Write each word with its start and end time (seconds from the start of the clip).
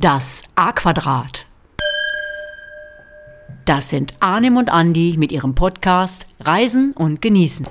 Das 0.00 0.44
A-Quadrat. 0.54 1.44
Das 3.64 3.90
sind 3.90 4.14
Arnim 4.20 4.56
und 4.56 4.70
Andi 4.70 5.16
mit 5.18 5.32
ihrem 5.32 5.56
Podcast 5.56 6.28
Reisen 6.38 6.92
und 6.92 7.20
Genießen. 7.20 7.66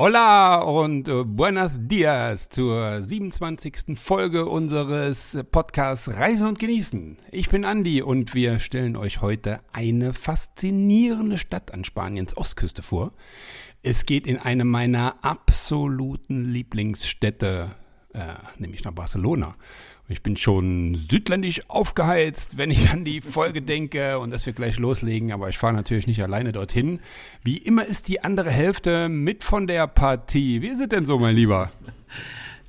Hola 0.00 0.60
und 0.60 1.08
äh, 1.08 1.24
buenos 1.24 1.72
dias 1.76 2.48
zur 2.48 3.02
27. 3.02 3.98
Folge 3.98 4.46
unseres 4.46 5.36
Podcasts 5.50 6.08
Reisen 6.08 6.46
und 6.46 6.60
Genießen. 6.60 7.18
Ich 7.32 7.48
bin 7.48 7.64
Andi 7.64 8.00
und 8.02 8.32
wir 8.32 8.60
stellen 8.60 8.94
euch 8.94 9.22
heute 9.22 9.58
eine 9.72 10.14
faszinierende 10.14 11.36
Stadt 11.36 11.74
an 11.74 11.82
Spaniens 11.82 12.36
Ostküste 12.36 12.84
vor. 12.84 13.12
Es 13.82 14.06
geht 14.06 14.28
in 14.28 14.38
eine 14.38 14.64
meiner 14.64 15.16
absoluten 15.22 16.44
Lieblingsstädte, 16.44 17.72
äh, 18.14 18.20
nämlich 18.56 18.84
nach 18.84 18.92
Barcelona. 18.92 19.56
Ich 20.10 20.22
bin 20.22 20.38
schon 20.38 20.94
südländisch 20.94 21.68
aufgeheizt, 21.68 22.56
wenn 22.56 22.70
ich 22.70 22.88
an 22.88 23.04
die 23.04 23.20
Folge 23.20 23.60
denke 23.60 24.18
und 24.18 24.30
dass 24.30 24.46
wir 24.46 24.54
gleich 24.54 24.78
loslegen. 24.78 25.32
Aber 25.32 25.50
ich 25.50 25.58
fahre 25.58 25.74
natürlich 25.74 26.06
nicht 26.06 26.22
alleine 26.22 26.52
dorthin. 26.52 27.00
Wie 27.44 27.58
immer 27.58 27.84
ist 27.84 28.08
die 28.08 28.24
andere 28.24 28.50
Hälfte 28.50 29.10
mit 29.10 29.44
von 29.44 29.66
der 29.66 29.86
Partie. 29.86 30.62
Wie 30.62 30.68
ist 30.68 30.80
es 30.80 30.88
denn 30.88 31.04
so, 31.04 31.18
mein 31.18 31.36
Lieber? 31.36 31.70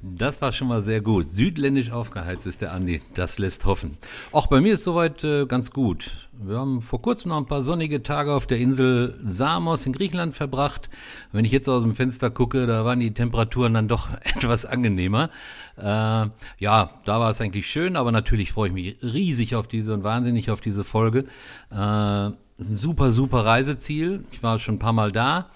Das 0.02 0.42
war 0.42 0.54
schon 0.54 0.70
mal 0.70 0.82
sehr 0.82 1.02
gut. 1.02 1.30
Südländisch 1.30 1.92
aufgeheizt 1.92 2.48
ist 2.48 2.62
der 2.62 2.72
Andi. 2.72 3.02
Das 3.16 3.38
lässt 3.38 3.66
hoffen. 3.66 3.98
Auch 4.32 4.48
bei 4.48 4.62
mir 4.62 4.76
ist 4.76 4.86
soweit 4.86 5.26
äh, 5.26 5.46
ganz 5.46 5.72
gut. 5.72 6.16
Wir 6.32 6.58
haben 6.58 6.82
vor 6.82 7.02
kurzem 7.02 7.30
noch 7.30 7.38
ein 7.38 7.48
paar 7.48 7.64
sonnige 7.64 8.02
Tage 8.02 8.32
auf 8.32 8.48
der 8.48 8.60
Insel 8.60 9.20
Samos 9.22 9.86
in 9.86 9.92
Griechenland 9.92 10.36
verbracht. 10.36 10.90
Wenn 11.34 11.44
ich 11.44 11.52
jetzt 11.52 11.68
aus 11.68 11.84
dem 11.84 11.96
Fenster 11.96 12.30
gucke, 12.30 12.66
da 12.66 12.86
waren 12.86 13.02
die 13.02 13.14
Temperaturen 13.14 13.74
dann 13.74 13.90
doch 13.90 14.10
etwas 14.24 14.66
angenehmer. 14.66 15.32
Äh, 15.76 15.82
ja, 15.84 16.92
da 17.04 17.20
war 17.20 17.32
es 17.32 17.42
eigentlich 17.42 17.70
schön, 17.70 17.98
aber 17.98 18.14
natürlich 18.14 18.54
freue 18.54 18.70
ich 18.70 18.74
mich 18.74 18.98
riesig 19.04 19.56
auf 19.56 19.68
diese 19.68 19.94
und 19.94 20.04
wahnsinnig 20.04 20.50
auf 20.50 20.62
diese 20.62 20.86
Folge. 20.86 21.26
Äh, 21.72 21.76
ein 21.76 22.78
super, 22.78 23.12
super 23.12 23.46
Reiseziel. 23.46 24.24
Ich 24.32 24.44
war 24.44 24.60
schon 24.60 24.76
ein 24.76 24.80
paar 24.80 24.94
Mal 24.94 25.12
da. 25.12 25.50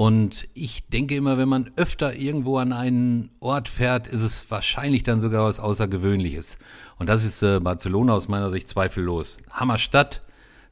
Und 0.00 0.48
ich 0.54 0.88
denke 0.88 1.14
immer, 1.14 1.36
wenn 1.36 1.50
man 1.50 1.72
öfter 1.76 2.16
irgendwo 2.16 2.56
an 2.56 2.72
einen 2.72 3.28
Ort 3.38 3.68
fährt, 3.68 4.06
ist 4.06 4.22
es 4.22 4.50
wahrscheinlich 4.50 5.02
dann 5.02 5.20
sogar 5.20 5.44
was 5.44 5.60
Außergewöhnliches. 5.60 6.56
Und 6.98 7.10
das 7.10 7.22
ist 7.22 7.42
äh, 7.42 7.60
Barcelona 7.60 8.14
aus 8.14 8.26
meiner 8.26 8.48
Sicht 8.48 8.66
zweifellos. 8.66 9.36
Hammerstadt, 9.50 10.22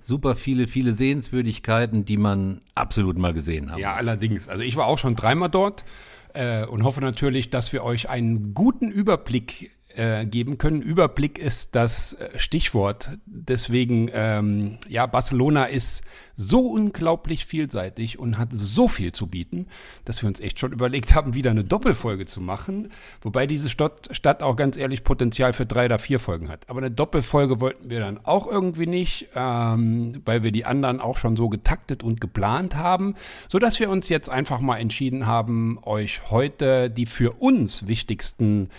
super 0.01 0.35
viele, 0.35 0.67
viele 0.67 0.95
Sehenswürdigkeiten, 0.95 2.07
die 2.07 2.17
man 2.17 2.63
absolut 2.75 3.19
mal 3.19 3.35
gesehen 3.35 3.71
hat. 3.71 3.81
Ja, 3.81 3.97
allerdings. 3.97 4.49
Also 4.49 4.63
ich 4.63 4.77
war 4.77 4.87
auch 4.87 4.97
schon 4.97 5.15
dreimal 5.15 5.51
dort 5.51 5.85
äh, 6.33 6.65
und 6.65 6.85
hoffe 6.85 7.03
natürlich, 7.03 7.51
dass 7.51 7.71
wir 7.75 7.85
euch 7.85 8.09
einen 8.09 8.55
guten 8.55 8.91
Überblick 8.91 9.73
äh, 9.99 10.27
geben 10.27 10.59
können. 10.59 10.81
Überblick 10.81 11.39
ist 11.39 11.75
das 11.75 12.13
äh, 12.15 12.39
Stichwort. 12.39 13.11
Deswegen, 13.27 14.09
ähm, 14.13 14.79
ja, 14.89 15.07
Barcelona 15.07 15.65
ist 15.65 16.05
so 16.37 16.69
unglaublich 16.69 17.47
vielseitig 17.47 18.21
und 18.21 18.39
hat 18.39 18.51
so 18.53 18.87
viel 18.87 19.11
zu 19.11 19.27
bieten, 19.27 19.67
dass 20.05 20.23
wir 20.23 20.29
uns 20.29 20.39
echt 20.39 20.61
schon 20.61 20.73
überlegt 20.79 21.15
haben, 21.17 21.35
wieder 21.35 21.51
eine 21.51 21.65
Doppelfolge 21.65 22.27
zu 22.27 22.41
machen. 22.41 22.93
Wobei 23.21 23.49
diese 23.49 23.69
Stadt, 23.69 24.09
Stadt 24.13 24.41
auch 24.41 24.55
ganz 24.55 24.77
ehrlich 24.77 25.03
Potenzial 25.03 25.53
für 25.53 25.67
drei 25.67 25.87
oder 25.87 25.99
vier 25.99 26.21
Folgen 26.21 26.49
hat. 26.49 26.71
Aber 26.71 26.79
eine 26.79 26.93
Doppelfolge 26.93 27.61
wollten 27.61 27.91
wir 27.91 27.99
dann 27.99 28.21
auch 28.25 28.47
irgendwie 28.47 28.87
nicht, 28.87 29.31
ähm, 29.35 30.23
weil 30.25 30.45
wir 30.45 30.53
die 30.53 30.65
anderen 30.65 31.01
auch 31.01 31.19
schon 31.19 31.37
so 31.37 31.49
getaktet 31.49 32.05
und 32.05 32.21
geplant 32.21 32.77
haben, 32.77 33.17
so 33.49 33.59
dass 33.59 33.81
wir 33.81 33.91
uns 33.91 34.09
jetzt 34.09 34.31
einfach 34.31 34.61
mal 34.61 34.79
entschieden 34.79 35.27
haben, 35.27 35.81
euch 35.83 36.31
heute 36.31 36.89
die 36.89 37.07
für 37.07 37.33
uns 37.33 37.89
wichtigsten 37.89 38.71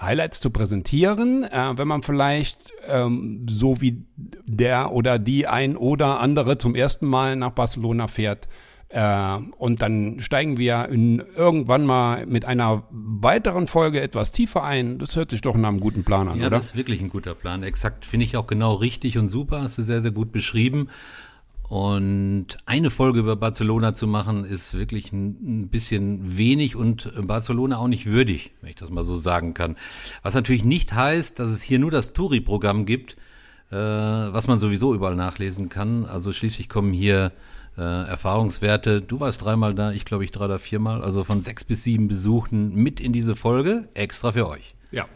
Highlights 0.00 0.40
zu 0.40 0.50
präsentieren, 0.50 1.44
äh, 1.44 1.72
wenn 1.76 1.88
man 1.88 2.02
vielleicht 2.02 2.72
ähm, 2.86 3.46
so 3.48 3.80
wie 3.80 4.04
der 4.44 4.92
oder 4.92 5.18
die 5.18 5.46
ein 5.46 5.76
oder 5.76 6.20
andere 6.20 6.58
zum 6.58 6.74
ersten 6.74 7.06
Mal 7.06 7.36
nach 7.36 7.50
Barcelona 7.50 8.06
fährt. 8.06 8.46
Äh, 8.88 9.38
und 9.58 9.82
dann 9.82 10.20
steigen 10.20 10.58
wir 10.58 10.88
in, 10.88 11.22
irgendwann 11.34 11.84
mal 11.86 12.24
mit 12.26 12.44
einer 12.44 12.84
weiteren 12.90 13.66
Folge 13.66 14.00
etwas 14.00 14.32
tiefer 14.32 14.62
ein. 14.62 14.98
Das 14.98 15.16
hört 15.16 15.30
sich 15.30 15.40
doch 15.40 15.56
nach 15.56 15.70
einem 15.70 15.80
guten 15.80 16.04
Plan 16.04 16.28
an, 16.28 16.38
ja, 16.38 16.46
oder? 16.46 16.56
das 16.56 16.66
ist 16.66 16.76
wirklich 16.76 17.00
ein 17.00 17.08
guter 17.08 17.34
Plan. 17.34 17.62
Exakt, 17.62 18.06
finde 18.06 18.24
ich 18.24 18.36
auch 18.36 18.46
genau 18.46 18.74
richtig 18.74 19.18
und 19.18 19.28
super. 19.28 19.62
Hast 19.62 19.78
du 19.78 19.82
sehr, 19.82 20.02
sehr 20.02 20.12
gut 20.12 20.30
beschrieben. 20.30 20.88
Und 21.68 22.46
eine 22.64 22.90
Folge 22.90 23.18
über 23.18 23.34
Barcelona 23.34 23.92
zu 23.92 24.06
machen, 24.06 24.44
ist 24.44 24.74
wirklich 24.74 25.12
ein, 25.12 25.68
bisschen 25.68 26.38
wenig 26.38 26.76
und 26.76 27.10
Barcelona 27.26 27.78
auch 27.78 27.88
nicht 27.88 28.06
würdig, 28.06 28.52
wenn 28.60 28.70
ich 28.70 28.76
das 28.76 28.90
mal 28.90 29.04
so 29.04 29.16
sagen 29.16 29.52
kann. 29.52 29.76
Was 30.22 30.34
natürlich 30.34 30.64
nicht 30.64 30.92
heißt, 30.92 31.38
dass 31.38 31.50
es 31.50 31.62
hier 31.62 31.80
nur 31.80 31.90
das 31.90 32.12
Touri-Programm 32.12 32.86
gibt, 32.86 33.16
äh, 33.70 33.76
was 33.76 34.46
man 34.46 34.58
sowieso 34.58 34.94
überall 34.94 35.16
nachlesen 35.16 35.68
kann. 35.68 36.04
Also 36.04 36.32
schließlich 36.32 36.68
kommen 36.68 36.92
hier 36.92 37.32
äh, 37.76 37.80
Erfahrungswerte. 37.80 39.02
Du 39.02 39.18
warst 39.18 39.44
dreimal 39.44 39.74
da, 39.74 39.90
ich 39.90 40.04
glaube 40.04 40.24
ich 40.24 40.30
drei 40.30 40.44
oder 40.44 40.60
viermal. 40.60 41.02
Also 41.02 41.24
von 41.24 41.42
sechs 41.42 41.64
bis 41.64 41.82
sieben 41.82 42.06
Besuchen 42.06 42.76
mit 42.76 43.00
in 43.00 43.12
diese 43.12 43.34
Folge, 43.34 43.88
extra 43.94 44.30
für 44.30 44.48
euch. 44.48 44.75
Ja. 44.92 45.06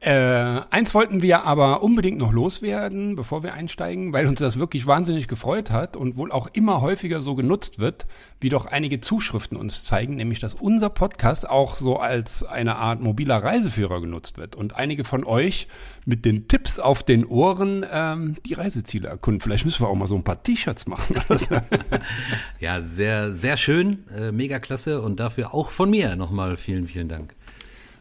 Äh, 0.00 0.62
eins 0.70 0.94
wollten 0.94 1.20
wir 1.20 1.44
aber 1.44 1.82
unbedingt 1.82 2.16
noch 2.16 2.32
loswerden, 2.32 3.16
bevor 3.16 3.42
wir 3.42 3.52
einsteigen, 3.52 4.14
weil 4.14 4.26
uns 4.26 4.40
das 4.40 4.58
wirklich 4.58 4.86
wahnsinnig 4.86 5.28
gefreut 5.28 5.70
hat 5.70 5.94
und 5.94 6.16
wohl 6.16 6.32
auch 6.32 6.48
immer 6.54 6.80
häufiger 6.80 7.20
so 7.20 7.34
genutzt 7.34 7.78
wird, 7.78 8.06
wie 8.40 8.48
doch 8.48 8.64
einige 8.64 9.00
Zuschriften 9.00 9.58
uns 9.58 9.84
zeigen, 9.84 10.16
nämlich 10.16 10.38
dass 10.38 10.54
unser 10.54 10.88
Podcast 10.88 11.48
auch 11.48 11.76
so 11.76 11.98
als 11.98 12.44
eine 12.44 12.76
Art 12.76 13.02
mobiler 13.02 13.42
Reiseführer 13.42 14.00
genutzt 14.00 14.38
wird 14.38 14.56
und 14.56 14.76
einige 14.76 15.04
von 15.04 15.24
euch 15.24 15.68
mit 16.06 16.24
den 16.24 16.48
Tipps 16.48 16.78
auf 16.78 17.02
den 17.02 17.26
Ohren 17.26 17.84
ähm, 17.92 18.36
die 18.46 18.54
Reiseziele 18.54 19.08
erkunden. 19.08 19.42
Vielleicht 19.42 19.66
müssen 19.66 19.82
wir 19.84 19.88
auch 19.88 19.94
mal 19.94 20.08
so 20.08 20.16
ein 20.16 20.24
paar 20.24 20.42
T-Shirts 20.42 20.86
machen. 20.86 21.16
ja, 22.60 22.80
sehr, 22.80 23.34
sehr 23.34 23.58
schön, 23.58 24.08
äh, 24.16 24.32
mega 24.32 24.58
klasse 24.60 25.02
und 25.02 25.20
dafür 25.20 25.52
auch 25.52 25.68
von 25.68 25.90
mir 25.90 26.16
nochmal 26.16 26.56
vielen, 26.56 26.88
vielen 26.88 27.08
Dank. 27.08 27.34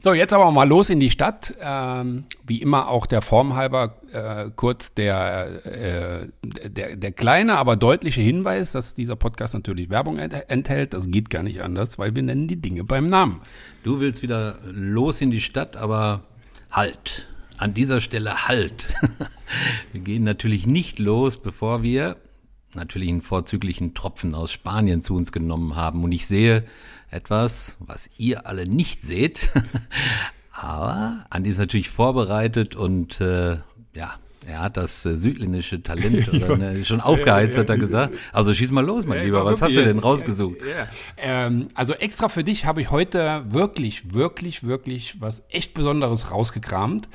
So, 0.02 0.14
jetzt 0.14 0.32
aber 0.32 0.50
mal 0.52 0.68
los 0.68 0.90
in 0.90 1.02
die 1.02 1.10
Stadt. 1.10 1.56
Ähm, 1.60 2.24
wie 2.48 2.62
immer 2.62 2.88
auch 2.88 3.06
der 3.06 3.22
Form 3.22 3.56
halber 3.56 3.96
äh, 4.14 4.50
kurz 4.56 4.94
der, 4.94 5.66
äh, 5.66 6.28
der, 6.42 6.96
der 6.96 7.12
kleine, 7.12 7.58
aber 7.58 7.76
deutliche 7.76 8.22
Hinweis, 8.22 8.72
dass 8.72 8.96
dieser 8.96 9.18
Podcast 9.18 9.54
natürlich 9.54 9.90
Werbung 9.90 10.18
enthält. 10.18 10.94
Das 10.94 11.12
geht 11.12 11.30
gar 11.30 11.44
nicht 11.44 11.62
anders, 11.62 12.00
weil 12.00 12.16
wir 12.16 12.24
nennen 12.24 12.48
die 12.48 12.62
Dinge 12.62 12.86
beim 12.86 13.08
Namen. 13.08 13.42
Du 13.84 14.00
willst 14.00 14.22
wieder 14.22 14.60
los 14.64 15.20
in 15.20 15.32
die 15.32 15.42
Stadt, 15.42 15.76
aber 15.76 16.24
halt. 16.72 17.28
An 17.58 17.74
dieser 17.74 18.00
Stelle 18.00 18.48
halt. 18.48 18.88
wir 19.92 20.00
gehen 20.00 20.24
natürlich 20.24 20.66
nicht 20.66 20.98
los, 20.98 21.36
bevor 21.36 21.84
wir 21.84 22.16
natürlich 22.74 23.10
einen 23.10 23.22
vorzüglichen 23.22 23.94
Tropfen 23.94 24.34
aus 24.34 24.52
Spanien 24.52 25.02
zu 25.02 25.14
uns 25.16 25.34
genommen 25.34 25.76
haben. 25.76 26.06
Und 26.06 26.14
ich 26.14 26.26
sehe, 26.26 26.64
etwas, 27.12 27.76
was 27.80 28.10
ihr 28.18 28.46
alle 28.46 28.68
nicht 28.68 29.02
seht. 29.02 29.50
Aber 30.52 31.26
Andi 31.30 31.50
ist 31.50 31.58
natürlich 31.58 31.90
vorbereitet 31.90 32.76
und 32.76 33.22
äh, 33.22 33.60
ja, 33.94 34.20
er 34.46 34.62
hat 34.62 34.78
das 34.78 35.06
äh, 35.06 35.16
südländische 35.16 35.82
Talent 35.82 36.28
oder, 36.34 36.58
ne, 36.58 36.84
schon 36.84 37.02
aufgeheizt, 37.02 37.58
hat 37.58 37.70
er 37.70 37.78
gesagt. 37.78 38.18
Also 38.34 38.54
schieß 38.54 38.72
mal 38.72 38.86
los, 38.86 39.06
mein 39.06 39.24
Lieber. 39.24 39.46
Was 39.46 39.62
hast 39.62 39.76
du 39.76 39.84
denn 39.84 40.00
rausgesucht? 40.00 40.58
Ähm, 41.18 41.68
also 41.76 41.94
extra 41.94 42.30
für 42.30 42.44
dich 42.44 42.66
habe 42.66 42.82
ich 42.82 42.92
heute 42.92 43.46
wirklich, 43.50 44.14
wirklich, 44.14 44.64
wirklich 44.64 45.22
was 45.22 45.44
echt 45.50 45.74
Besonderes 45.74 46.32
rausgekramt. 46.32 47.08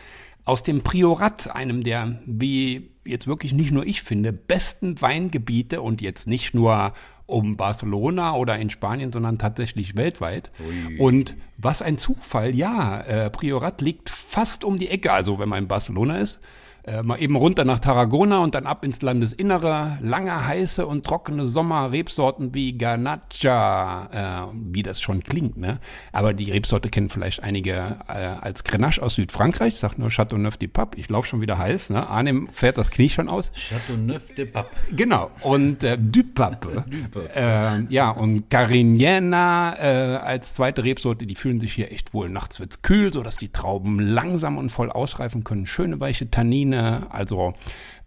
Aus 0.44 0.62
dem 0.62 0.82
Priorat, 0.82 1.54
einem 1.54 1.82
der, 1.82 2.20
wie 2.26 2.90
jetzt 3.04 3.26
wirklich 3.26 3.52
nicht 3.52 3.70
nur 3.70 3.86
ich 3.86 4.02
finde, 4.02 4.32
besten 4.32 5.00
Weingebiete 5.00 5.80
und 5.80 6.02
jetzt 6.02 6.26
nicht 6.26 6.54
nur 6.54 6.92
um 7.26 7.56
Barcelona 7.56 8.34
oder 8.34 8.58
in 8.58 8.70
Spanien, 8.70 9.12
sondern 9.12 9.38
tatsächlich 9.38 9.96
weltweit. 9.96 10.50
Ui. 10.60 10.98
Und 10.98 11.36
was 11.56 11.82
ein 11.82 11.98
Zufall, 11.98 12.54
ja, 12.54 13.00
äh, 13.00 13.30
Priorat 13.30 13.80
liegt 13.80 14.10
fast 14.10 14.64
um 14.64 14.78
die 14.78 14.88
Ecke, 14.88 15.12
also 15.12 15.38
wenn 15.38 15.48
man 15.48 15.60
in 15.60 15.68
Barcelona 15.68 16.18
ist 16.18 16.38
äh, 16.86 17.02
mal 17.02 17.20
eben 17.20 17.36
runter 17.36 17.64
nach 17.64 17.80
Tarragona 17.80 18.38
und 18.38 18.54
dann 18.54 18.66
ab 18.66 18.84
ins 18.84 19.00
Landesinnere. 19.00 19.98
Lange, 20.02 20.46
heiße 20.46 20.86
und 20.86 21.04
trockene 21.06 21.46
Sommer, 21.46 21.92
Rebsorten 21.92 22.54
wie 22.54 22.76
Garnacha, 22.76 24.50
äh, 24.50 24.54
wie 24.54 24.82
das 24.82 25.00
schon 25.00 25.22
klingt, 25.22 25.56
ne? 25.56 25.78
Aber 26.12 26.34
die 26.34 26.50
Rebsorte 26.50 26.90
kennen 26.90 27.08
vielleicht 27.08 27.42
einige 27.42 27.96
äh, 28.08 28.12
als 28.40 28.64
Grenache 28.64 29.02
aus 29.02 29.14
Südfrankreich, 29.14 29.76
sagt 29.76 29.98
nur 29.98 30.10
Chateauneuf 30.10 30.56
de 30.58 30.68
Pape. 30.68 30.98
Ich 30.98 31.08
laufe 31.08 31.28
schon 31.28 31.40
wieder 31.40 31.56
heiß, 31.56 31.90
ne? 31.90 32.08
Arnim 32.08 32.48
fährt 32.48 32.76
das 32.76 32.90
Knie 32.90 33.08
schon 33.08 33.28
aus. 33.28 33.50
Chateauneuf 33.54 34.34
de 34.34 34.44
Pape. 34.44 34.70
Genau. 34.90 35.30
Und 35.40 35.84
äh, 35.84 35.96
du 35.98 36.22
Pape. 36.22 36.84
äh, 37.34 37.84
ja, 37.92 38.10
und 38.10 38.50
Carignana 38.50 39.76
äh, 39.78 40.16
als 40.16 40.54
zweite 40.54 40.84
Rebsorte, 40.84 41.26
die 41.26 41.34
fühlen 41.34 41.60
sich 41.60 41.72
hier 41.72 41.90
echt 41.90 42.12
wohl. 42.12 42.28
Nachts 42.28 42.60
wird's 42.60 42.82
kühl, 42.82 43.12
so 43.12 43.22
dass 43.22 43.36
die 43.36 43.48
Trauben 43.48 43.98
langsam 44.00 44.58
und 44.58 44.70
voll 44.70 44.90
ausreifen 44.90 45.44
können. 45.44 45.66
Schöne 45.66 46.00
weiche 46.00 46.30
Tannine, 46.30 46.73
also 46.76 47.54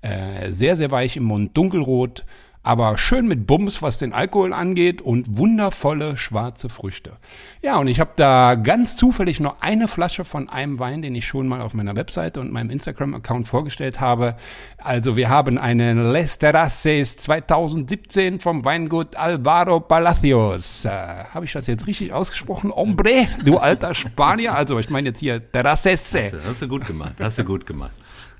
äh, 0.01 0.51
sehr, 0.51 0.75
sehr 0.75 0.91
weich 0.91 1.17
im 1.17 1.23
Mund, 1.23 1.57
dunkelrot, 1.57 2.25
aber 2.67 2.97
schön 2.97 3.27
mit 3.29 3.47
Bums, 3.47 3.81
was 3.81 3.97
den 3.97 4.11
Alkohol 4.11 4.51
angeht 4.51 5.01
und 5.01 5.37
wundervolle 5.37 6.17
schwarze 6.17 6.67
Früchte. 6.67 7.13
Ja, 7.61 7.77
und 7.77 7.87
ich 7.87 8.01
habe 8.01 8.11
da 8.17 8.55
ganz 8.55 8.97
zufällig 8.97 9.39
noch 9.39 9.61
eine 9.61 9.87
Flasche 9.87 10.25
von 10.25 10.49
einem 10.49 10.77
Wein, 10.77 11.01
den 11.01 11.15
ich 11.15 11.25
schon 11.25 11.47
mal 11.47 11.61
auf 11.61 11.73
meiner 11.73 11.95
Webseite 11.95 12.41
und 12.41 12.51
meinem 12.51 12.69
Instagram-Account 12.69 13.47
vorgestellt 13.47 14.01
habe. 14.01 14.35
Also 14.77 15.15
wir 15.15 15.29
haben 15.29 15.57
einen 15.57 16.11
Les 16.11 16.39
Terraces 16.39 17.15
2017 17.15 18.41
vom 18.41 18.65
Weingut 18.65 19.15
Alvaro 19.15 19.79
Palacios. 19.79 20.83
Äh, 20.83 20.89
habe 21.33 21.45
ich 21.45 21.53
das 21.53 21.67
jetzt 21.67 21.87
richtig 21.87 22.11
ausgesprochen? 22.11 22.73
Hombre, 22.73 23.29
du 23.45 23.59
alter 23.59 23.95
Spanier. 23.95 24.55
Also 24.55 24.77
ich 24.77 24.89
meine 24.89 25.09
jetzt 25.09 25.19
hier 25.19 25.51
Terraces. 25.53 26.13
Hast 26.13 26.35
hast 26.45 26.61
du 26.63 26.67
gut 26.67 26.85
gemacht, 26.85 27.13
hast 27.17 27.39
du 27.39 27.45
gut 27.45 27.65
gemacht. 27.65 27.93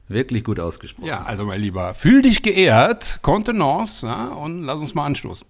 Wirklich 0.09 0.43
gut 0.43 0.59
ausgesprochen. 0.59 1.07
Ja, 1.07 1.23
also 1.23 1.45
mein 1.45 1.59
Lieber, 1.59 1.93
fühl 1.93 2.21
dich 2.21 2.41
geehrt, 2.41 3.19
Contenance 3.21 4.05
ja, 4.05 4.27
und 4.27 4.63
lass 4.63 4.79
uns 4.79 4.95
mal 4.95 5.05
anstoßen. 5.05 5.45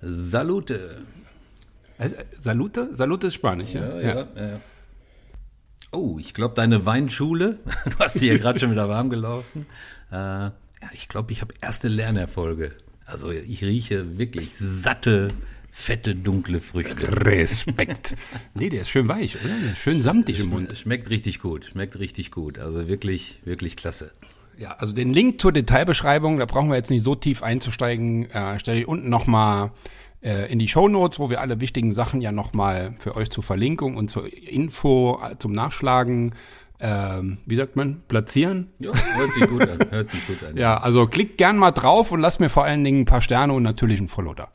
Salute. 0.00 1.02
Äh, 1.98 2.10
Salute? 2.38 2.88
Salute 2.94 3.26
ist 3.26 3.34
Spanisch, 3.34 3.74
ja? 3.74 4.00
Ja, 4.00 4.00
ja, 4.00 4.26
ja. 4.36 4.60
Oh, 5.90 6.18
ich 6.18 6.34
glaube, 6.34 6.54
deine 6.54 6.86
Weinschule, 6.86 7.58
du 7.84 7.98
hast 7.98 8.14
sie 8.14 8.28
ja 8.28 8.38
gerade 8.38 8.58
schon 8.58 8.70
wieder 8.70 8.88
warm 8.88 9.10
gelaufen. 9.10 9.66
Äh, 10.10 10.14
ja, 10.14 10.52
ich 10.92 11.08
glaube, 11.08 11.32
ich 11.32 11.40
habe 11.40 11.52
erste 11.60 11.88
Lernerfolge. 11.88 12.72
Also 13.04 13.30
ich 13.30 13.62
rieche 13.62 14.18
wirklich 14.18 14.56
satte, 14.56 15.28
fette, 15.78 16.14
dunkle 16.14 16.60
Früchte. 16.60 17.24
Respekt. 17.24 18.16
nee, 18.54 18.68
der 18.68 18.82
ist 18.82 18.90
schön 18.90 19.08
weich, 19.08 19.36
oder? 19.36 19.74
Schön 19.76 20.00
samtig 20.00 20.40
im 20.40 20.48
Mund. 20.48 20.76
Schmeckt 20.76 21.08
richtig 21.08 21.40
gut, 21.40 21.66
schmeckt 21.72 21.98
richtig 21.98 22.30
gut. 22.30 22.58
Also 22.58 22.88
wirklich, 22.88 23.38
wirklich 23.44 23.76
klasse. 23.76 24.10
Ja, 24.58 24.72
also 24.72 24.92
den 24.92 25.14
Link 25.14 25.40
zur 25.40 25.52
Detailbeschreibung, 25.52 26.38
da 26.38 26.46
brauchen 26.46 26.68
wir 26.68 26.76
jetzt 26.76 26.90
nicht 26.90 27.04
so 27.04 27.14
tief 27.14 27.44
einzusteigen, 27.44 28.28
äh, 28.30 28.58
stelle 28.58 28.80
ich 28.80 28.88
unten 28.88 29.08
nochmal 29.08 29.70
äh, 30.20 30.50
in 30.52 30.58
die 30.58 30.66
Show 30.66 30.88
Notes, 30.88 31.20
wo 31.20 31.30
wir 31.30 31.40
alle 31.40 31.60
wichtigen 31.60 31.92
Sachen 31.92 32.20
ja 32.20 32.32
nochmal 32.32 32.96
für 32.98 33.14
euch 33.14 33.30
zur 33.30 33.44
Verlinkung 33.44 33.96
und 33.96 34.10
zur 34.10 34.30
Info, 34.32 35.20
äh, 35.22 35.38
zum 35.38 35.52
Nachschlagen, 35.52 36.34
ähm, 36.80 37.38
wie 37.46 37.54
sagt 37.54 37.76
man, 37.76 38.02
platzieren. 38.08 38.72
Ja, 38.80 38.92
hört 39.16 39.32
sich 39.32 39.48
gut 39.48 39.62
an, 39.62 39.78
hört 39.90 40.10
sich 40.10 40.26
gut 40.26 40.42
an. 40.42 40.56
Ja, 40.56 40.76
also 40.78 41.06
klickt 41.06 41.38
gern 41.38 41.56
mal 41.56 41.70
drauf 41.70 42.10
und 42.10 42.20
lasst 42.20 42.40
mir 42.40 42.50
vor 42.50 42.64
allen 42.64 42.82
Dingen 42.82 43.02
ein 43.02 43.06
paar 43.06 43.22
Sterne 43.22 43.52
und 43.52 43.62
natürlich 43.62 44.00
ein 44.00 44.08
Follow 44.08 44.34
da. 44.34 44.48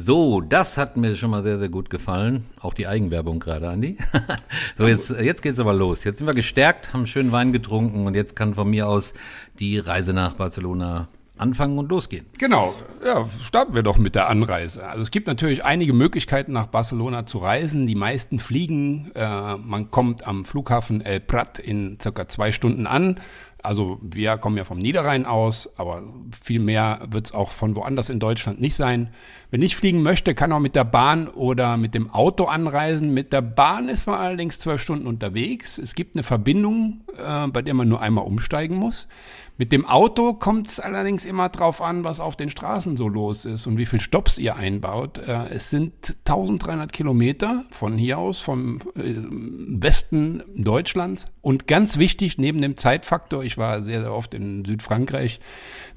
So, 0.00 0.40
das 0.40 0.78
hat 0.78 0.96
mir 0.96 1.16
schon 1.16 1.30
mal 1.30 1.42
sehr, 1.42 1.58
sehr 1.58 1.68
gut 1.68 1.90
gefallen. 1.90 2.46
Auch 2.60 2.72
die 2.72 2.86
Eigenwerbung 2.86 3.40
gerade, 3.40 3.68
Andi. 3.68 3.98
so, 4.78 4.86
jetzt, 4.86 5.10
jetzt 5.10 5.42
geht's 5.42 5.58
aber 5.58 5.74
los. 5.74 6.04
Jetzt 6.04 6.18
sind 6.18 6.28
wir 6.28 6.34
gestärkt, 6.34 6.92
haben 6.92 7.08
schön 7.08 7.32
Wein 7.32 7.52
getrunken 7.52 8.06
und 8.06 8.14
jetzt 8.14 8.36
kann 8.36 8.54
von 8.54 8.70
mir 8.70 8.88
aus 8.88 9.12
die 9.58 9.76
Reise 9.76 10.12
nach 10.12 10.34
Barcelona 10.34 11.08
anfangen 11.36 11.78
und 11.78 11.88
losgehen. 11.88 12.26
Genau, 12.38 12.74
ja, 13.04 13.28
starten 13.42 13.74
wir 13.74 13.82
doch 13.82 13.98
mit 13.98 14.14
der 14.14 14.28
Anreise. 14.28 14.86
Also 14.86 15.02
es 15.02 15.10
gibt 15.10 15.26
natürlich 15.26 15.64
einige 15.64 15.92
Möglichkeiten 15.92 16.52
nach 16.52 16.66
Barcelona 16.66 17.26
zu 17.26 17.38
reisen. 17.38 17.88
Die 17.88 17.96
meisten 17.96 18.38
fliegen. 18.38 19.10
Äh, 19.16 19.56
man 19.56 19.90
kommt 19.90 20.26
am 20.28 20.44
Flughafen 20.44 21.00
El 21.00 21.18
Prat 21.18 21.58
in 21.58 21.98
circa 22.00 22.28
zwei 22.28 22.52
Stunden 22.52 22.86
an. 22.86 23.18
Also 23.62 23.98
wir 24.02 24.38
kommen 24.38 24.56
ja 24.56 24.64
vom 24.64 24.78
Niederrhein 24.78 25.26
aus, 25.26 25.68
aber 25.76 26.02
viel 26.42 26.60
mehr 26.60 27.00
wird 27.10 27.26
es 27.26 27.32
auch 27.32 27.50
von 27.50 27.74
woanders 27.74 28.08
in 28.08 28.20
Deutschland 28.20 28.60
nicht 28.60 28.76
sein. 28.76 29.10
Wenn 29.50 29.62
ich 29.62 29.76
fliegen 29.76 30.02
möchte, 30.02 30.34
kann 30.34 30.52
auch 30.52 30.60
mit 30.60 30.76
der 30.76 30.84
Bahn 30.84 31.26
oder 31.26 31.78
mit 31.78 31.94
dem 31.94 32.10
Auto 32.10 32.44
anreisen. 32.44 33.14
Mit 33.14 33.32
der 33.32 33.40
Bahn 33.40 33.88
ist 33.88 34.06
man 34.06 34.16
allerdings 34.16 34.58
zwölf 34.58 34.82
Stunden 34.82 35.06
unterwegs. 35.06 35.78
Es 35.78 35.94
gibt 35.94 36.16
eine 36.16 36.22
Verbindung, 36.22 37.00
äh, 37.16 37.46
bei 37.46 37.62
der 37.62 37.72
man 37.72 37.88
nur 37.88 38.02
einmal 38.02 38.24
umsteigen 38.24 38.76
muss. 38.76 39.08
Mit 39.56 39.72
dem 39.72 39.86
Auto 39.86 40.34
kommt 40.34 40.68
es 40.68 40.78
allerdings 40.78 41.24
immer 41.24 41.48
drauf 41.48 41.82
an, 41.82 42.04
was 42.04 42.20
auf 42.20 42.36
den 42.36 42.48
Straßen 42.48 42.96
so 42.96 43.08
los 43.08 43.44
ist 43.44 43.66
und 43.66 43.76
wie 43.76 43.86
viel 43.86 44.00
Stops 44.00 44.38
ihr 44.38 44.54
einbaut. 44.54 45.18
Äh, 45.18 45.48
es 45.48 45.70
sind 45.70 46.16
1300 46.26 46.92
Kilometer 46.92 47.64
von 47.70 47.98
hier 47.98 48.18
aus, 48.18 48.38
vom 48.38 48.80
äh, 48.96 49.14
Westen 49.16 50.44
Deutschlands. 50.54 51.26
Und 51.40 51.66
ganz 51.66 51.98
wichtig, 51.98 52.38
neben 52.38 52.60
dem 52.60 52.76
Zeitfaktor, 52.76 53.42
ich 53.42 53.58
war 53.58 53.82
sehr, 53.82 54.02
sehr 54.02 54.12
oft 54.12 54.32
in 54.34 54.64
Südfrankreich, 54.64 55.40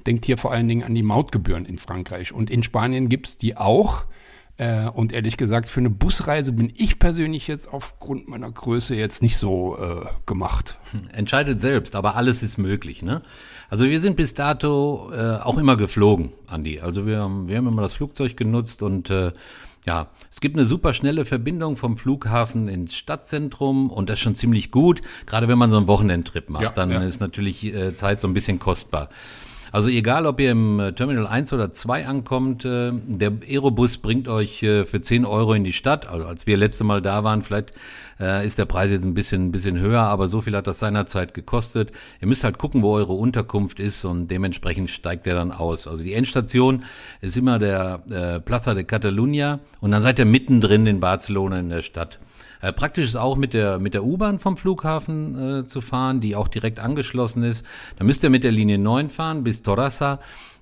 denkt 0.06 0.24
hier 0.24 0.38
vor 0.38 0.52
allen 0.52 0.68
Dingen 0.68 0.84
an 0.84 0.94
die 0.94 1.02
Mautgebühren 1.02 1.64
in 1.64 1.78
Frankreich. 1.78 2.32
Und 2.32 2.50
in 2.50 2.62
Spanien 2.62 3.08
gibt's 3.08 3.38
die 3.38 3.56
auch. 3.56 4.04
Äh, 4.58 4.88
und 4.88 5.12
ehrlich 5.12 5.36
gesagt, 5.36 5.68
für 5.68 5.80
eine 5.80 5.90
Busreise 5.90 6.52
bin 6.52 6.72
ich 6.76 6.98
persönlich 6.98 7.48
jetzt 7.48 7.72
aufgrund 7.72 8.28
meiner 8.28 8.50
Größe 8.50 8.94
jetzt 8.94 9.22
nicht 9.22 9.36
so 9.38 9.78
äh, 9.78 10.06
gemacht. 10.26 10.78
Entscheidet 11.12 11.60
selbst, 11.60 11.96
aber 11.96 12.16
alles 12.16 12.42
ist 12.42 12.58
möglich. 12.58 13.02
Ne? 13.02 13.22
Also 13.70 13.84
wir 13.84 14.00
sind 14.00 14.16
bis 14.16 14.34
dato 14.34 15.10
äh, 15.12 15.38
auch 15.38 15.56
immer 15.56 15.76
geflogen, 15.76 16.32
Andi. 16.46 16.80
Also 16.80 17.06
wir, 17.06 17.18
haben, 17.18 17.48
wir 17.48 17.56
haben 17.56 17.66
immer 17.66 17.82
das 17.82 17.94
Flugzeug 17.94 18.36
genutzt 18.36 18.82
und 18.82 19.08
äh, 19.08 19.32
ja, 19.84 20.08
es 20.30 20.40
gibt 20.40 20.56
eine 20.56 20.64
super 20.64 20.92
schnelle 20.92 21.24
Verbindung 21.24 21.76
vom 21.76 21.96
Flughafen 21.96 22.68
ins 22.68 22.94
Stadtzentrum 22.94 23.90
und 23.90 24.08
das 24.08 24.18
ist 24.18 24.22
schon 24.22 24.34
ziemlich 24.34 24.70
gut. 24.70 25.00
Gerade 25.26 25.48
wenn 25.48 25.58
man 25.58 25.70
so 25.70 25.76
einen 25.76 25.88
Wochenendtrip 25.88 26.50
macht, 26.50 26.62
ja, 26.62 26.70
dann 26.70 26.90
ja. 26.90 27.02
ist 27.02 27.20
natürlich 27.20 27.64
äh, 27.64 27.94
Zeit 27.94 28.20
so 28.20 28.28
ein 28.28 28.34
bisschen 28.34 28.58
kostbar. 28.58 29.08
Also 29.72 29.88
egal, 29.88 30.26
ob 30.26 30.38
ihr 30.38 30.50
im 30.50 30.78
äh, 30.80 30.92
Terminal 30.92 31.26
1 31.26 31.50
oder 31.54 31.72
2 31.72 32.06
ankommt, 32.06 32.66
äh, 32.66 32.92
der 32.92 33.32
Aerobus 33.48 33.96
bringt 33.96 34.28
euch 34.28 34.62
äh, 34.62 34.84
für 34.84 35.00
10 35.00 35.24
Euro 35.24 35.54
in 35.54 35.64
die 35.64 35.72
Stadt. 35.72 36.06
Also 36.06 36.26
als 36.26 36.46
wir 36.46 36.58
letzte 36.58 36.84
Mal 36.84 37.00
da 37.00 37.24
waren, 37.24 37.42
vielleicht 37.42 37.72
ist 38.44 38.56
der 38.56 38.66
Preis 38.66 38.90
jetzt 38.90 39.04
ein 39.04 39.14
bisschen, 39.14 39.46
ein 39.46 39.50
bisschen 39.50 39.80
höher, 39.80 40.02
aber 40.02 40.28
so 40.28 40.42
viel 40.42 40.54
hat 40.54 40.68
das 40.68 40.78
seinerzeit 40.78 41.34
gekostet. 41.34 41.90
Ihr 42.20 42.28
müsst 42.28 42.44
halt 42.44 42.56
gucken, 42.56 42.82
wo 42.82 42.92
eure 42.92 43.14
Unterkunft 43.14 43.80
ist 43.80 44.04
und 44.04 44.28
dementsprechend 44.28 44.90
steigt 44.90 45.26
der 45.26 45.34
dann 45.34 45.50
aus. 45.50 45.88
Also 45.88 46.04
die 46.04 46.12
Endstation 46.12 46.84
ist 47.20 47.36
immer 47.36 47.58
der 47.58 48.42
Plaza 48.44 48.74
de 48.74 48.84
Catalunya 48.84 49.58
und 49.80 49.90
dann 49.90 50.02
seid 50.02 50.20
ihr 50.20 50.24
mittendrin 50.24 50.86
in 50.86 51.00
Barcelona 51.00 51.58
in 51.58 51.70
der 51.70 51.82
Stadt. 51.82 52.20
Äh, 52.62 52.72
praktisch 52.72 53.06
ist 53.06 53.16
auch 53.16 53.36
mit 53.36 53.52
der, 53.52 53.78
mit 53.78 53.92
der 53.92 54.04
U-Bahn 54.04 54.38
vom 54.38 54.56
Flughafen 54.56 55.60
äh, 55.60 55.66
zu 55.66 55.82
fahren, 55.82 56.20
die 56.20 56.36
auch 56.36 56.48
direkt 56.48 56.78
angeschlossen 56.78 57.42
ist. 57.42 57.66
Da 57.96 58.04
müsst 58.04 58.22
ihr 58.22 58.30
mit 58.30 58.44
der 58.44 58.52
Linie 58.52 58.78
9 58.78 59.10
fahren 59.10 59.44
bis 59.44 59.62
Torrassa 59.62 60.20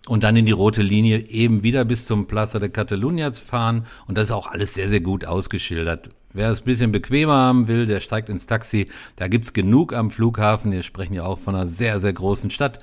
und 0.09 0.25
dann 0.25 0.35
in 0.35 0.47
die 0.47 0.53
rote 0.53 0.83
Linie 0.83 1.27
eben 1.29 1.63
wieder 1.63 1.85
bis 1.85 2.07
zum 2.07 2.27
Plaza 2.27 2.59
de 2.59 2.71
Catalunya 2.71 3.33
zu 3.33 3.43
fahren. 3.43 3.87
Und 4.09 4.17
das 4.17 4.25
ist 4.25 4.33
auch 4.33 4.47
alles 4.47 4.75
sehr, 4.75 4.89
sehr 4.89 5.01
gut 5.01 5.27
ausgeschildert. 5.27 6.09
Wer 6.33 6.51
es 6.51 6.63
ein 6.63 6.65
bisschen 6.65 6.93
bequemer 6.93 7.35
haben 7.35 7.69
will, 7.69 7.87
der 7.87 8.01
steigt 8.01 8.31
ins 8.31 8.47
Taxi. 8.47 8.89
Da 9.17 9.29
gibt's 9.29 9.53
genug 9.53 9.93
am 9.93 10.11
Flughafen. 10.11 10.73
Wir 10.73 10.83
sprechen 10.83 11.15
ja 11.15 11.25
auch 11.25 11.39
von 11.39 11.55
einer 11.55 11.67
sehr, 11.67 12.01
sehr 12.01 12.15
großen 12.15 12.51
Stadt. 12.51 12.79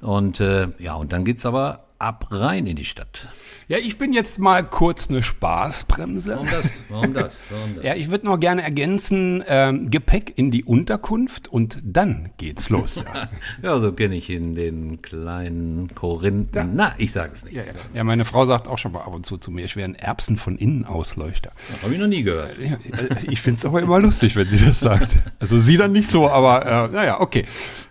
Und 0.00 0.40
äh, 0.40 0.68
ja, 0.78 0.94
und 0.94 1.12
dann 1.12 1.24
geht's 1.24 1.44
aber 1.44 1.84
ab 1.98 2.28
rein 2.30 2.66
in 2.66 2.76
die 2.76 2.84
Stadt. 2.84 3.28
Ja, 3.72 3.78
ich 3.78 3.96
bin 3.96 4.12
jetzt 4.12 4.38
mal 4.38 4.62
kurz 4.64 5.08
eine 5.08 5.22
Spaßbremse. 5.22 6.32
Warum 6.32 6.46
das? 6.50 6.64
Warum 6.90 7.14
das? 7.14 7.40
Warum 7.48 7.76
das? 7.76 7.84
Ja, 7.86 7.94
ich 7.94 8.10
würde 8.10 8.26
noch 8.26 8.38
gerne 8.38 8.62
ergänzen, 8.62 9.42
ähm, 9.48 9.88
Gepäck 9.88 10.34
in 10.36 10.50
die 10.50 10.62
Unterkunft 10.62 11.48
und 11.48 11.78
dann 11.82 12.32
geht's 12.36 12.68
los. 12.68 13.02
ja, 13.62 13.80
so 13.80 13.92
kenne 13.92 14.16
ich 14.16 14.28
ihn, 14.28 14.54
den 14.54 15.00
kleinen 15.00 15.94
Korinthen. 15.94 16.72
Na, 16.74 16.94
ich 16.98 17.12
sage 17.12 17.32
es 17.32 17.44
nicht. 17.44 17.54
Ja, 17.54 17.62
ja. 17.62 17.72
ja, 17.94 18.04
meine 18.04 18.26
Frau 18.26 18.44
sagt 18.44 18.68
auch 18.68 18.76
schon 18.76 18.92
mal 18.92 19.04
ab 19.04 19.14
und 19.14 19.24
zu 19.24 19.38
zu 19.38 19.50
mir, 19.50 19.64
ich 19.64 19.74
wäre 19.74 19.88
ein 19.88 19.94
Erbsen 19.94 20.36
von 20.36 20.58
innen 20.58 20.84
Ausleuchter. 20.84 21.52
Habe 21.82 21.94
ich 21.94 21.98
noch 21.98 22.08
nie 22.08 22.24
gehört. 22.24 22.58
Ja, 22.58 22.76
ich 23.22 23.40
finde 23.40 23.60
es 23.60 23.64
aber 23.64 23.80
immer 23.80 24.00
lustig, 24.00 24.36
wenn 24.36 24.50
sie 24.50 24.62
das 24.62 24.80
sagt. 24.80 25.22
Also 25.40 25.58
sie 25.58 25.78
dann 25.78 25.92
nicht 25.92 26.10
so, 26.10 26.28
aber 26.28 26.90
äh, 26.90 26.92
naja, 26.92 27.22
okay. 27.22 27.46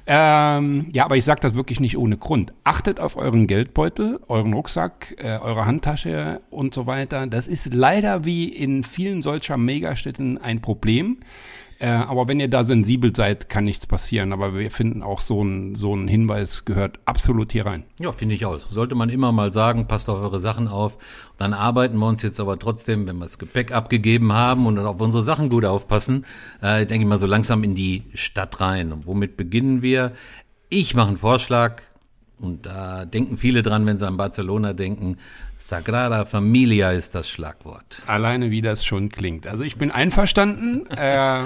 Ähm, 0.08 0.88
ja, 0.94 1.06
aber 1.06 1.16
ich 1.16 1.26
sage 1.26 1.42
das 1.42 1.56
wirklich 1.56 1.80
nicht 1.80 1.98
ohne 1.98 2.18
Grund. 2.18 2.54
Achtet 2.64 3.00
auf 3.00 3.18
euren 3.18 3.48
Geldbeutel, 3.48 4.20
euren 4.28 4.54
Rucksack, 4.54 5.16
äh, 5.20 5.38
eure 5.38 5.66
Handtasche 5.66 6.42
und 6.50 6.74
so 6.74 6.88
weiter. 6.88 7.28
Das 7.28 7.48
ist 7.48 7.74
leider 7.74 8.26
wie 8.26 8.50
in 8.50 8.84
vielen 8.84 9.22
solcher 9.22 9.58
Megastädten 9.58 10.38
ein 10.38 10.62
Problem. 10.62 11.18
Äh, 11.82 11.88
aber 11.88 12.28
wenn 12.28 12.40
ihr 12.40 12.48
da 12.48 12.64
sensibel 12.64 13.16
seid, 13.16 13.50
kann 13.50 13.64
nichts 13.64 13.88
passieren. 13.88 14.34
Aber 14.34 14.56
wir 14.56 14.70
finden 14.70 15.02
auch 15.02 15.20
so 15.20 15.44
ein, 15.44 15.74
so 15.74 15.96
ein 15.96 16.08
Hinweis 16.08 16.64
gehört 16.64 17.00
absolut 17.06 17.52
hier 17.52 17.66
rein. 17.66 17.86
Ja, 18.00 18.12
finde 18.12 18.36
ich 18.36 18.46
auch. 18.46 18.60
Sollte 18.70 18.94
man 18.94 19.10
immer 19.10 19.32
mal 19.32 19.52
sagen, 19.52 19.88
passt 19.88 20.08
auf 20.08 20.22
eure 20.22 20.40
Sachen 20.40 20.68
auf. 20.68 21.00
Dann 21.40 21.54
arbeiten 21.54 21.98
wir 21.98 22.06
uns 22.06 22.22
jetzt 22.22 22.40
aber 22.40 22.60
trotzdem, 22.60 23.08
wenn 23.08 23.18
wir 23.18 23.26
das 23.26 23.40
Gepäck 23.40 23.72
abgegeben 23.72 24.32
haben 24.32 24.68
und 24.68 24.78
auf 24.78 25.02
unsere 25.02 25.24
Sachen 25.24 25.50
gut 25.50 25.66
aufpassen, 25.66 26.26
äh, 26.62 26.86
denke 26.86 27.04
ich 27.04 27.10
mal 27.10 27.18
so 27.18 27.26
langsam 27.26 27.64
in 27.64 27.74
die 27.74 28.04
Stadt 28.14 28.62
rein. 28.62 28.92
Und 28.92 29.08
womit 29.08 29.36
beginnen 29.36 29.82
wir? 29.82 30.12
Ich 30.70 30.94
mache 30.94 31.08
einen 31.08 31.18
Vorschlag. 31.18 31.82
Und 32.38 32.68
da 32.68 33.06
denken 33.06 33.38
viele 33.38 33.64
dran, 33.64 33.88
wenn 33.88 33.98
sie 33.98 34.08
an 34.08 34.18
Barcelona 34.18 34.74
denken. 34.74 35.18
Sagrada 35.62 36.26
Familia 36.26 36.92
ist 36.92 37.16
das 37.16 37.30
Schlagwort. 37.30 38.02
Alleine 38.08 38.52
wie 38.52 38.62
das 38.62 38.84
schon 38.84 39.10
klingt. 39.10 39.48
Also 39.48 39.64
ich 39.64 39.78
bin 39.78 39.92
einverstanden. 39.92 40.88
äh, 40.90 41.44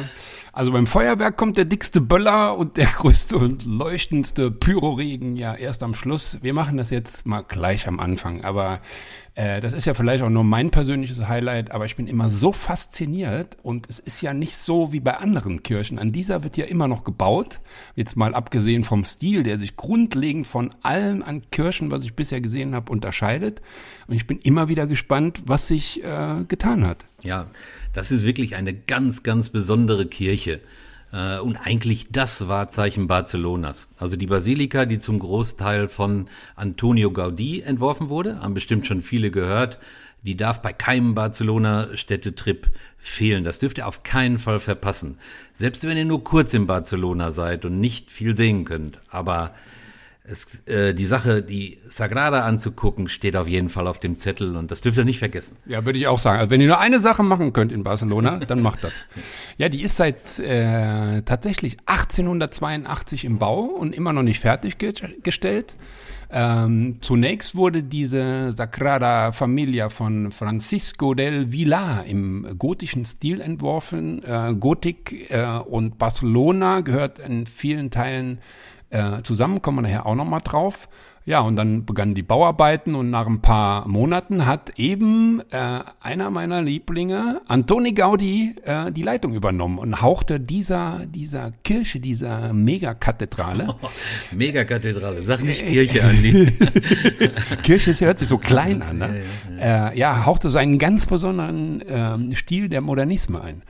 also 0.53 0.71
beim 0.71 0.87
Feuerwerk 0.87 1.35
kommt 1.37 1.57
der 1.57 1.65
dickste 1.65 2.01
Böller 2.01 2.57
und 2.57 2.77
der 2.77 2.85
größte 2.87 3.37
und 3.37 3.65
leuchtendste 3.65 4.51
Pyroregen 4.51 5.35
ja 5.35 5.53
erst 5.53 5.83
am 5.83 5.93
Schluss. 5.93 6.39
Wir 6.41 6.53
machen 6.53 6.77
das 6.77 6.89
jetzt 6.89 7.27
mal 7.27 7.41
gleich 7.41 7.87
am 7.87 7.99
Anfang. 7.99 8.43
Aber 8.45 8.79
Äh, 9.35 9.59
das 9.59 9.73
ist 9.73 9.85
ja 9.85 9.93
vielleicht 9.93 10.23
auch 10.23 10.29
nur 10.29 10.45
mein 10.45 10.71
persönliches 10.71 11.27
Highlight, 11.27 11.71
aber 11.71 11.85
ich 11.85 11.97
bin 11.97 12.07
immer 12.07 12.29
so 12.29 12.53
fasziniert 12.53 13.57
und 13.63 13.87
es 13.89 13.99
ist 13.99 14.21
ja 14.21 14.33
nicht 14.33 14.55
so 14.55 14.93
wie 14.93 15.01
bei 15.01 15.17
anderen 15.17 15.61
Kirchen. 15.61 15.99
An 15.99 16.13
dieser 16.13 16.43
wird 16.43 16.55
ja 16.55 16.65
immer 16.65 16.87
noch 16.87 17.03
gebaut. 17.03 17.59
Jetzt 17.95 18.15
mal 18.15 18.33
abgesehen 18.33 18.85
vom 18.85 19.03
Stil, 19.03 19.43
der 19.43 19.59
sich 19.59 19.75
grundlegend 19.75 20.47
von 20.47 20.73
allen 20.81 21.21
an 21.21 21.43
Kirchen, 21.51 21.91
was 21.91 22.05
ich 22.05 22.15
bisher 22.15 22.39
gesehen 22.39 22.73
habe, 22.73 22.91
unterscheidet. 22.91 23.61
Und 24.07 24.15
ich 24.15 24.25
bin 24.25 24.39
immer 24.39 24.69
wieder 24.69 24.87
gespannt, 24.87 25.41
was 25.45 25.67
sich 25.67 26.01
äh, 26.03 26.45
getan 26.47 26.87
hat. 26.87 27.05
Ja, 27.21 27.47
das 27.93 28.11
ist 28.11 28.23
wirklich 28.23 28.55
eine 28.55 28.73
ganz, 28.73 29.23
ganz 29.23 29.49
besondere 29.49 30.05
Kirche 30.05 30.61
und 31.43 31.55
eigentlich 31.55 32.07
das 32.11 32.49
Wahrzeichen 32.49 33.07
Barcelonas. 33.07 33.87
Also 33.97 34.17
die 34.17 34.27
Basilika, 34.27 34.85
die 34.85 34.99
zum 34.99 35.19
Großteil 35.19 35.87
von 35.87 36.27
Antonio 36.57 37.09
Gaudí 37.09 37.63
entworfen 37.63 38.09
wurde, 38.09 38.41
haben 38.41 38.53
bestimmt 38.53 38.85
schon 38.85 39.01
viele 39.01 39.31
gehört, 39.31 39.79
die 40.23 40.35
darf 40.35 40.61
bei 40.61 40.73
keinem 40.73 41.13
Barcelona-Städtetrip 41.13 42.67
fehlen. 42.97 43.43
Das 43.43 43.59
dürft 43.59 43.77
ihr 43.77 43.87
auf 43.87 44.03
keinen 44.03 44.39
Fall 44.39 44.59
verpassen. 44.59 45.17
Selbst 45.53 45.87
wenn 45.87 45.97
ihr 45.97 46.03
nur 46.03 46.23
kurz 46.23 46.53
in 46.53 46.67
Barcelona 46.67 47.31
seid 47.31 47.63
und 47.63 47.79
nicht 47.79 48.09
viel 48.09 48.35
sehen 48.35 48.65
könnt. 48.65 48.99
Aber 49.07 49.53
es, 50.27 50.67
äh, 50.67 50.93
die 50.93 51.05
Sache, 51.05 51.41
die 51.43 51.79
Sagrada 51.85 52.45
anzugucken, 52.45 53.09
steht 53.09 53.35
auf 53.35 53.47
jeden 53.47 53.69
Fall 53.69 53.87
auf 53.87 53.99
dem 53.99 54.17
Zettel 54.17 54.55
und 54.55 54.71
das 54.71 54.81
dürft 54.81 54.97
ihr 54.97 55.05
nicht 55.05 55.19
vergessen. 55.19 55.57
Ja, 55.65 55.85
würde 55.85 55.99
ich 55.99 56.07
auch 56.07 56.19
sagen. 56.19 56.39
Also 56.39 56.49
wenn 56.49 56.61
ihr 56.61 56.67
nur 56.67 56.79
eine 56.79 56.99
Sache 56.99 57.23
machen 57.23 57.53
könnt 57.53 57.71
in 57.71 57.83
Barcelona, 57.83 58.39
dann 58.39 58.61
macht 58.61 58.83
das. 58.83 58.93
Ja, 59.57 59.69
die 59.69 59.83
ist 59.83 59.97
seit 59.97 60.39
äh, 60.39 61.21
tatsächlich 61.21 61.77
1882 61.85 63.25
im 63.25 63.37
Bau 63.37 63.61
und 63.61 63.95
immer 63.95 64.11
noch 64.11 64.23
nicht 64.23 64.39
fertiggestellt. 64.39 65.75
Ähm, 66.29 66.97
zunächst 67.01 67.55
wurde 67.55 67.83
diese 67.83 68.51
Sagrada 68.51 69.31
Familia 69.31 69.89
von 69.89 70.31
Francisco 70.31 71.13
del 71.13 71.51
Villar 71.51 72.05
im 72.05 72.57
gotischen 72.57 73.05
Stil 73.05 73.39
entworfen. 73.39 74.23
Äh, 74.23 74.55
Gotik 74.59 75.31
äh, 75.31 75.45
und 75.59 75.97
Barcelona 75.97 76.81
gehört 76.81 77.19
in 77.19 77.45
vielen 77.45 77.91
Teilen 77.91 78.39
äh, 78.89 79.21
zusammen, 79.23 79.61
kommen 79.61 79.79
wir 79.79 79.81
nachher 79.83 80.05
auch 80.05 80.15
nochmal 80.15 80.41
drauf. 80.43 80.87
Ja, 81.27 81.39
und 81.39 81.55
dann 81.55 81.85
begannen 81.85 82.13
die 82.13 82.21
Bauarbeiten 82.21 82.93
und 82.93 83.09
nach 83.09 83.25
ein 83.25 83.41
paar 83.41 83.87
Monaten 83.87 84.45
hat 84.45 84.73
eben 84.77 85.41
äh, 85.49 85.79
einer 85.99 86.29
meiner 86.29 86.61
Lieblinge, 86.61 87.41
Antoni 87.47 87.93
Gaudi, 87.93 88.55
äh, 88.63 88.91
die 88.91 89.01
Leitung 89.01 89.33
übernommen 89.33 89.79
und 89.79 90.03
hauchte 90.03 90.39
dieser, 90.39 91.01
dieser 91.07 91.51
Kirche, 91.63 91.99
dieser 91.99 92.53
Megakathedrale. 92.53 93.75
Oh, 93.81 93.87
Megakathedrale, 94.35 95.23
sag 95.23 95.41
nicht 95.41 95.65
Kirche 95.65 96.03
an 96.03 96.21
die. 96.21 96.51
Kirche 97.63 97.99
hört 98.05 98.19
sich 98.19 98.27
so 98.27 98.37
klein 98.37 98.83
an, 98.83 98.99
ne? 98.99 99.07
Ja, 99.07 99.13
ja, 99.15 99.57
ja. 99.57 99.89
Äh, 99.89 99.97
ja 99.97 100.25
hauchte 100.25 100.51
so 100.51 100.59
einen 100.59 100.77
ganz 100.77 101.07
besonderen 101.07 101.81
äh, 101.81 102.35
Stil 102.35 102.69
der 102.69 102.81
Modernisme 102.81 103.41
ein. 103.41 103.63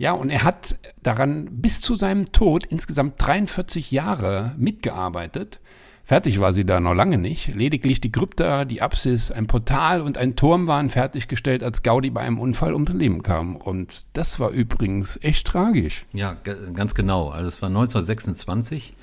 Ja, 0.00 0.12
und 0.12 0.30
er 0.30 0.44
hat 0.44 0.78
daran 1.02 1.60
bis 1.60 1.82
zu 1.82 1.94
seinem 1.94 2.32
Tod 2.32 2.64
insgesamt 2.64 3.16
43 3.18 3.90
Jahre 3.90 4.54
mitgearbeitet. 4.56 5.60
Fertig 6.04 6.40
war 6.40 6.54
sie 6.54 6.64
da 6.64 6.80
noch 6.80 6.94
lange 6.94 7.18
nicht. 7.18 7.48
Lediglich 7.54 8.00
die 8.00 8.10
Krypta, 8.10 8.64
die 8.64 8.80
Apsis, 8.80 9.30
ein 9.30 9.46
Portal 9.46 10.00
und 10.00 10.16
ein 10.16 10.36
Turm 10.36 10.66
waren 10.66 10.88
fertiggestellt, 10.88 11.62
als 11.62 11.82
Gaudi 11.82 12.08
bei 12.08 12.22
einem 12.22 12.38
Unfall 12.38 12.72
ums 12.72 12.90
Leben 12.92 13.22
kam. 13.22 13.56
Und 13.56 14.06
das 14.14 14.40
war 14.40 14.48
übrigens 14.48 15.18
echt 15.20 15.46
tragisch. 15.46 16.06
Ja, 16.14 16.34
ganz 16.72 16.94
genau. 16.94 17.28
Also 17.28 17.48
es 17.48 17.60
war 17.60 17.68
1926. 17.68 18.94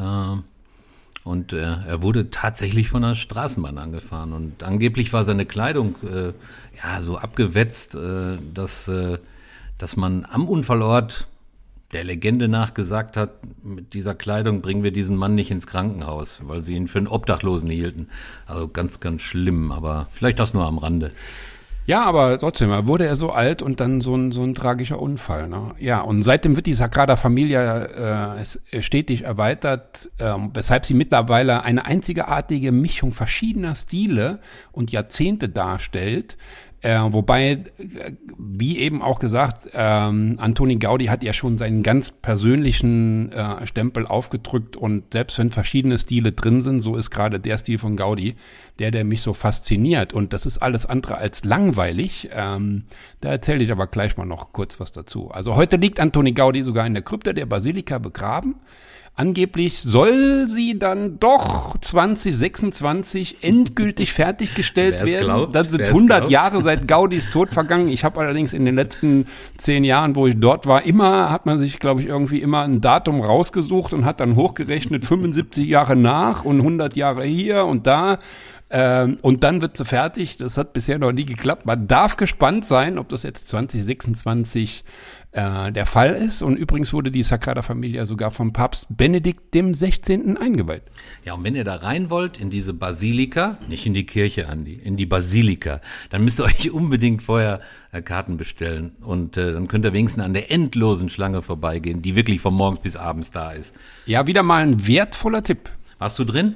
Äh, 0.00 0.02
und 1.22 1.52
äh, 1.52 1.76
er 1.86 2.02
wurde 2.02 2.30
tatsächlich 2.30 2.88
von 2.88 3.02
der 3.02 3.14
Straßenbahn 3.14 3.78
angefahren. 3.78 4.32
Und 4.32 4.64
angeblich 4.64 5.12
war 5.12 5.22
seine 5.22 5.46
Kleidung 5.46 5.94
äh, 6.02 6.32
ja 6.82 7.02
so 7.02 7.18
abgewetzt, 7.18 7.94
äh, 7.94 8.38
dass 8.52 8.88
äh, 8.88 9.18
dass 9.80 9.96
man 9.96 10.26
am 10.30 10.46
Unfallort 10.46 11.26
der 11.92 12.04
Legende 12.04 12.46
nach 12.46 12.74
gesagt 12.74 13.16
hat, 13.16 13.30
mit 13.64 13.94
dieser 13.94 14.14
Kleidung 14.14 14.60
bringen 14.60 14.84
wir 14.84 14.92
diesen 14.92 15.16
Mann 15.16 15.34
nicht 15.34 15.50
ins 15.50 15.66
Krankenhaus, 15.66 16.40
weil 16.44 16.62
sie 16.62 16.76
ihn 16.76 16.86
für 16.86 16.98
einen 16.98 17.08
Obdachlosen 17.08 17.68
hielten. 17.68 18.08
Also 18.46 18.68
ganz, 18.68 19.00
ganz 19.00 19.22
schlimm, 19.22 19.72
aber 19.72 20.06
vielleicht 20.12 20.38
das 20.38 20.54
nur 20.54 20.66
am 20.66 20.78
Rande. 20.78 21.10
Ja, 21.86 22.04
aber 22.04 22.38
trotzdem, 22.38 22.86
wurde 22.86 23.06
er 23.06 23.16
so 23.16 23.30
alt 23.30 23.62
und 23.62 23.80
dann 23.80 24.00
so 24.00 24.14
ein, 24.14 24.30
so 24.30 24.44
ein 24.44 24.54
tragischer 24.54 25.00
Unfall. 25.00 25.48
Ne? 25.48 25.74
Ja, 25.80 26.02
und 26.02 26.22
seitdem 26.22 26.54
wird 26.54 26.66
die 26.66 26.74
Sagrada 26.74 27.16
Familia 27.16 28.36
äh, 28.36 28.82
stetig 28.82 29.24
erweitert, 29.24 30.08
äh, 30.18 30.32
weshalb 30.54 30.86
sie 30.86 30.94
mittlerweile 30.94 31.64
eine 31.64 31.86
einzigartige 31.86 32.70
Mischung 32.70 33.12
verschiedener 33.12 33.74
Stile 33.74 34.38
und 34.70 34.92
Jahrzehnte 34.92 35.48
darstellt. 35.48 36.36
Äh, 36.82 36.98
wobei, 37.08 37.64
wie 38.38 38.78
eben 38.78 39.02
auch 39.02 39.18
gesagt, 39.18 39.68
ähm, 39.74 40.36
Antoni 40.38 40.76
Gaudi 40.76 41.06
hat 41.06 41.22
ja 41.22 41.34
schon 41.34 41.58
seinen 41.58 41.82
ganz 41.82 42.10
persönlichen 42.10 43.30
äh, 43.32 43.66
Stempel 43.66 44.06
aufgedrückt 44.06 44.76
und 44.76 45.12
selbst 45.12 45.38
wenn 45.38 45.50
verschiedene 45.50 45.98
Stile 45.98 46.32
drin 46.32 46.62
sind, 46.62 46.80
so 46.80 46.96
ist 46.96 47.10
gerade 47.10 47.38
der 47.38 47.58
Stil 47.58 47.78
von 47.78 47.96
Gaudi 47.96 48.36
der, 48.80 48.90
der 48.90 49.04
mich 49.04 49.20
so 49.20 49.34
fasziniert 49.34 50.14
und 50.14 50.32
das 50.32 50.46
ist 50.46 50.58
alles 50.58 50.86
andere 50.86 51.18
als 51.18 51.44
langweilig. 51.44 52.30
Ähm, 52.32 52.84
da 53.20 53.28
erzähle 53.28 53.62
ich 53.62 53.70
aber 53.70 53.86
gleich 53.86 54.16
mal 54.16 54.24
noch 54.24 54.52
kurz 54.52 54.80
was 54.80 54.90
dazu. 54.90 55.30
Also 55.30 55.54
heute 55.54 55.76
liegt 55.76 56.00
Antoni 56.00 56.32
Gaudi 56.32 56.62
sogar 56.62 56.86
in 56.86 56.94
der 56.94 57.02
Krypta 57.02 57.34
der 57.34 57.46
Basilika 57.46 57.98
begraben. 57.98 58.56
Angeblich 59.14 59.80
soll 59.80 60.48
sie 60.48 60.78
dann 60.78 61.18
doch 61.20 61.76
2026 61.78 63.44
endgültig 63.44 64.14
fertiggestellt 64.14 65.04
werden. 65.04 65.24
Glaubt, 65.24 65.54
dann 65.54 65.68
sind 65.68 65.82
100 65.82 66.18
glaubt. 66.20 66.30
Jahre 66.32 66.62
seit 66.62 66.88
Gaudis 66.88 67.28
Tod 67.28 67.50
vergangen. 67.50 67.88
Ich 67.88 68.02
habe 68.02 68.18
allerdings 68.20 68.54
in 68.54 68.64
den 68.64 68.76
letzten 68.76 69.26
zehn 69.58 69.84
Jahren, 69.84 70.16
wo 70.16 70.26
ich 70.26 70.36
dort 70.38 70.66
war, 70.66 70.86
immer 70.86 71.30
hat 71.30 71.44
man 71.44 71.58
sich, 71.58 71.78
glaube 71.78 72.00
ich, 72.00 72.06
irgendwie 72.06 72.40
immer 72.40 72.62
ein 72.62 72.80
Datum 72.80 73.20
rausgesucht 73.20 73.92
und 73.92 74.06
hat 74.06 74.20
dann 74.20 74.36
hochgerechnet 74.36 75.04
75 75.04 75.68
Jahre 75.68 75.96
nach 75.96 76.46
und 76.46 76.60
100 76.60 76.96
Jahre 76.96 77.24
hier 77.24 77.66
und 77.66 77.86
da. 77.86 78.20
Ähm, 78.70 79.18
und 79.20 79.42
dann 79.42 79.60
wird 79.60 79.76
sie 79.76 79.84
fertig. 79.84 80.36
Das 80.36 80.56
hat 80.56 80.72
bisher 80.72 80.98
noch 80.98 81.12
nie 81.12 81.26
geklappt. 81.26 81.66
Man 81.66 81.88
darf 81.88 82.16
gespannt 82.16 82.64
sein, 82.64 82.98
ob 82.98 83.08
das 83.08 83.24
jetzt 83.24 83.48
2026 83.48 84.84
äh, 85.32 85.72
der 85.72 85.86
Fall 85.86 86.14
ist. 86.14 86.42
Und 86.42 86.56
übrigens 86.56 86.92
wurde 86.92 87.10
die 87.10 87.22
Sagrada 87.22 87.62
Familia 87.62 88.04
sogar 88.04 88.30
vom 88.30 88.52
Papst 88.52 88.86
Benedikt 88.88 89.54
dem 89.54 89.74
16. 89.74 90.36
eingeweiht. 90.36 90.82
Ja, 91.24 91.34
und 91.34 91.44
wenn 91.44 91.54
ihr 91.54 91.64
da 91.64 91.76
rein 91.76 92.10
wollt 92.10 92.40
in 92.40 92.50
diese 92.50 92.74
Basilika, 92.74 93.58
nicht 93.68 93.86
in 93.86 93.94
die 93.94 94.06
Kirche, 94.06 94.48
Andi, 94.48 94.74
in 94.74 94.96
die 94.96 95.06
Basilika, 95.06 95.80
dann 96.10 96.24
müsst 96.24 96.40
ihr 96.40 96.44
euch 96.46 96.70
unbedingt 96.70 97.22
vorher 97.22 97.60
äh, 97.92 98.02
Karten 98.02 98.36
bestellen. 98.36 98.92
Und 99.02 99.36
äh, 99.36 99.52
dann 99.52 99.68
könnt 99.68 99.84
ihr 99.84 99.92
wenigstens 99.92 100.24
an 100.24 100.34
der 100.34 100.50
endlosen 100.50 101.10
Schlange 101.10 101.42
vorbeigehen, 101.42 102.02
die 102.02 102.16
wirklich 102.16 102.40
von 102.40 102.54
morgens 102.54 102.80
bis 102.80 102.96
abends 102.96 103.30
da 103.30 103.52
ist. 103.52 103.74
Ja, 104.06 104.26
wieder 104.26 104.42
mal 104.42 104.62
ein 104.62 104.86
wertvoller 104.86 105.42
Tipp. 105.42 105.70
Warst 105.98 106.18
du 106.18 106.24
drin? 106.24 106.54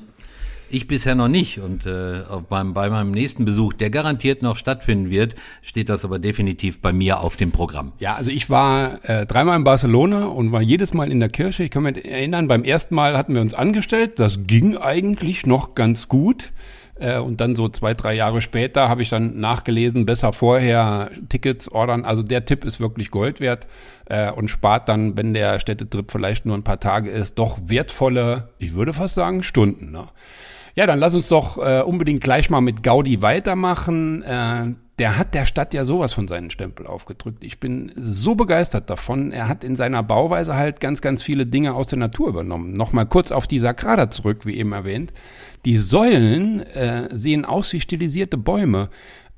Ich 0.71 0.89
bisher 0.89 1.15
noch 1.15 1.29
nicht 1.29 1.61
und 1.61 1.87
äh, 1.87 2.23
beim, 2.49 2.75
bei 2.75 2.91
meinem 2.91 3.11
nächsten 3.11 3.45
Besuch, 3.45 3.75
der 3.75 3.91
garantiert 3.91 4.43
noch 4.43 4.57
stattfinden 4.57 5.11
wird, 5.11 5.35
steht 5.63 5.89
das 5.89 6.05
aber 6.05 6.19
definitiv 6.19 6.81
bei 6.81 6.93
mir 6.93 7.21
auf 7.21 7.37
dem 7.37 7.53
Programm. 7.53 7.93
Ja, 7.99 8.15
also 8.15 8.31
ich 8.31 8.51
war 8.51 8.99
äh, 9.09 9.27
dreimal 9.27 9.57
in 9.57 9.65
Barcelona 9.65 10.27
und 10.27 10.53
war 10.53 10.63
jedes 10.63 10.95
Mal 10.95 11.13
in 11.13 11.21
der 11.21 11.29
Kirche. 11.29 11.65
Ich 11.65 11.71
kann 11.71 11.85
mich 11.85 12.05
erinnern, 12.05 12.49
beim 12.49 12.65
ersten 12.65 12.95
Mal 12.95 13.17
hatten 13.17 13.35
wir 13.35 13.43
uns 13.43 13.55
angestellt. 13.55 14.19
Das 14.19 14.47
ging 14.47 14.77
eigentlich 14.77 15.47
noch 15.47 15.75
ganz 15.75 16.09
gut. 16.09 16.53
Äh, 16.97 17.19
und 17.19 17.41
dann 17.41 17.57
so 17.57 17.69
zwei, 17.69 17.95
drei 17.95 18.15
Jahre 18.15 18.41
später 18.41 18.89
habe 18.89 19.03
ich 19.03 19.09
dann 19.09 19.39
nachgelesen, 19.41 20.07
besser 20.07 20.33
vorher 20.33 21.11
Tickets 21.29 21.69
ordern. 21.69 22.05
Also 22.05 22.23
der 22.23 22.45
Tipp 22.45 22.65
ist 22.65 22.81
wirklich 22.81 23.11
Gold 23.11 23.41
wert 23.41 23.67
äh, 24.07 24.31
und 24.31 24.49
spart 24.49 24.89
dann, 24.89 25.17
wenn 25.17 25.35
der 25.35 25.59
Städtetrip 25.59 26.11
vielleicht 26.11 26.47
nur 26.47 26.57
ein 26.57 26.65
paar 26.65 26.81
Tage 26.81 27.11
ist, 27.11 27.39
doch 27.39 27.59
wertvolle, 27.65 28.49
ich 28.59 28.75
würde 28.75 28.93
fast 28.93 29.15
sagen, 29.15 29.43
Stunden. 29.43 29.91
Ne? 29.91 30.05
Ja, 30.77 30.87
dann 30.87 30.99
lass 30.99 31.15
uns 31.15 31.29
doch 31.29 31.59
äh, 31.59 31.83
unbedingt 31.83 32.21
gleich 32.21 32.51
mal 32.51 32.61
mit 32.61 32.83
Gaudi 32.83 33.23
weitermachen. 33.23 34.23
Äh, 34.23 34.75
der 34.99 35.19
hat 35.19 35.35
der 35.35 35.45
Stadt 35.45 35.75
ja 35.75 35.85
sowas 35.85 36.13
von 36.13 36.29
seinen 36.29 36.51
Stempel 36.51 36.87
aufgedrückt. 36.87 37.43
Ich 37.43 37.59
bin 37.59 37.91
so 37.97 38.35
begeistert 38.35 38.91
davon. 38.91 39.33
Er 39.33 39.49
hat 39.49 39.65
in 39.65 39.75
seiner 39.77 40.03
Bauweise 40.03 40.55
halt 40.55 40.81
ganz, 40.81 41.01
ganz 41.01 41.23
viele 41.23 41.47
Dinge 41.47 41.75
aus 41.75 41.89
der 41.89 41.99
Natur 41.99 42.29
übernommen. 42.29 42.77
Nochmal 42.77 43.07
kurz 43.07 43.33
auf 43.33 43.47
die 43.47 43.59
Sagrada 43.59 44.11
zurück, 44.11 44.47
wie 44.47 44.57
eben 44.57 44.73
erwähnt. 44.73 45.13
Die 45.65 45.77
Säulen 45.77 46.61
äh, 46.61 47.09
sehen 47.11 47.45
aus 47.45 47.73
wie 47.73 47.81
stilisierte 47.81 48.37
Bäume 48.37 48.89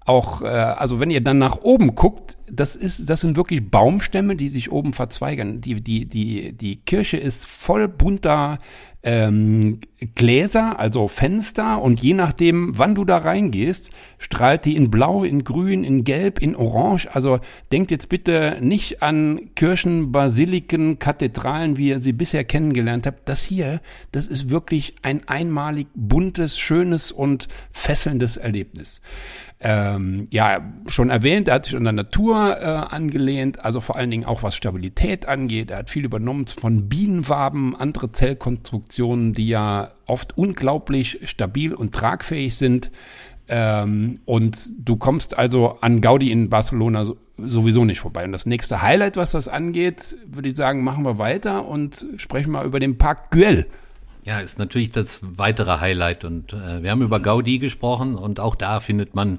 auch, 0.06 0.42
äh, 0.42 0.46
also 0.46 1.00
wenn 1.00 1.10
ihr 1.10 1.20
dann 1.20 1.38
nach 1.38 1.58
oben 1.62 1.96
guckt, 1.96 2.36
das 2.50 2.76
ist, 2.76 3.10
das 3.10 3.20
sind 3.22 3.36
wirklich 3.36 3.70
Baumstämme, 3.70 4.36
die 4.36 4.48
sich 4.48 4.70
oben 4.70 4.92
verzweigern. 4.92 5.60
Die, 5.60 5.74
die, 5.74 6.06
die, 6.06 6.52
die 6.52 6.76
Kirche 6.76 7.16
ist 7.16 7.44
voll 7.44 7.88
bunter 7.88 8.58
ähm, 9.06 9.78
Gläser, 10.16 10.80
also 10.80 11.06
Fenster 11.06 11.80
und 11.80 12.02
je 12.02 12.12
nachdem, 12.12 12.76
wann 12.76 12.96
du 12.96 13.04
da 13.04 13.18
reingehst, 13.18 13.90
strahlt 14.18 14.64
die 14.64 14.74
in 14.74 14.90
Blau, 14.90 15.22
in 15.22 15.44
Grün, 15.44 15.84
in 15.84 16.02
Gelb, 16.02 16.40
in 16.40 16.56
Orange. 16.56 17.14
Also 17.14 17.38
denkt 17.70 17.92
jetzt 17.92 18.08
bitte 18.08 18.58
nicht 18.60 19.02
an 19.02 19.54
Kirchen, 19.54 20.10
Basiliken, 20.10 20.98
Kathedralen, 20.98 21.76
wie 21.76 21.88
ihr 21.88 22.00
sie 22.00 22.12
bisher 22.12 22.42
kennengelernt 22.42 23.06
habt. 23.06 23.28
Das 23.28 23.44
hier, 23.44 23.80
das 24.10 24.26
ist 24.26 24.50
wirklich 24.50 24.96
ein 25.02 25.26
einmalig 25.28 25.86
buntes, 25.94 26.58
schönes 26.58 27.12
und 27.12 27.46
fesselndes 27.70 28.36
Erlebnis 28.36 29.00
ähm, 29.58 30.28
ja, 30.30 30.60
schon 30.86 31.08
erwähnt, 31.08 31.48
er 31.48 31.54
hat 31.54 31.64
sich 31.64 31.76
an 31.76 31.84
der 31.84 31.94
Natur 31.94 32.58
äh, 32.60 32.64
angelehnt, 32.64 33.64
also 33.64 33.80
vor 33.80 33.96
allen 33.96 34.10
Dingen 34.10 34.26
auch 34.26 34.42
was 34.42 34.54
Stabilität 34.54 35.26
angeht. 35.26 35.70
Er 35.70 35.78
hat 35.78 35.90
viel 35.90 36.04
übernommen 36.04 36.46
von 36.46 36.88
Bienenwaben, 36.88 37.74
andere 37.74 38.12
Zellkonstruktionen, 38.12 39.32
die 39.32 39.48
ja 39.48 39.92
oft 40.06 40.36
unglaublich 40.36 41.20
stabil 41.24 41.72
und 41.72 41.94
tragfähig 41.94 42.56
sind. 42.56 42.90
Ähm, 43.48 44.20
und 44.26 44.68
du 44.86 44.96
kommst 44.96 45.38
also 45.38 45.78
an 45.80 46.02
Gaudi 46.02 46.32
in 46.32 46.50
Barcelona 46.50 47.06
sowieso 47.38 47.84
nicht 47.84 48.00
vorbei. 48.00 48.24
Und 48.24 48.32
das 48.32 48.44
nächste 48.44 48.82
Highlight, 48.82 49.16
was 49.16 49.30
das 49.30 49.48
angeht, 49.48 50.18
würde 50.26 50.48
ich 50.48 50.56
sagen, 50.56 50.84
machen 50.84 51.04
wir 51.04 51.16
weiter 51.16 51.66
und 51.66 52.06
sprechen 52.18 52.50
mal 52.50 52.66
über 52.66 52.80
den 52.80 52.98
Park 52.98 53.30
Güell. 53.30 53.66
Ja, 54.26 54.40
ist 54.40 54.58
natürlich 54.58 54.90
das 54.90 55.20
weitere 55.22 55.78
Highlight. 55.78 56.24
Und 56.24 56.52
äh, 56.52 56.82
wir 56.82 56.90
haben 56.90 57.00
über 57.00 57.20
Gaudi 57.20 57.60
gesprochen 57.60 58.16
und 58.16 58.40
auch 58.40 58.56
da 58.56 58.80
findet 58.80 59.14
man 59.14 59.38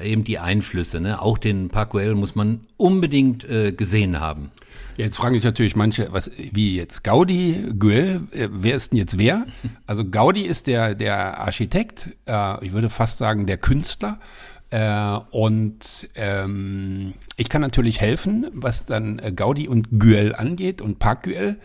eben 0.00 0.24
die 0.24 0.38
Einflüsse. 0.38 1.00
Ne? 1.00 1.20
Auch 1.20 1.36
den 1.36 1.68
Parkwell 1.68 2.14
muss 2.14 2.34
man 2.34 2.62
unbedingt 2.78 3.44
äh, 3.44 3.72
gesehen 3.72 4.20
haben. 4.20 4.50
Jetzt 4.96 5.18
fragen 5.18 5.34
sich 5.34 5.44
natürlich 5.44 5.76
manche, 5.76 6.08
was, 6.12 6.30
wie 6.36 6.76
jetzt 6.76 7.04
Gaudi, 7.04 7.74
Güell, 7.78 8.22
äh, 8.32 8.48
wer 8.50 8.74
ist 8.74 8.92
denn 8.92 8.98
jetzt 8.98 9.18
wer? 9.18 9.44
Also 9.86 10.08
Gaudi 10.08 10.42
ist 10.42 10.66
der, 10.66 10.94
der 10.94 11.38
Architekt, 11.38 12.08
äh, 12.26 12.64
ich 12.64 12.72
würde 12.72 12.88
fast 12.88 13.18
sagen 13.18 13.46
der 13.46 13.58
Künstler. 13.58 14.18
Äh, 14.70 15.18
und 15.30 16.08
ähm, 16.14 17.12
ich 17.36 17.50
kann 17.50 17.60
natürlich 17.60 18.00
helfen, 18.00 18.46
was 18.54 18.86
dann 18.86 19.18
äh, 19.18 19.30
Gaudi 19.30 19.68
und 19.68 20.00
Güell 20.00 20.34
angeht 20.34 20.80
und 20.80 20.98
Park 20.98 21.24
Güell. 21.24 21.58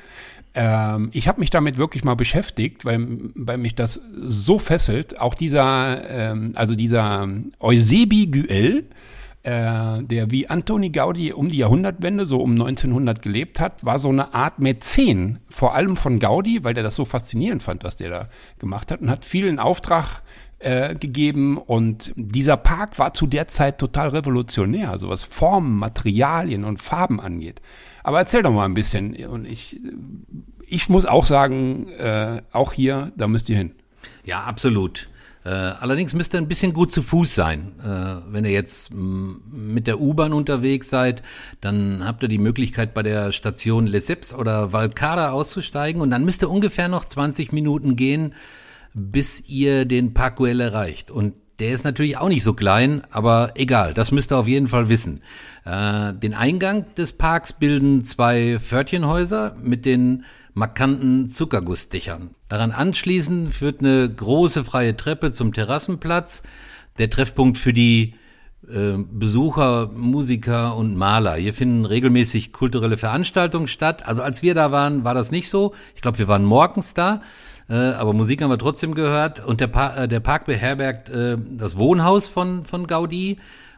Ähm, 0.59 1.11
ich 1.13 1.27
habe 1.27 1.39
mich 1.39 1.51
damit 1.51 1.77
wirklich 1.77 2.03
mal 2.03 2.15
beschäftigt, 2.15 2.83
weil, 2.83 3.05
weil 3.35 3.59
mich 3.59 3.75
das 3.75 4.01
so 4.15 4.57
fesselt. 4.57 5.19
Auch 5.21 5.35
dieser, 5.35 6.09
ähm, 6.09 6.53
also 6.55 6.73
dieser 6.73 7.29
Eusebi 7.59 8.25
Güell, 8.25 8.85
äh, 9.43 10.01
der 10.01 10.31
wie 10.31 10.49
Antoni 10.49 10.89
Gaudi 10.89 11.31
um 11.31 11.49
die 11.49 11.57
Jahrhundertwende, 11.57 12.25
so 12.25 12.41
um 12.41 12.53
1900 12.53 13.21
gelebt 13.21 13.59
hat, 13.59 13.85
war 13.85 13.99
so 13.99 14.09
eine 14.09 14.33
Art 14.33 14.57
Mäzen, 14.57 15.37
vor 15.47 15.75
allem 15.75 15.95
von 15.95 16.17
Gaudi, 16.17 16.63
weil 16.63 16.73
der 16.73 16.83
das 16.83 16.95
so 16.95 17.05
faszinierend 17.05 17.61
fand, 17.61 17.83
was 17.83 17.95
der 17.95 18.09
da 18.09 18.27
gemacht 18.57 18.91
hat 18.91 19.01
und 19.01 19.11
hat 19.11 19.25
vielen 19.25 19.59
Auftrag 19.59 20.23
äh, 20.57 20.95
gegeben 20.95 21.59
und 21.59 22.13
dieser 22.15 22.57
Park 22.57 22.97
war 22.97 23.13
zu 23.13 23.27
der 23.27 23.47
Zeit 23.47 23.77
total 23.77 24.07
revolutionär, 24.07 24.89
also 24.89 25.07
was 25.07 25.23
Formen, 25.23 25.77
Materialien 25.77 26.63
und 26.63 26.81
Farben 26.81 27.19
angeht. 27.19 27.61
Aber 28.07 28.19
erzähl 28.19 28.41
doch 28.41 28.53
mal 28.53 28.63
ein 28.63 28.73
bisschen. 28.73 29.17
Und 29.27 29.43
ich, 29.43 29.81
ich 30.65 30.87
muss 30.87 31.05
auch 31.05 31.25
sagen, 31.25 31.89
äh, 31.89 32.41
auch 32.53 32.71
hier, 32.71 33.11
da 33.17 33.27
müsst 33.27 33.49
ihr 33.49 33.57
hin. 33.57 33.73
Ja, 34.23 34.43
absolut. 34.43 35.09
Äh, 35.43 35.49
allerdings 35.49 36.13
müsst 36.13 36.33
ihr 36.33 36.37
ein 36.37 36.47
bisschen 36.47 36.71
gut 36.71 36.93
zu 36.93 37.01
Fuß 37.01 37.35
sein. 37.35 37.73
Äh, 37.83 38.31
wenn 38.31 38.45
ihr 38.45 38.51
jetzt 38.51 38.93
mit 38.93 39.87
der 39.87 39.99
U-Bahn 39.99 40.31
unterwegs 40.31 40.89
seid, 40.89 41.21
dann 41.59 42.05
habt 42.05 42.23
ihr 42.23 42.29
die 42.29 42.37
Möglichkeit 42.37 42.93
bei 42.93 43.03
der 43.03 43.33
Station 43.33 43.87
Lesseps 43.87 44.33
oder 44.33 44.71
Valcada 44.71 45.31
auszusteigen 45.31 46.01
und 46.01 46.09
dann 46.09 46.23
müsst 46.23 46.41
ihr 46.43 46.49
ungefähr 46.49 46.87
noch 46.87 47.03
20 47.03 47.51
Minuten 47.51 47.97
gehen, 47.97 48.35
bis 48.93 49.43
ihr 49.49 49.83
den 49.83 50.13
Parkwell 50.13 50.61
erreicht. 50.61 51.11
Und 51.11 51.33
der 51.59 51.71
ist 51.71 51.83
natürlich 51.83 52.17
auch 52.17 52.29
nicht 52.29 52.43
so 52.43 52.53
klein, 52.53 53.01
aber 53.09 53.51
egal, 53.55 53.93
das 53.93 54.11
müsst 54.11 54.31
ihr 54.31 54.37
auf 54.37 54.47
jeden 54.47 54.67
Fall 54.67 54.89
wissen. 54.89 55.21
Äh, 55.67 56.13
den 56.13 56.33
Eingang 56.33 56.85
des 56.95 57.11
Parks 57.11 57.51
bilden 57.51 58.01
zwei 58.01 58.57
Pförtchenhäuser 58.57 59.57
mit 59.61 59.85
den 59.85 60.23
markanten 60.53 61.27
Zuckergussdächern. 61.27 62.29
Daran 62.47 62.71
anschließend 62.71 63.53
führt 63.53 63.81
eine 63.81 64.09
große 64.09 64.63
freie 64.63 64.95
Treppe 64.95 65.31
zum 65.31 65.53
Terrassenplatz, 65.53 66.41
der 66.99 67.09
Treffpunkt 67.09 67.57
für 67.57 67.73
die 67.73 68.15
äh, 68.69 68.93
Besucher, 68.97 69.91
Musiker 69.93 70.77
und 70.77 70.95
Maler. 70.95 71.35
Hier 71.35 71.53
finden 71.53 71.83
regelmäßig 71.83 72.53
kulturelle 72.53 72.95
Veranstaltungen 72.95 73.67
statt. 73.67 74.07
Also 74.07 74.21
als 74.21 74.41
wir 74.41 74.55
da 74.55 74.71
waren, 74.71 75.03
war 75.03 75.13
das 75.13 75.31
nicht 75.31 75.49
so. 75.49 75.75
Ich 75.95 76.01
glaube, 76.01 76.17
wir 76.17 76.29
waren 76.29 76.45
morgens 76.45 76.93
da. 76.93 77.21
Äh, 77.69 77.75
aber 77.75 78.13
Musik 78.13 78.41
haben 78.41 78.49
wir 78.49 78.57
trotzdem 78.57 78.95
gehört. 78.95 79.45
Und 79.45 79.59
der, 79.59 79.67
pa 79.67 80.03
äh, 80.03 80.07
der 80.07 80.21
Park 80.21 80.45
beherbergt 80.45 81.09
äh, 81.09 81.37
das 81.37 81.77
Wohnhaus 81.77 82.29
von, 82.29 82.63
von 82.63 82.87
Gaudi. 82.87 83.37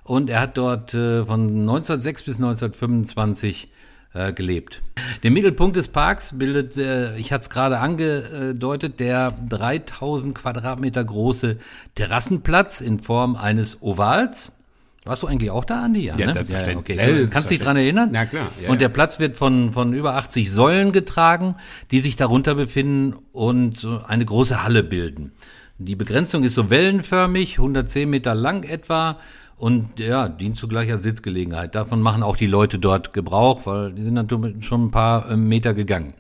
Und 0.09 0.31
er 0.31 0.39
hat 0.39 0.57
dort 0.57 0.95
äh, 0.95 1.23
von 1.23 1.41
1906 1.41 2.23
bis 2.23 2.37
1925 2.37 3.67
äh, 4.15 4.33
gelebt. 4.33 4.81
Den 5.21 5.33
Mittelpunkt 5.33 5.77
des 5.77 5.87
Parks 5.87 6.31
bildet, 6.35 6.77
äh, 6.77 7.15
ich 7.17 7.31
hatte 7.31 7.43
es 7.43 7.51
gerade 7.51 7.77
angedeutet, 7.77 8.99
der 8.99 9.35
3000 9.47 10.33
Quadratmeter 10.33 11.03
große 11.03 11.57
Terrassenplatz 11.93 12.81
in 12.81 12.99
Form 13.01 13.35
eines 13.35 13.83
Ovals. 13.83 14.51
Warst 15.05 15.21
du 15.21 15.27
eigentlich 15.27 15.51
auch 15.51 15.63
da, 15.63 15.83
Andi? 15.83 16.05
Ja, 16.05 16.15
ja, 16.17 16.33
ne? 16.33 16.43
ja 16.43 16.75
okay. 16.75 17.27
Kannst 17.29 17.51
du 17.51 17.53
dich 17.53 17.63
dran 17.63 17.77
erinnern? 17.77 18.09
Na 18.11 18.25
klar. 18.25 18.47
Ja, 18.63 18.71
und 18.71 18.81
der 18.81 18.89
Platz 18.89 19.19
wird 19.19 19.37
von, 19.37 19.73
von 19.73 19.93
über 19.93 20.15
80 20.15 20.51
Säulen 20.51 20.91
getragen, 20.91 21.53
die 21.91 21.99
sich 21.99 22.15
darunter 22.15 22.55
befinden 22.55 23.13
und 23.31 23.87
eine 24.07 24.25
große 24.25 24.63
Halle 24.63 24.81
bilden. 24.81 25.33
Die 25.77 25.95
Begrenzung 25.95 26.43
ist 26.43 26.55
so 26.55 26.71
wellenförmig, 26.71 27.59
110 27.59 28.09
Meter 28.09 28.33
lang 28.33 28.63
etwa 28.63 29.19
und 29.59 29.99
ja, 29.99 30.29
dient 30.29 30.55
zugleich 30.55 30.89
als 30.91 31.03
Sitzgelegenheit. 31.03 31.75
Davon 31.75 32.01
machen 32.01 32.23
auch 32.23 32.37
die 32.37 32.47
Leute 32.47 32.79
dort 32.79 33.13
Gebrauch, 33.13 33.65
weil 33.65 33.91
die 33.91 34.03
sind 34.03 34.13
natürlich 34.13 34.65
schon 34.65 34.85
ein 34.85 34.91
paar 34.91 35.29
ähm, 35.29 35.47
Meter 35.47 35.73
gegangen. 35.73 36.13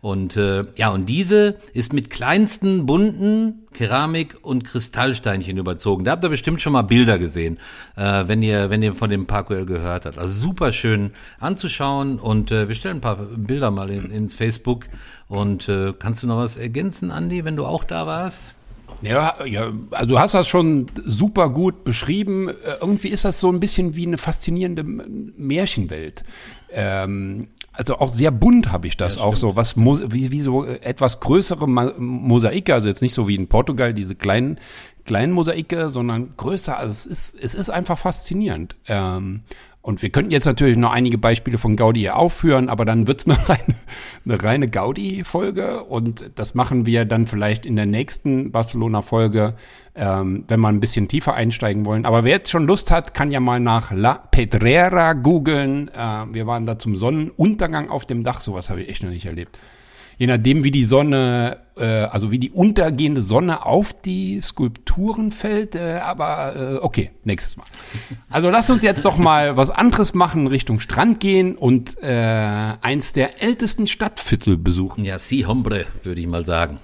Und 0.00 0.36
äh, 0.36 0.64
ja, 0.76 0.90
und 0.90 1.06
diese 1.06 1.56
ist 1.72 1.92
mit 1.92 2.10
kleinsten 2.10 2.86
bunten 2.86 3.66
Keramik 3.72 4.36
und 4.42 4.62
Kristallsteinchen 4.62 5.58
überzogen. 5.58 6.04
Da 6.04 6.12
habt 6.12 6.24
ihr 6.24 6.28
bestimmt 6.28 6.62
schon 6.62 6.74
mal 6.74 6.82
Bilder 6.82 7.18
gesehen, 7.18 7.58
äh, 7.96 8.24
wenn 8.28 8.40
ihr 8.42 8.70
wenn 8.70 8.84
ihr 8.84 8.94
von 8.94 9.10
dem 9.10 9.26
Parkwell 9.26 9.66
gehört 9.66 10.06
habt. 10.06 10.18
Also 10.18 10.32
super 10.40 10.72
schön 10.72 11.10
anzuschauen 11.40 12.20
und 12.20 12.52
äh, 12.52 12.68
wir 12.68 12.76
stellen 12.76 12.98
ein 12.98 13.00
paar 13.00 13.16
Bilder 13.16 13.72
mal 13.72 13.90
in, 13.90 14.12
ins 14.12 14.34
Facebook. 14.34 14.84
Und 15.26 15.68
äh, 15.68 15.92
kannst 15.98 16.22
du 16.22 16.28
noch 16.28 16.36
was 16.36 16.56
ergänzen, 16.56 17.10
Andi, 17.10 17.44
wenn 17.44 17.56
du 17.56 17.66
auch 17.66 17.82
da 17.82 18.06
warst? 18.06 18.55
Ja, 19.02 19.36
ja, 19.44 19.72
also 19.90 20.14
du 20.14 20.18
hast 20.18 20.34
das 20.34 20.48
schon 20.48 20.86
super 21.04 21.50
gut 21.50 21.84
beschrieben. 21.84 22.48
Äh, 22.48 22.54
irgendwie 22.80 23.08
ist 23.08 23.24
das 23.24 23.40
so 23.40 23.50
ein 23.50 23.60
bisschen 23.60 23.94
wie 23.94 24.06
eine 24.06 24.18
faszinierende 24.18 24.84
Märchenwelt. 24.84 26.24
Ähm, 26.70 27.48
also 27.72 27.98
auch 27.98 28.10
sehr 28.10 28.30
bunt 28.30 28.72
habe 28.72 28.86
ich 28.86 28.96
das 28.96 29.16
ja, 29.16 29.22
auch 29.22 29.36
so, 29.36 29.54
was 29.54 29.76
wie, 29.76 30.30
wie 30.30 30.40
so 30.40 30.64
etwas 30.64 31.20
größere 31.20 31.68
Mosaike, 31.68 32.72
also 32.72 32.88
jetzt 32.88 33.02
nicht 33.02 33.12
so 33.14 33.28
wie 33.28 33.34
in 33.34 33.48
Portugal 33.48 33.92
diese 33.92 34.14
kleinen 34.14 34.58
kleinen 35.04 35.32
Mosaike, 35.32 35.88
sondern 35.88 36.34
größer. 36.36 36.76
Also 36.76 36.90
es 36.90 37.06
ist 37.06 37.34
es 37.40 37.54
ist 37.54 37.70
einfach 37.70 37.98
faszinierend. 37.98 38.76
Ähm, 38.88 39.42
und 39.86 40.02
wir 40.02 40.10
könnten 40.10 40.32
jetzt 40.32 40.46
natürlich 40.46 40.76
noch 40.76 40.90
einige 40.90 41.16
Beispiele 41.16 41.58
von 41.58 41.76
Gaudi 41.76 42.00
hier 42.00 42.16
aufführen, 42.16 42.68
aber 42.68 42.84
dann 42.84 43.06
wird's 43.06 43.24
eine 43.24 43.38
reine, 43.48 43.76
eine 44.24 44.42
reine 44.42 44.68
Gaudi-Folge 44.68 45.84
und 45.84 46.28
das 46.34 46.56
machen 46.56 46.86
wir 46.86 47.04
dann 47.04 47.28
vielleicht 47.28 47.64
in 47.64 47.76
der 47.76 47.86
nächsten 47.86 48.50
Barcelona-Folge, 48.50 49.54
ähm, 49.94 50.42
wenn 50.48 50.58
wir 50.58 50.70
ein 50.70 50.80
bisschen 50.80 51.06
tiefer 51.06 51.34
einsteigen 51.34 51.86
wollen. 51.86 52.04
Aber 52.04 52.24
wer 52.24 52.32
jetzt 52.32 52.50
schon 52.50 52.66
Lust 52.66 52.90
hat, 52.90 53.14
kann 53.14 53.30
ja 53.30 53.38
mal 53.38 53.60
nach 53.60 53.92
La 53.92 54.14
Pedrera 54.14 55.12
googeln. 55.12 55.86
Äh, 55.94 56.34
wir 56.34 56.48
waren 56.48 56.66
da 56.66 56.80
zum 56.80 56.96
Sonnenuntergang 56.96 57.88
auf 57.88 58.06
dem 58.06 58.24
Dach, 58.24 58.40
sowas 58.40 58.68
habe 58.70 58.82
ich 58.82 58.88
echt 58.88 59.04
noch 59.04 59.10
nicht 59.10 59.26
erlebt 59.26 59.60
je 60.18 60.26
nachdem, 60.26 60.64
wie 60.64 60.70
die 60.70 60.84
Sonne, 60.84 61.58
äh, 61.76 61.84
also 61.84 62.30
wie 62.30 62.38
die 62.38 62.50
untergehende 62.50 63.22
Sonne 63.22 63.66
auf 63.66 63.92
die 63.92 64.40
Skulpturen 64.40 65.30
fällt. 65.30 65.74
Äh, 65.74 65.98
aber 66.02 66.56
äh, 66.56 66.74
okay, 66.76 67.10
nächstes 67.24 67.56
Mal. 67.56 67.64
Also 68.30 68.50
lass 68.50 68.70
uns 68.70 68.82
jetzt 68.82 69.04
doch 69.04 69.18
mal 69.18 69.56
was 69.56 69.70
anderes 69.70 70.14
machen, 70.14 70.46
Richtung 70.46 70.80
Strand 70.80 71.20
gehen 71.20 71.56
und 71.56 72.02
äh, 72.02 72.72
eins 72.80 73.12
der 73.12 73.42
ältesten 73.42 73.86
Stadtviertel 73.86 74.56
besuchen. 74.56 75.04
Ja, 75.04 75.18
si 75.18 75.42
hombre, 75.42 75.86
würde 76.02 76.20
ich 76.20 76.26
mal 76.26 76.44
sagen. 76.44 76.78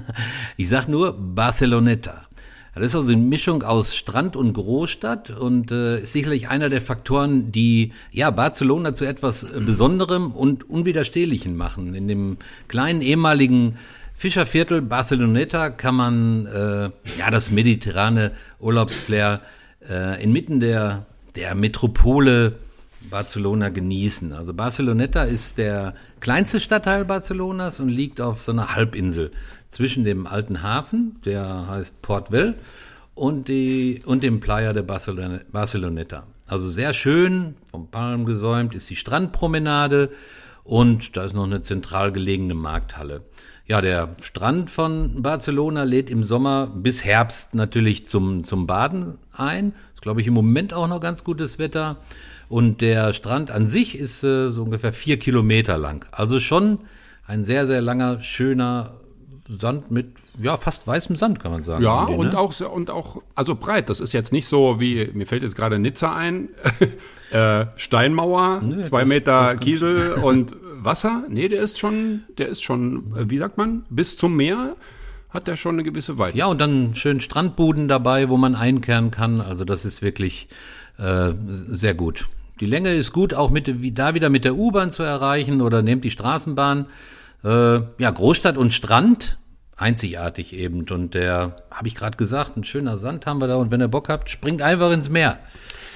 ich 0.56 0.68
sag 0.68 0.88
nur 0.88 1.12
Barceloneta. 1.12 2.22
Das 2.74 2.86
ist 2.86 2.96
also 2.96 3.12
eine 3.12 3.20
Mischung 3.20 3.62
aus 3.62 3.94
Strand 3.94 4.34
und 4.34 4.52
Großstadt 4.52 5.30
und 5.30 5.70
äh, 5.70 6.00
ist 6.00 6.12
sicherlich 6.12 6.48
einer 6.48 6.68
der 6.68 6.80
Faktoren, 6.80 7.52
die 7.52 7.92
ja 8.10 8.30
Barcelona 8.30 8.94
zu 8.94 9.04
etwas 9.04 9.44
äh, 9.44 9.60
Besonderem 9.60 10.32
und 10.32 10.68
Unwiderstehlichem 10.68 11.56
machen. 11.56 11.94
In 11.94 12.08
dem 12.08 12.36
kleinen 12.66 13.00
ehemaligen 13.00 13.76
Fischerviertel 14.16 14.82
Barceloneta 14.82 15.70
kann 15.70 15.94
man 15.94 16.46
äh, 16.46 16.90
ja 17.18 17.30
das 17.30 17.50
mediterrane 17.50 18.32
Urlaubsflair 18.58 19.40
äh, 19.88 20.22
inmitten 20.22 20.60
der 20.60 21.06
der 21.36 21.54
Metropole 21.54 22.54
Barcelona 23.10 23.68
genießen. 23.68 24.32
Also 24.32 24.54
Barceloneta 24.54 25.24
ist 25.24 25.58
der 25.58 25.94
kleinste 26.20 26.60
Stadtteil 26.60 27.04
Barcelonas 27.04 27.80
und 27.80 27.88
liegt 27.88 28.20
auf 28.20 28.40
so 28.40 28.52
einer 28.52 28.74
Halbinsel 28.74 29.30
zwischen 29.74 30.04
dem 30.04 30.26
alten 30.26 30.62
Hafen, 30.62 31.18
der 31.24 31.66
heißt 31.68 32.00
Port 32.00 32.30
Vell, 32.30 32.54
und, 33.14 33.48
die, 33.48 34.00
und 34.06 34.22
dem 34.22 34.40
Playa 34.40 34.72
de 34.72 34.82
Barceloneta. 34.82 36.26
Also 36.46 36.70
sehr 36.70 36.92
schön, 36.92 37.54
vom 37.70 37.90
Palm 37.90 38.24
gesäumt 38.24 38.74
ist 38.74 38.88
die 38.90 38.96
Strandpromenade 38.96 40.10
und 40.62 41.16
da 41.16 41.24
ist 41.24 41.34
noch 41.34 41.44
eine 41.44 41.60
zentral 41.60 42.12
gelegene 42.12 42.54
Markthalle. 42.54 43.22
Ja, 43.66 43.80
der 43.80 44.16
Strand 44.20 44.70
von 44.70 45.22
Barcelona 45.22 45.84
lädt 45.84 46.10
im 46.10 46.22
Sommer 46.22 46.66
bis 46.66 47.04
Herbst 47.04 47.54
natürlich 47.54 48.06
zum, 48.06 48.44
zum 48.44 48.66
Baden 48.66 49.16
ein. 49.32 49.72
Ist, 49.94 50.02
glaube 50.02 50.20
ich, 50.20 50.26
im 50.26 50.34
Moment 50.34 50.74
auch 50.74 50.86
noch 50.86 51.00
ganz 51.00 51.24
gutes 51.24 51.58
Wetter. 51.58 51.96
Und 52.50 52.82
der 52.82 53.14
Strand 53.14 53.50
an 53.50 53.66
sich 53.66 53.96
ist 53.96 54.22
äh, 54.22 54.50
so 54.50 54.64
ungefähr 54.64 54.92
vier 54.92 55.18
Kilometer 55.18 55.78
lang. 55.78 56.04
Also 56.12 56.40
schon 56.40 56.80
ein 57.26 57.44
sehr, 57.44 57.66
sehr 57.66 57.80
langer, 57.80 58.20
schöner 58.20 59.00
Sand 59.48 59.90
mit, 59.90 60.06
ja, 60.38 60.56
fast 60.56 60.86
weißem 60.86 61.16
Sand, 61.16 61.38
kann 61.38 61.50
man 61.50 61.62
sagen. 61.62 61.84
Ja, 61.84 62.04
und 62.04 62.32
ne? 62.32 62.38
auch, 62.38 62.58
und 62.60 62.90
auch, 62.90 63.22
also 63.34 63.54
breit. 63.54 63.90
Das 63.90 64.00
ist 64.00 64.14
jetzt 64.14 64.32
nicht 64.32 64.46
so 64.46 64.80
wie, 64.80 65.10
mir 65.12 65.26
fällt 65.26 65.42
jetzt 65.42 65.54
gerade 65.54 65.78
Nizza 65.78 66.16
ein, 66.16 66.48
äh, 67.30 67.66
Steinmauer, 67.76 68.62
nee, 68.62 68.82
zwei 68.82 69.00
das, 69.00 69.08
Meter 69.08 69.52
das 69.52 69.60
Kiesel 69.60 70.12
und 70.22 70.56
Wasser. 70.78 71.24
Nee, 71.28 71.48
der 71.48 71.60
ist 71.60 71.78
schon, 71.78 72.22
der 72.38 72.48
ist 72.48 72.62
schon, 72.62 73.14
äh, 73.16 73.28
wie 73.28 73.38
sagt 73.38 73.58
man, 73.58 73.84
bis 73.90 74.16
zum 74.16 74.34
Meer 74.34 74.76
hat 75.28 75.46
der 75.46 75.56
schon 75.56 75.74
eine 75.74 75.82
gewisse 75.82 76.16
Weite. 76.16 76.38
Ja, 76.38 76.46
und 76.46 76.60
dann 76.60 76.94
schön 76.94 77.20
Strandbuden 77.20 77.88
dabei, 77.88 78.28
wo 78.30 78.36
man 78.36 78.54
einkehren 78.54 79.10
kann. 79.10 79.40
Also 79.40 79.64
das 79.64 79.84
ist 79.84 80.00
wirklich 80.00 80.48
äh, 80.96 81.32
sehr 81.50 81.92
gut. 81.94 82.28
Die 82.60 82.66
Länge 82.66 82.94
ist 82.94 83.12
gut, 83.12 83.34
auch 83.34 83.50
mit, 83.50 83.82
wie, 83.82 83.90
da 83.92 84.14
wieder 84.14 84.30
mit 84.30 84.44
der 84.44 84.54
U-Bahn 84.54 84.92
zu 84.92 85.02
erreichen 85.02 85.60
oder 85.60 85.82
nehmt 85.82 86.04
die 86.04 86.12
Straßenbahn. 86.12 86.86
Äh, 87.44 87.80
ja, 87.98 88.10
Großstadt 88.10 88.56
und 88.56 88.72
Strand, 88.72 89.38
einzigartig 89.76 90.54
eben. 90.54 90.86
Und 90.88 91.14
der, 91.14 91.56
habe 91.70 91.88
ich 91.88 91.94
gerade 91.94 92.16
gesagt, 92.16 92.56
ein 92.56 92.64
schöner 92.64 92.96
Sand 92.96 93.26
haben 93.26 93.40
wir 93.40 93.48
da. 93.48 93.56
Und 93.56 93.70
wenn 93.70 93.80
ihr 93.80 93.88
Bock 93.88 94.08
habt, 94.08 94.30
springt 94.30 94.62
einfach 94.62 94.90
ins 94.92 95.08
Meer. 95.08 95.38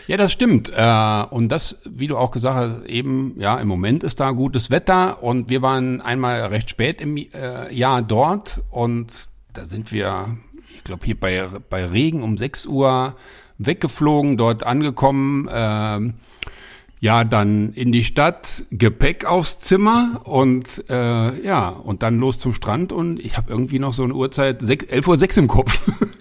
Ja, 0.06 0.16
das 0.16 0.32
stimmt. 0.32 0.70
Äh, 0.74 1.24
und 1.30 1.48
das, 1.50 1.80
wie 1.84 2.06
du 2.06 2.16
auch 2.16 2.30
gesagt 2.30 2.56
hast, 2.56 2.86
eben, 2.86 3.34
ja, 3.38 3.58
im 3.58 3.68
Moment 3.68 4.02
ist 4.02 4.20
da 4.20 4.30
gutes 4.30 4.70
Wetter 4.70 5.22
und 5.22 5.50
wir 5.50 5.62
waren 5.62 6.00
einmal 6.00 6.46
recht 6.46 6.70
spät 6.70 7.00
im 7.00 7.16
äh, 7.16 7.72
Jahr 7.72 8.02
dort 8.02 8.60
und 8.70 9.28
da 9.52 9.64
sind 9.64 9.92
wir, 9.92 10.36
ich 10.76 10.84
glaube, 10.84 11.04
hier 11.04 11.18
bei, 11.18 11.46
bei 11.68 11.84
Regen 11.84 12.22
um 12.22 12.38
6 12.38 12.66
Uhr 12.66 13.16
weggeflogen, 13.58 14.36
dort 14.36 14.62
angekommen. 14.64 15.48
Ja, 17.00 17.24
dann 17.24 17.72
in 17.74 17.92
die 17.92 18.04
Stadt, 18.04 18.64
Gepäck 18.70 19.24
aufs 19.24 19.60
Zimmer 19.60 20.22
und 20.24 20.84
äh, 20.88 21.44
ja, 21.44 21.68
und 21.68 22.02
dann 22.02 22.18
los 22.18 22.38
zum 22.38 22.54
Strand 22.54 22.92
und 22.92 23.20
ich 23.20 23.36
habe 23.36 23.50
irgendwie 23.50 23.78
noch 23.78 23.92
so 23.92 24.02
eine 24.02 24.14
Uhrzeit, 24.14 24.62
11.06 24.62 25.36
Uhr 25.36 25.38
im 25.38 25.48
Kopf. 25.48 25.80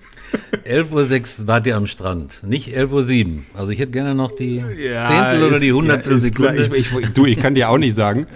11.06 0.66 1.42
Uhr 1.42 1.48
wart 1.48 1.68
ihr 1.68 1.76
am 1.76 1.88
Strand, 1.88 2.44
nicht 2.44 2.70
11.07 2.70 3.26
Uhr. 3.26 3.42
Also 3.54 3.72
ich 3.72 3.80
hätte 3.80 3.92
gerne 3.92 4.16
noch 4.16 4.36
die 4.36 4.58
ja, 4.58 5.08
Zehntel 5.08 5.44
oder 5.48 5.60
die 5.60 5.74
Hundertstel 5.74 6.14
ja, 6.14 6.20
Sekunde. 6.20 6.70
Ich, 6.76 6.94
ich, 6.94 7.08
du, 7.14 7.26
ich 7.26 7.40
kann 7.40 7.56
dir 7.56 7.70
auch 7.70 7.78
nicht 7.78 7.96
sagen, 7.96 8.28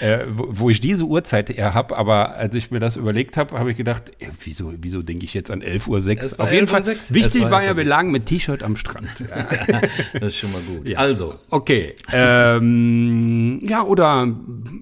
äh, 0.00 0.20
wo, 0.28 0.48
wo, 0.50 0.70
ich 0.70 0.80
diese 0.80 1.04
Uhrzeit 1.04 1.50
eher 1.50 1.74
habe, 1.74 1.96
aber 1.96 2.36
als 2.36 2.54
ich 2.54 2.70
mir 2.70 2.80
das 2.80 2.96
überlegt 2.96 3.36
habe, 3.36 3.58
habe 3.58 3.70
ich 3.70 3.76
gedacht, 3.76 4.10
äh, 4.20 4.26
wieso, 4.44 4.72
wieso 4.80 5.02
denke 5.02 5.24
ich 5.24 5.34
jetzt 5.34 5.50
an 5.50 5.62
11.06 5.62 6.34
Uhr? 6.34 6.40
Auf 6.40 6.52
jeden 6.52 6.66
Fall, 6.66 6.84
6. 6.84 7.12
wichtig 7.14 7.42
war, 7.42 7.50
war 7.50 7.64
ja, 7.64 7.76
wir 7.76 7.84
lagen 7.84 8.10
mit 8.10 8.26
T-Shirt 8.26 8.62
am 8.62 8.76
Strand. 8.76 9.24
das 10.14 10.22
ist 10.22 10.36
schon 10.36 10.52
mal 10.52 10.62
gut. 10.62 10.88
Ja. 10.88 10.98
Also. 10.98 11.34
Okay. 11.50 11.94
Ähm, 12.12 13.60
ja, 13.62 13.82
oder 13.82 14.28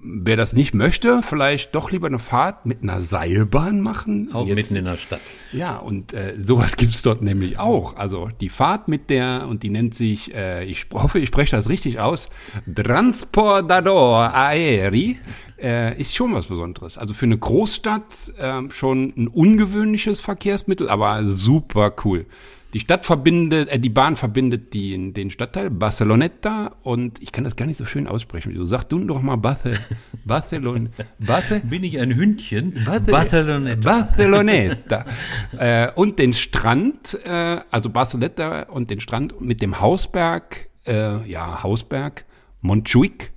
wer 0.02 0.36
das 0.36 0.52
nicht 0.52 0.74
möchte, 0.74 1.20
vielleicht 1.22 1.74
doch 1.74 1.90
lieber 1.90 2.06
eine 2.06 2.18
Fahrt 2.18 2.66
mit 2.66 2.82
einer 2.82 3.00
Seilbahn 3.00 3.80
machen. 3.80 4.30
Auch 4.32 4.46
jetzt, 4.46 4.56
mitten 4.56 4.76
in 4.76 4.84
der 4.84 4.96
Stadt. 4.96 5.20
Ja, 5.52 5.76
und 5.76 6.12
äh, 6.12 6.34
sowas 6.38 6.76
gibt's 6.76 7.02
dort 7.02 7.22
nämlich 7.22 7.58
auch. 7.58 7.96
Also 7.96 8.30
die 8.40 8.48
Fahrt 8.48 8.88
mit 8.88 9.10
der, 9.10 9.46
und 9.48 9.62
die 9.62 9.70
nennt 9.70 9.94
sich, 9.94 10.34
äh, 10.34 10.64
ich 10.64 10.86
hoffe, 10.92 11.18
ich 11.18 11.28
spreche 11.28 11.56
das 11.56 11.68
richtig 11.68 12.00
aus, 12.00 12.28
Transportador 12.72 14.34
Aeri, 14.34 15.18
äh, 15.60 15.98
ist 15.98 16.14
schon 16.14 16.34
was 16.34 16.46
Besonderes. 16.46 16.98
Also 16.98 17.14
für 17.14 17.26
eine 17.26 17.38
Großstadt 17.38 18.34
äh, 18.38 18.70
schon 18.70 19.12
ein 19.16 19.28
ungewöhnliches 19.28 20.20
Verkehrsmittel, 20.20 20.88
aber 20.88 21.24
super 21.24 21.94
cool. 22.04 22.26
Die 22.74 22.80
Stadt 22.80 23.06
verbindet, 23.06 23.68
äh, 23.70 23.78
die 23.78 23.88
Bahn 23.88 24.16
verbindet 24.16 24.74
die, 24.74 25.12
den 25.12 25.30
Stadtteil 25.30 25.70
Barceloneta 25.70 26.76
und 26.82 27.22
ich 27.22 27.32
kann 27.32 27.44
das 27.44 27.56
gar 27.56 27.64
nicht 27.64 27.78
so 27.78 27.86
schön 27.86 28.06
aussprechen. 28.06 28.54
Du 28.54 28.64
sag 28.66 28.84
du 28.84 28.98
doch 29.04 29.22
mal 29.22 29.36
Barce, 29.36 29.78
Barcelon, 30.24 30.90
Barce, 31.18 31.60
Bin 31.62 31.82
ich 31.82 31.98
ein 31.98 32.14
Hündchen? 32.14 32.74
Barce, 32.84 33.06
Barceloneta. 33.06 33.80
Barceloneta. 33.80 35.04
äh, 35.58 35.90
und 35.94 36.18
den 36.18 36.34
Strand, 36.34 37.18
äh, 37.24 37.60
also 37.70 37.88
Barceloneta 37.88 38.64
und 38.64 38.90
den 38.90 39.00
Strand 39.00 39.40
mit 39.40 39.62
dem 39.62 39.80
Hausberg, 39.80 40.68
äh, 40.86 41.26
ja, 41.26 41.62
Hausberg, 41.62 42.26
Montjuic. 42.60 43.32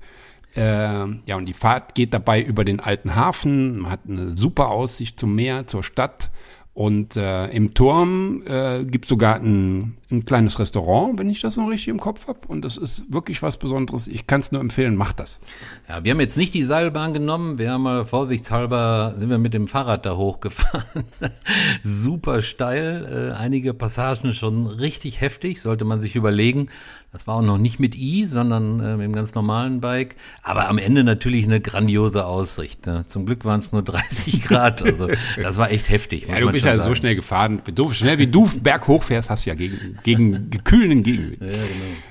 Äh, 0.54 0.62
ja, 0.62 1.38
und 1.38 1.46
die 1.46 1.54
Fahrt 1.54 1.96
geht 1.96 2.14
dabei 2.14 2.42
über 2.42 2.66
den 2.66 2.82
alten 2.82 3.16
Hafen. 3.16 3.80
Man 3.80 3.92
hat 3.92 4.02
eine 4.06 4.38
super 4.38 4.68
Aussicht 4.68 5.18
zum 5.18 5.36
Meer, 5.36 5.68
zur 5.68 5.84
Stadt. 5.84 6.30
Und 6.74 7.18
äh, 7.18 7.48
im 7.48 7.74
Turm 7.74 8.44
äh, 8.46 8.86
gibt 8.86 9.06
sogar 9.06 9.36
ein, 9.36 9.98
ein 10.10 10.24
kleines 10.24 10.58
Restaurant, 10.58 11.20
wenn 11.20 11.30
ich 11.30 11.42
das 11.42 11.58
noch 11.58 11.68
richtig 11.68 11.90
im 11.90 12.00
Kopf 12.00 12.28
habe. 12.28 12.48
Und 12.48 12.64
das 12.64 12.78
ist 12.78 13.12
wirklich 13.12 13.42
was 13.44 13.58
Besonderes. 13.58 14.08
Ich 14.08 14.26
kann 14.26 14.40
es 14.40 14.54
nur 14.54 14.62
empfehlen, 14.62 14.96
macht 14.96 15.20
das. 15.20 15.42
Ja, 15.90 16.02
wir 16.06 16.12
haben 16.12 16.22
jetzt 16.22 16.38
nicht 16.38 16.54
die 16.54 16.64
Seilbahn 16.64 17.12
genommen. 17.12 17.58
Wir 17.58 17.72
haben 17.72 17.84
mal 17.84 18.06
vorsichtshalber, 18.06 19.16
sind 19.18 19.30
wir 19.30 19.38
mit 19.38 19.54
dem 19.54 19.68
Fahrrad 19.68 20.06
da 20.06 20.16
hochgefahren. 20.16 21.04
Super 21.84 22.42
steil, 22.42 23.32
äh, 23.34 23.38
einige 23.38 23.74
Passagen 23.74 24.34
schon 24.34 24.68
richtig 24.68 25.20
heftig, 25.20 25.62
sollte 25.62 25.84
man 25.84 26.00
sich 26.00 26.16
überlegen. 26.16 26.70
Das 27.12 27.28
war 27.28 27.36
auch 27.36 27.42
noch 27.42 27.58
nicht 27.58 27.78
mit 27.78 27.98
I, 27.98 28.26
sondern 28.26 28.80
äh, 28.80 28.96
mit 28.96 29.04
dem 29.04 29.12
ganz 29.14 29.36
normalen 29.36 29.82
Bike. 29.82 30.16
Aber 30.44 30.70
am 30.70 30.78
Ende 30.78 31.04
natürlich 31.04 31.44
eine 31.44 31.60
grandiose 31.60 32.26
Aussicht. 32.26 32.86
Ne? 32.86 33.04
Zum 33.06 33.26
Glück 33.26 33.44
waren 33.44 33.60
es 33.60 33.74
nur 33.74 33.82
30 33.84 34.42
Grad. 34.44 34.82
Also 34.82 35.10
das 35.36 35.58
war 35.58 35.72
echt 35.72 35.90
heftig. 35.90 36.28
Ja, 36.30 36.40
du 36.40 36.50
bist 36.50 36.61
ja 36.64 36.78
sagen. 36.78 36.90
so 36.90 36.96
schnell 36.96 37.16
gefahren. 37.16 37.62
So 37.76 37.92
schnell 37.92 38.18
wie 38.18 38.28
du 38.28 38.50
berghoch 38.62 39.04
fährst, 39.04 39.30
hast 39.30 39.46
du 39.46 39.50
ja 39.50 39.56
gegen, 39.56 39.98
gegen 40.04 40.50
gekühlenden 40.50 41.04
Gegenwind. 41.04 41.42
Ja, 41.42 41.48
genau. 41.50 41.62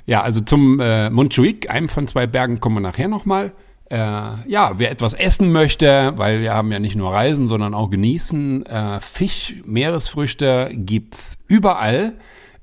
ja, 0.06 0.22
also 0.22 0.40
zum 0.40 0.80
äh, 0.80 1.10
Montjuic, 1.10 1.70
einem 1.70 1.88
von 1.88 2.06
zwei 2.06 2.26
Bergen, 2.26 2.60
kommen 2.60 2.76
wir 2.76 2.80
nachher 2.80 3.08
nochmal. 3.08 3.52
Äh, 3.90 3.96
ja, 3.96 4.72
wer 4.76 4.90
etwas 4.90 5.14
essen 5.14 5.50
möchte, 5.50 6.12
weil 6.16 6.40
wir 6.40 6.54
haben 6.54 6.70
ja 6.70 6.78
nicht 6.78 6.94
nur 6.94 7.12
Reisen, 7.12 7.48
sondern 7.48 7.74
auch 7.74 7.90
genießen, 7.90 8.64
äh, 8.66 9.00
Fisch, 9.00 9.56
Meeresfrüchte 9.64 10.70
gibt's 10.72 11.38
überall 11.48 12.14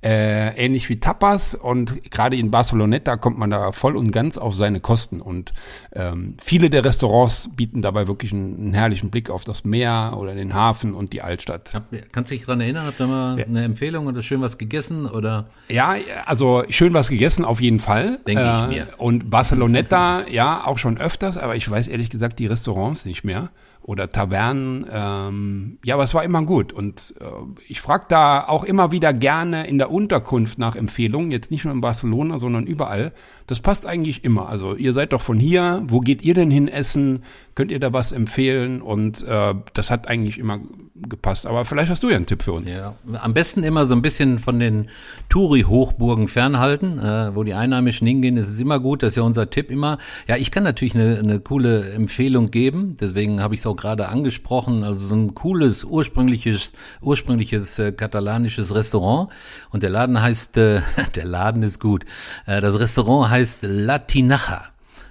äh, 0.04 0.50
ähnlich 0.56 0.90
wie 0.90 1.00
Tapas 1.00 1.56
und 1.56 2.12
gerade 2.12 2.36
in 2.38 2.52
Barceloneta 2.52 3.18
kommt 3.18 3.40
man 3.40 3.50
da 3.50 3.72
voll 3.72 3.96
und 3.96 4.12
ganz 4.12 4.38
auf 4.38 4.54
seine 4.54 4.80
Kosten 4.80 5.22
und 5.22 5.54
ähm, 5.94 6.36
viele 6.40 6.70
der 6.70 6.86
Restaurants 6.86 7.50
bieten 7.56 7.82
dabei 7.82 8.08
wirklich 8.08 8.32
einen, 8.32 8.58
einen, 8.60 8.74
herrlichen 8.76 9.10
Blick 9.10 9.32
auf 9.32 9.44
das 9.44 9.64
Meer 9.64 10.14
oder 10.16 10.36
den 10.36 10.54
Hafen 10.54 10.94
und 10.94 11.14
die 11.14 11.24
Altstadt. 11.24 11.74
Hab, 11.74 11.86
kannst 12.12 12.30
du 12.30 12.36
dich 12.36 12.46
daran 12.46 12.62
erinnern, 12.62 12.86
habt 12.86 13.00
ihr 13.00 13.08
mal 13.08 13.40
ja. 13.40 13.46
eine 13.46 13.64
Empfehlung 13.64 14.06
oder 14.06 14.22
schön 14.22 14.40
was 14.40 14.60
gegessen 14.60 15.08
oder? 15.08 15.48
Ja, 15.68 15.96
also 16.26 16.64
schön 16.70 16.94
was 16.94 17.10
gegessen 17.10 17.44
auf 17.44 17.60
jeden 17.60 17.80
Fall. 17.80 18.20
Denke 18.28 18.44
äh, 18.44 18.62
ich 18.62 18.68
mir. 18.68 18.88
Und 18.98 19.32
Barceloneta, 19.32 20.28
ja, 20.30 20.64
auch 20.66 20.78
schon 20.78 21.00
öfters, 21.00 21.38
aber 21.38 21.56
ich 21.56 21.70
weiß 21.70 21.88
ehrlich 21.88 22.12
gesagt 22.12 22.38
die 22.38 22.46
Restaurants 22.46 23.06
nicht 23.06 23.24
mehr 23.24 23.50
oder 23.88 24.10
Tavernen. 24.10 24.86
Ähm, 24.92 25.80
ja, 25.84 25.96
aber 25.96 26.04
es 26.04 26.14
war 26.14 26.26
immer 26.26 26.44
gut. 26.44 26.74
Und 26.74 27.16
äh, 27.22 27.26
ich 27.68 27.80
frage 27.80 28.06
da 28.10 28.46
auch 28.46 28.66
immer 28.66 28.92
wieder 28.92 29.14
gerne 29.14 29.66
in 29.66 29.78
der 29.78 29.92
Unterkunft 29.92 30.60
nach 30.60 30.76
Empfehlungen, 30.76 31.32
jetzt 31.32 31.52
nicht 31.52 31.64
nur 31.64 31.74
in 31.74 31.80
Barcelona, 31.80 32.38
sondern 32.38 32.68
überall. 32.68 33.14
Das 33.48 33.62
passt 33.62 33.88
eigentlich 33.88 34.24
immer. 34.24 34.50
Also 34.50 34.76
ihr 34.76 34.92
seid 34.94 35.14
doch 35.14 35.22
von 35.22 35.40
hier, 35.40 35.82
wo 35.88 36.02
geht 36.02 36.22
ihr 36.22 36.34
denn 36.34 36.52
hin 36.52 36.68
essen? 36.68 37.24
Könnt 37.56 37.72
ihr 37.72 37.80
da 37.80 37.94
was 37.94 38.12
empfehlen? 38.12 38.82
Und 38.82 39.24
äh, 39.24 39.56
das 39.74 39.90
hat 39.90 40.08
eigentlich 40.08 40.38
immer 40.38 40.60
gepasst. 40.96 41.46
Aber 41.46 41.66
vielleicht 41.66 41.90
hast 41.90 42.04
du 42.04 42.10
ja 42.10 42.16
einen 42.16 42.26
Tipp 42.26 42.44
für 42.44 42.54
uns. 42.54 42.70
Ja, 42.70 42.96
am 43.14 43.34
besten 43.34 43.64
immer 43.64 43.86
so 43.86 43.96
ein 43.96 44.02
bisschen 44.02 44.40
von 44.40 44.60
den 44.60 44.90
Touri-Hochburgen 45.30 46.28
fernhalten, 46.28 47.00
äh, 47.00 47.36
wo 47.36 47.44
die 47.44 47.54
Einheimischen 47.54 48.08
hingehen. 48.08 48.36
Das 48.36 48.50
ist 48.50 48.60
immer 48.60 48.80
gut, 48.80 49.04
das 49.04 49.10
ist 49.10 49.16
ja 49.16 49.24
unser 49.24 49.50
Tipp 49.50 49.72
immer. 49.72 49.98
Ja, 50.28 50.38
ich 50.38 50.52
kann 50.52 50.64
natürlich 50.64 50.96
eine, 50.96 51.20
eine 51.20 51.40
coole 51.40 51.92
Empfehlung 51.92 52.52
geben, 52.52 52.98
deswegen 53.00 53.42
habe 53.42 53.56
ich 53.56 53.62
es 53.62 53.68
auch 53.68 53.76
gerade 53.76 54.10
angesprochen. 54.10 54.84
Also 54.84 55.08
so 55.08 55.16
ein 55.16 55.36
cooles, 55.36 55.84
ursprüngliches, 55.84 56.74
ursprüngliches 57.02 57.80
äh, 57.80 57.92
katalanisches 57.92 58.74
Restaurant. 58.74 59.30
Und 59.72 59.84
der 59.84 59.90
Laden 59.90 60.22
heißt, 60.22 60.58
äh, 60.58 60.82
der 61.16 61.26
Laden 61.26 61.64
ist 61.64 61.80
gut. 61.80 62.06
Äh, 62.46 62.62
das 62.62 62.80
Restaurant 62.80 63.30
heißt 63.30 63.37
Latinacha. 63.62 64.66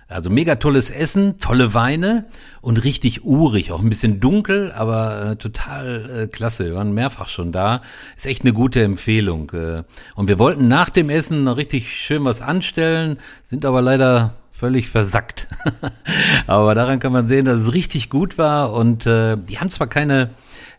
Also 0.09 0.31
mega 0.31 0.55
tolles 0.55 0.91
Essen, 0.91 1.39
tolle 1.39 1.75
Weine 1.75 2.27
und 2.61 2.85
richtig 2.85 3.25
urig, 3.25 3.73
auch 3.73 3.81
ein 3.81 3.89
bisschen 3.89 4.21
dunkel, 4.21 4.71
aber 4.71 5.33
äh, 5.33 5.37
total 5.37 6.11
äh, 6.11 6.27
klasse. 6.29 6.67
Wir 6.67 6.75
waren 6.77 6.95
mehrfach 6.95 7.27
schon 7.27 7.51
da. 7.51 7.83
Ist 8.17 8.27
echt 8.27 8.43
eine 8.43 8.53
gute 8.53 8.85
Empfehlung. 8.85 9.51
Äh, 9.51 9.83
und 10.15 10.29
wir 10.29 10.39
wollten 10.39 10.69
nach 10.69 10.91
dem 10.91 11.11
Essen 11.11 11.43
noch 11.43 11.57
richtig 11.57 11.93
schön 11.93 12.25
was 12.25 12.41
anstellen, 12.41 13.19
sind 13.51 13.65
aber 13.65 13.83
leider 13.83 14.35
völlig 14.53 14.89
versackt. 14.89 15.49
aber 16.47 16.77
daran 16.77 17.01
kann 17.01 17.13
man 17.13 17.27
sehen, 17.27 17.45
dass 17.45 17.61
es 17.61 17.73
richtig 17.73 18.09
gut 18.09 18.39
war 18.39 18.73
und 18.75 19.07
äh, 19.07 19.37
die 19.37 19.59
haben 19.59 19.71
zwar 19.71 19.89
keine 19.89 20.31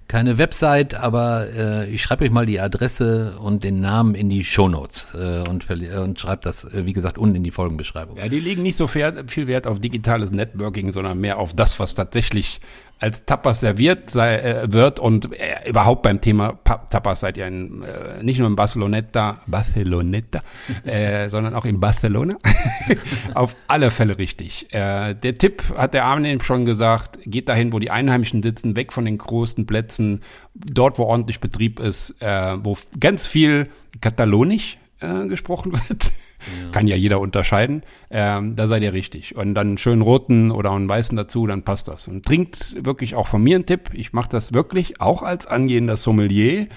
keine 0.07 0.37
Website, 0.37 0.93
aber 0.95 1.47
äh, 1.49 1.89
ich 1.89 2.01
schreibe 2.01 2.23
euch 2.23 2.31
mal 2.31 2.45
die 2.45 2.59
Adresse 2.59 3.37
und 3.39 3.63
den 3.63 3.81
Namen 3.81 4.15
in 4.15 4.29
die 4.29 4.43
Shownotes 4.43 5.13
äh, 5.13 5.43
und, 5.49 5.69
und 5.69 6.19
schreibe 6.19 6.41
das, 6.43 6.63
äh, 6.63 6.85
wie 6.85 6.93
gesagt, 6.93 7.17
unten 7.17 7.35
in 7.35 7.43
die 7.43 7.51
Folgenbeschreibung. 7.51 8.17
Ja, 8.17 8.29
die 8.29 8.39
legen 8.39 8.63
nicht 8.63 8.77
so 8.77 8.87
viel 8.87 9.47
Wert 9.47 9.67
auf 9.67 9.79
digitales 9.79 10.31
Networking, 10.31 10.93
sondern 10.93 11.19
mehr 11.19 11.37
auf 11.37 11.53
das, 11.53 11.79
was 11.79 11.93
tatsächlich 11.93 12.61
als 12.99 13.25
Tapas 13.25 13.59
serviert 13.59 14.09
sei, 14.09 14.37
äh, 14.37 14.71
wird 14.71 14.99
und 14.99 15.31
äh, 15.33 15.69
überhaupt 15.69 16.01
beim 16.01 16.21
Thema 16.21 16.53
pa 16.53 16.77
Tapas 16.89 17.19
seid 17.19 17.37
ihr 17.37 17.47
in, 17.47 17.83
äh, 17.83 18.23
nicht 18.23 18.39
nur 18.39 18.47
in 18.47 18.55
Barceloneta, 18.55 19.39
Barceloneta, 19.45 20.41
äh, 20.85 21.29
sondern 21.29 21.53
auch 21.53 21.65
in 21.65 21.79
Barcelona. 21.79 22.37
Auf 23.33 23.55
alle 23.67 23.91
Fälle 23.91 24.17
richtig. 24.17 24.73
Äh, 24.73 25.13
der 25.13 25.37
Tipp 25.37 25.63
hat 25.75 25.93
der 25.93 26.05
Armin 26.05 26.41
schon 26.41 26.65
gesagt, 26.65 27.19
geht 27.25 27.49
dahin, 27.49 27.71
wo 27.71 27.79
die 27.79 27.91
Einheimischen 27.91 28.41
sitzen, 28.41 28.75
weg 28.75 28.93
von 28.93 29.05
den 29.05 29.17
großen 29.17 29.65
Plätzen, 29.67 30.23
dort, 30.53 30.97
wo 30.97 31.03
ordentlich 31.03 31.39
Betrieb 31.39 31.79
ist, 31.79 32.15
äh, 32.21 32.55
wo 32.63 32.77
ganz 32.99 33.27
viel 33.27 33.69
Katalonisch 34.01 34.77
äh, 34.99 35.27
gesprochen 35.27 35.73
wird. 35.87 36.11
Ja. 36.39 36.71
Kann 36.71 36.87
ja 36.87 36.95
jeder 36.95 37.19
unterscheiden. 37.19 37.83
Ähm, 38.09 38.55
da 38.55 38.67
seid 38.67 38.83
ihr 38.83 38.93
richtig. 38.93 39.35
Und 39.35 39.55
dann 39.55 39.67
einen 39.67 39.77
schönen 39.77 40.01
roten 40.01 40.51
oder 40.51 40.71
einen 40.71 40.87
weißen 40.87 41.17
dazu, 41.17 41.47
dann 41.47 41.63
passt 41.63 41.87
das. 41.87 42.07
Und 42.07 42.25
trinkt 42.25 42.85
wirklich 42.85 43.15
auch 43.15 43.27
von 43.27 43.41
mir 43.41 43.55
einen 43.55 43.65
Tipp. 43.65 43.89
Ich 43.93 44.13
mache 44.13 44.29
das 44.29 44.53
wirklich 44.53 45.01
auch 45.01 45.23
als 45.23 45.47
angehender 45.47 45.97
Sommelier 45.97 46.67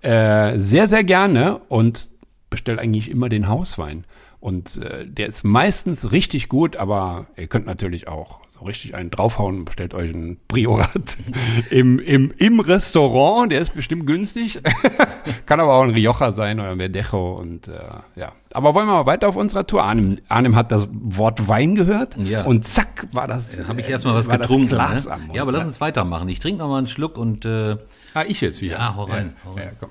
äh, 0.00 0.58
sehr, 0.58 0.88
sehr 0.88 1.04
gerne 1.04 1.60
und 1.68 2.08
bestelle 2.48 2.80
eigentlich 2.80 3.10
immer 3.10 3.28
den 3.28 3.48
Hauswein. 3.48 4.04
Und 4.40 4.78
äh, 4.78 5.06
der 5.06 5.26
ist 5.26 5.44
meistens 5.44 6.12
richtig 6.12 6.48
gut, 6.48 6.76
aber 6.76 7.26
ihr 7.36 7.46
könnt 7.46 7.66
natürlich 7.66 8.08
auch 8.08 8.40
so 8.48 8.60
richtig 8.60 8.94
einen 8.94 9.10
draufhauen, 9.10 9.66
bestellt 9.66 9.92
euch 9.92 10.14
einen 10.14 10.38
Priorat 10.48 11.18
im, 11.70 11.98
im, 11.98 12.32
im 12.38 12.60
Restaurant, 12.60 13.52
der 13.52 13.60
ist 13.60 13.74
bestimmt 13.74 14.06
günstig. 14.06 14.62
Kann 15.46 15.60
aber 15.60 15.74
auch 15.74 15.82
ein 15.82 15.90
Rioja 15.90 16.32
sein 16.32 16.58
oder 16.58 16.70
ein 16.70 16.78
Verdejo 16.78 17.34
und 17.34 17.68
äh, 17.68 17.80
ja. 18.16 18.32
Aber 18.52 18.74
wollen 18.74 18.86
wir 18.86 18.94
mal 18.94 19.06
weiter 19.06 19.28
auf 19.28 19.36
unserer 19.36 19.66
Tour? 19.66 19.84
Arnim, 19.84 20.16
Arnim 20.28 20.56
hat 20.56 20.72
das 20.72 20.88
Wort 20.90 21.46
Wein 21.46 21.74
gehört 21.74 22.16
ja. 22.16 22.44
und 22.44 22.66
zack 22.66 23.08
war 23.12 23.28
das. 23.28 23.56
Ja, 23.56 23.68
Habe 23.68 23.82
ich 23.82 23.88
erstmal 23.90 24.14
was 24.14 24.28
getrunken. 24.28 24.76
Ne? 24.76 25.02
Ja, 25.34 25.42
aber 25.42 25.52
lass 25.52 25.66
uns 25.66 25.80
weitermachen. 25.82 26.28
Ich 26.30 26.40
trinke 26.40 26.60
noch 26.60 26.68
mal 26.68 26.78
einen 26.78 26.88
Schluck 26.88 27.18
und 27.18 27.44
äh, 27.44 27.76
Ah, 28.14 28.24
ich 28.26 28.40
jetzt 28.40 28.60
wieder. 28.60 28.78
Ja, 28.78 28.96
hau 28.96 29.04
rein. 29.04 29.34
Ja, 29.36 29.50
hau 29.50 29.54
rein. 29.54 29.64
Ja, 29.64 29.70
komm. 29.78 29.90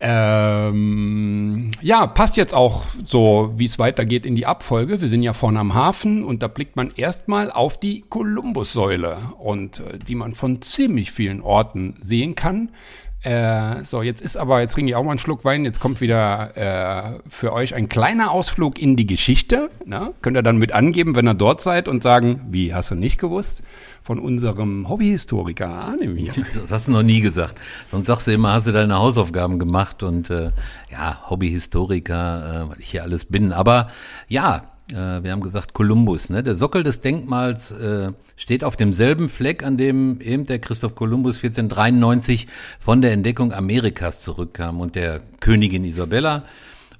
Ähm, 0.00 1.72
ja, 1.80 2.06
passt 2.06 2.36
jetzt 2.36 2.54
auch 2.54 2.84
so, 3.04 3.52
wie 3.56 3.64
es 3.64 3.80
weitergeht 3.80 4.24
in 4.26 4.36
die 4.36 4.46
Abfolge. 4.46 5.00
Wir 5.00 5.08
sind 5.08 5.24
ja 5.24 5.32
vorne 5.32 5.58
am 5.58 5.74
Hafen 5.74 6.24
und 6.24 6.40
da 6.42 6.46
blickt 6.46 6.76
man 6.76 6.92
erstmal 6.94 7.50
auf 7.50 7.76
die 7.76 8.04
Kolumbussäule 8.08 9.16
und 9.38 9.80
äh, 9.80 9.98
die 9.98 10.14
man 10.14 10.34
von 10.34 10.62
ziemlich 10.62 11.10
vielen 11.10 11.40
Orten 11.40 11.96
sehen 12.00 12.36
kann. 12.36 12.70
Äh, 13.22 13.84
so, 13.84 14.02
jetzt 14.02 14.20
ist 14.22 14.36
aber, 14.36 14.60
jetzt 14.60 14.74
trinke 14.74 14.90
ich 14.90 14.96
auch 14.96 15.02
mal 15.02 15.10
einen 15.10 15.18
Schluck 15.18 15.44
Wein, 15.44 15.64
jetzt 15.64 15.80
kommt 15.80 16.00
wieder 16.00 16.56
äh, 16.56 17.18
für 17.28 17.52
euch 17.52 17.74
ein 17.74 17.88
kleiner 17.88 18.30
Ausflug 18.30 18.78
in 18.78 18.94
die 18.94 19.06
Geschichte. 19.06 19.70
Na? 19.84 20.12
Könnt 20.22 20.36
ihr 20.36 20.42
dann 20.42 20.58
mit 20.58 20.72
angeben, 20.72 21.16
wenn 21.16 21.26
ihr 21.26 21.34
dort 21.34 21.60
seid 21.60 21.88
und 21.88 22.02
sagen, 22.02 22.42
wie, 22.50 22.72
hast 22.72 22.92
du 22.92 22.94
nicht 22.94 23.18
gewusst? 23.18 23.62
Von 24.04 24.20
unserem 24.20 24.88
Hobbyhistoriker 24.88 25.68
Arnim 25.68 26.16
hier. 26.16 26.32
Das 26.54 26.70
hast 26.70 26.88
du 26.88 26.92
noch 26.92 27.02
nie 27.02 27.20
gesagt. 27.20 27.56
Sonst 27.88 28.06
sagst 28.06 28.28
du 28.28 28.32
immer, 28.32 28.52
hast 28.52 28.68
du 28.68 28.72
deine 28.72 28.96
Hausaufgaben 28.96 29.58
gemacht 29.58 30.02
und 30.02 30.30
äh, 30.30 30.52
ja, 30.90 31.28
Hobbyhistoriker, 31.28 32.66
äh, 32.66 32.70
weil 32.70 32.80
ich 32.80 32.90
hier 32.90 33.02
alles 33.02 33.24
bin. 33.24 33.52
Aber 33.52 33.88
ja, 34.28 34.62
wir 34.96 35.32
haben 35.32 35.42
gesagt 35.42 35.74
Kolumbus. 35.74 36.30
Ne? 36.30 36.42
Der 36.42 36.56
Sockel 36.56 36.82
des 36.82 37.00
Denkmals 37.00 37.70
äh, 37.70 38.12
steht 38.36 38.64
auf 38.64 38.76
demselben 38.76 39.28
Fleck, 39.28 39.62
an 39.62 39.76
dem 39.76 40.20
eben 40.20 40.44
der 40.44 40.58
Christoph 40.58 40.94
Kolumbus 40.94 41.36
1493 41.36 42.46
von 42.78 43.02
der 43.02 43.12
Entdeckung 43.12 43.52
Amerikas 43.52 44.22
zurückkam 44.22 44.80
und 44.80 44.96
der 44.96 45.20
Königin 45.40 45.84
Isabella. 45.84 46.44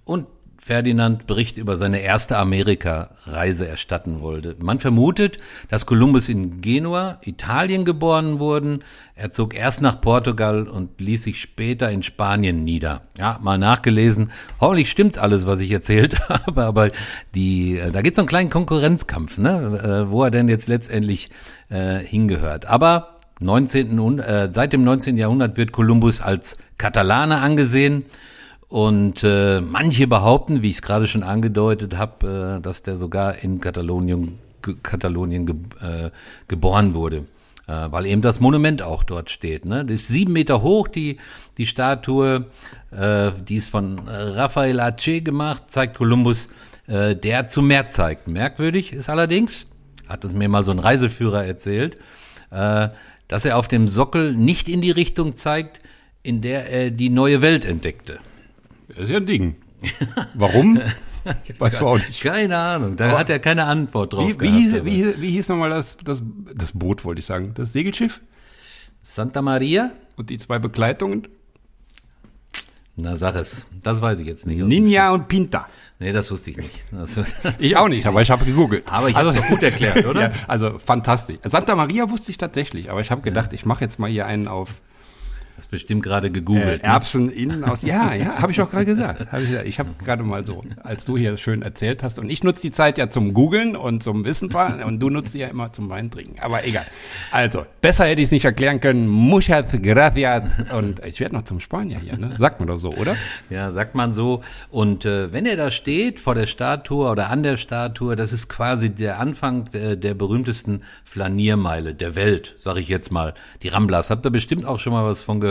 Und 0.04 0.26
Ferdinand 0.68 1.26
Bericht 1.26 1.56
über 1.56 1.78
seine 1.78 2.00
erste 2.00 2.36
Amerika-Reise 2.36 3.66
erstatten 3.66 4.20
wollte. 4.20 4.54
Man 4.60 4.80
vermutet, 4.80 5.38
dass 5.70 5.86
Kolumbus 5.86 6.28
in 6.28 6.60
Genua, 6.60 7.22
Italien 7.24 7.86
geboren 7.86 8.38
wurde. 8.38 8.80
Er 9.14 9.30
zog 9.30 9.54
erst 9.54 9.80
nach 9.80 10.02
Portugal 10.02 10.68
und 10.68 11.00
ließ 11.00 11.22
sich 11.22 11.40
später 11.40 11.90
in 11.90 12.02
Spanien 12.02 12.64
nieder. 12.64 13.00
Ja, 13.16 13.38
mal 13.40 13.56
nachgelesen. 13.56 14.30
Hoffentlich 14.60 14.90
stimmt's 14.90 15.16
alles, 15.16 15.46
was 15.46 15.60
ich 15.60 15.70
erzählt 15.70 16.28
habe, 16.28 16.66
aber 16.66 16.90
die, 17.34 17.78
äh, 17.78 17.90
da 17.90 18.02
gibt's 18.02 18.16
so 18.16 18.22
einen 18.22 18.28
kleinen 18.28 18.50
Konkurrenzkampf, 18.50 19.38
ne, 19.38 20.04
äh, 20.06 20.10
wo 20.10 20.22
er 20.22 20.30
denn 20.30 20.50
jetzt 20.50 20.68
letztendlich 20.68 21.30
äh, 21.70 22.00
hingehört. 22.00 22.66
Aber 22.66 23.20
19. 23.40 24.18
Äh, 24.18 24.52
seit 24.52 24.74
dem 24.74 24.84
19. 24.84 25.16
Jahrhundert 25.16 25.56
wird 25.56 25.72
Kolumbus 25.72 26.20
als 26.20 26.58
Katalaner 26.76 27.40
angesehen. 27.40 28.04
Und 28.68 29.24
äh, 29.24 29.62
manche 29.62 30.06
behaupten, 30.06 30.62
wie 30.62 30.68
ich 30.70 30.76
es 30.76 30.82
gerade 30.82 31.06
schon 31.06 31.22
angedeutet 31.22 31.96
habe, 31.96 32.58
äh, 32.58 32.62
dass 32.62 32.82
der 32.82 32.98
sogar 32.98 33.42
in 33.42 33.60
Katalonien, 33.60 34.38
Katalonien 34.82 35.46
ge, 35.46 35.56
äh, 35.80 36.10
geboren 36.48 36.92
wurde, 36.92 37.26
äh, 37.66 37.86
weil 37.90 38.04
eben 38.04 38.20
das 38.20 38.40
Monument 38.40 38.82
auch 38.82 39.04
dort 39.04 39.30
steht. 39.30 39.64
Ne? 39.64 39.86
Das 39.86 40.02
ist 40.02 40.08
sieben 40.08 40.34
Meter 40.34 40.60
hoch, 40.60 40.88
die, 40.88 41.16
die 41.56 41.64
Statue, 41.64 42.44
äh, 42.90 43.30
die 43.48 43.56
ist 43.56 43.70
von 43.70 44.06
Rafael 44.06 44.80
Ace 44.80 45.24
gemacht, 45.24 45.64
zeigt 45.68 45.96
Kolumbus, 45.96 46.48
äh, 46.88 47.16
der 47.16 47.48
zum 47.48 47.68
Meer 47.68 47.88
zeigt. 47.88 48.28
Merkwürdig 48.28 48.92
ist 48.92 49.08
allerdings, 49.08 49.66
hat 50.08 50.24
es 50.24 50.32
mir 50.32 50.48
mal 50.50 50.64
so 50.64 50.72
ein 50.72 50.78
Reiseführer 50.78 51.44
erzählt, 51.44 51.96
äh, 52.50 52.88
dass 53.28 53.46
er 53.46 53.56
auf 53.56 53.68
dem 53.68 53.88
Sockel 53.88 54.34
nicht 54.34 54.68
in 54.68 54.82
die 54.82 54.90
Richtung 54.90 55.36
zeigt, 55.36 55.80
in 56.22 56.42
der 56.42 56.68
er 56.68 56.90
die 56.90 57.08
neue 57.08 57.40
Welt 57.40 57.64
entdeckte. 57.64 58.18
Das 58.88 58.98
ist 58.98 59.10
ja 59.10 59.18
ein 59.18 59.26
Ding. 59.26 59.56
Warum? 60.34 60.80
Weiß 61.58 61.80
man 61.80 61.90
auch 61.90 61.98
nicht. 61.98 62.22
Keine 62.22 62.56
Ahnung, 62.56 62.96
da 62.96 63.08
Aber 63.10 63.18
hat 63.18 63.30
er 63.30 63.38
keine 63.38 63.64
Antwort 63.64 64.12
drauf 64.12 64.26
Wie, 64.28 64.40
wie, 64.40 64.50
hieß, 64.50 64.84
wie, 64.84 65.20
wie 65.20 65.30
hieß 65.30 65.48
nochmal 65.48 65.70
das, 65.70 65.96
das, 66.02 66.22
das 66.54 66.72
Boot, 66.72 67.04
wollte 67.04 67.18
ich 67.20 67.26
sagen, 67.26 67.52
das 67.54 67.72
Segelschiff 67.72 68.20
Santa 69.02 69.42
Maria? 69.42 69.92
und 70.16 70.30
die 70.30 70.38
zwei 70.38 70.58
Begleitungen? 70.58 71.28
Na, 72.96 73.16
sag 73.16 73.36
es. 73.36 73.66
Das 73.82 74.00
weiß 74.00 74.18
ich 74.18 74.26
jetzt 74.26 74.46
nicht. 74.46 74.58
Ninja 74.58 75.12
und 75.12 75.28
Pinta. 75.28 75.68
Nee, 76.00 76.12
das 76.12 76.30
wusste 76.30 76.50
ich 76.50 76.56
nicht. 76.56 76.70
Das, 76.90 77.20
Ich 77.58 77.76
auch 77.76 77.88
nicht, 77.88 78.06
aber 78.06 78.22
ich 78.22 78.30
habe 78.30 78.44
gegoogelt. 78.44 78.90
Aber 78.90 79.08
ich 79.08 79.14
hab's 79.14 79.34
doch 79.34 79.46
gut 79.46 79.62
erklärt, 79.62 80.04
oder? 80.06 80.20
ja, 80.20 80.32
also 80.48 80.78
fantastisch. 80.78 81.38
Santa 81.44 81.76
Maria 81.76 82.10
wusste 82.10 82.30
ich 82.32 82.38
tatsächlich, 82.38 82.90
aber 82.90 83.00
ich 83.00 83.10
habe 83.10 83.22
gedacht, 83.22 83.52
ich 83.52 83.64
mache 83.64 83.84
jetzt 83.84 83.98
mal 83.98 84.10
hier 84.10 84.26
einen 84.26 84.48
auf 84.48 84.74
hast 85.58 85.70
bestimmt 85.70 86.02
gerade 86.02 86.28
äh, 86.28 86.30
gegoogelt. 86.30 86.82
ne? 86.82 86.88
Erbsen 86.88 87.30
innen 87.30 87.64
aus. 87.64 87.82
Ja, 87.82 88.14
ja, 88.14 88.40
habe 88.40 88.52
ich 88.52 88.60
auch 88.60 88.70
gerade 88.70 88.86
gesagt. 88.86 89.30
Hab 89.30 89.40
ich 89.40 89.48
ich 89.64 89.78
habe 89.78 89.90
gerade 90.02 90.22
mal 90.22 90.46
so, 90.46 90.64
als 90.82 91.04
du 91.04 91.18
hier 91.18 91.36
schön 91.36 91.62
erzählt 91.62 92.02
hast. 92.02 92.18
Und 92.18 92.30
ich 92.30 92.42
nutze 92.42 92.62
die 92.62 92.70
Zeit 92.70 92.96
ja 92.96 93.10
zum 93.10 93.34
Googeln 93.34 93.76
und 93.76 94.02
zum 94.02 94.24
Wissen 94.24 94.50
fahren 94.50 94.82
und 94.82 95.00
du 95.00 95.10
nutzt 95.10 95.34
die 95.34 95.38
ja 95.38 95.48
immer 95.48 95.72
zum 95.72 95.90
Weintrinken. 95.90 96.38
Aber 96.40 96.66
egal. 96.66 96.86
Also, 97.32 97.66
besser 97.80 98.06
hätte 98.06 98.22
ich 98.22 98.26
es 98.26 98.30
nicht 98.30 98.44
erklären 98.44 98.80
können. 98.80 99.08
Muchas 99.08 99.64
gracias. 99.82 100.44
Und 100.76 101.04
ich 101.04 101.20
werde 101.20 101.34
noch 101.34 101.44
zum 101.44 101.60
Spanier 101.60 101.98
hier, 101.98 102.16
ne? 102.16 102.36
Sagt 102.36 102.60
man 102.60 102.68
doch 102.68 102.78
so, 102.78 102.94
oder? 102.94 103.16
Ja, 103.50 103.72
sagt 103.72 103.94
man 103.94 104.12
so. 104.12 104.42
Und 104.70 105.04
äh, 105.04 105.32
wenn 105.32 105.44
er 105.44 105.56
da 105.56 105.70
steht 105.70 106.20
vor 106.20 106.34
der 106.34 106.46
Statue 106.46 107.08
oder 107.10 107.30
an 107.30 107.42
der 107.42 107.56
Statue, 107.56 108.14
das 108.14 108.32
ist 108.32 108.48
quasi 108.48 108.90
der 108.90 109.18
Anfang 109.18 109.64
der, 109.72 109.96
der 109.96 110.14
berühmtesten 110.14 110.82
Flaniermeile 111.04 111.94
der 111.94 112.14
Welt, 112.14 112.54
sage 112.58 112.80
ich 112.80 112.88
jetzt 112.88 113.10
mal. 113.10 113.34
Die 113.62 113.68
Ramblas, 113.68 114.10
habt 114.10 114.24
ihr 114.24 114.30
bestimmt 114.30 114.64
auch 114.64 114.78
schon 114.78 114.92
mal 114.92 115.04
was 115.04 115.22
von 115.22 115.40
gehört. 115.40 115.47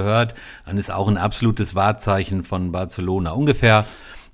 Dann 0.66 0.78
ist 0.78 0.92
auch 0.92 1.08
ein 1.08 1.18
absolutes 1.18 1.76
Wahrzeichen 1.76 2.44
von 2.44 2.72
Barcelona. 2.72 3.32
Ungefähr 3.32 3.86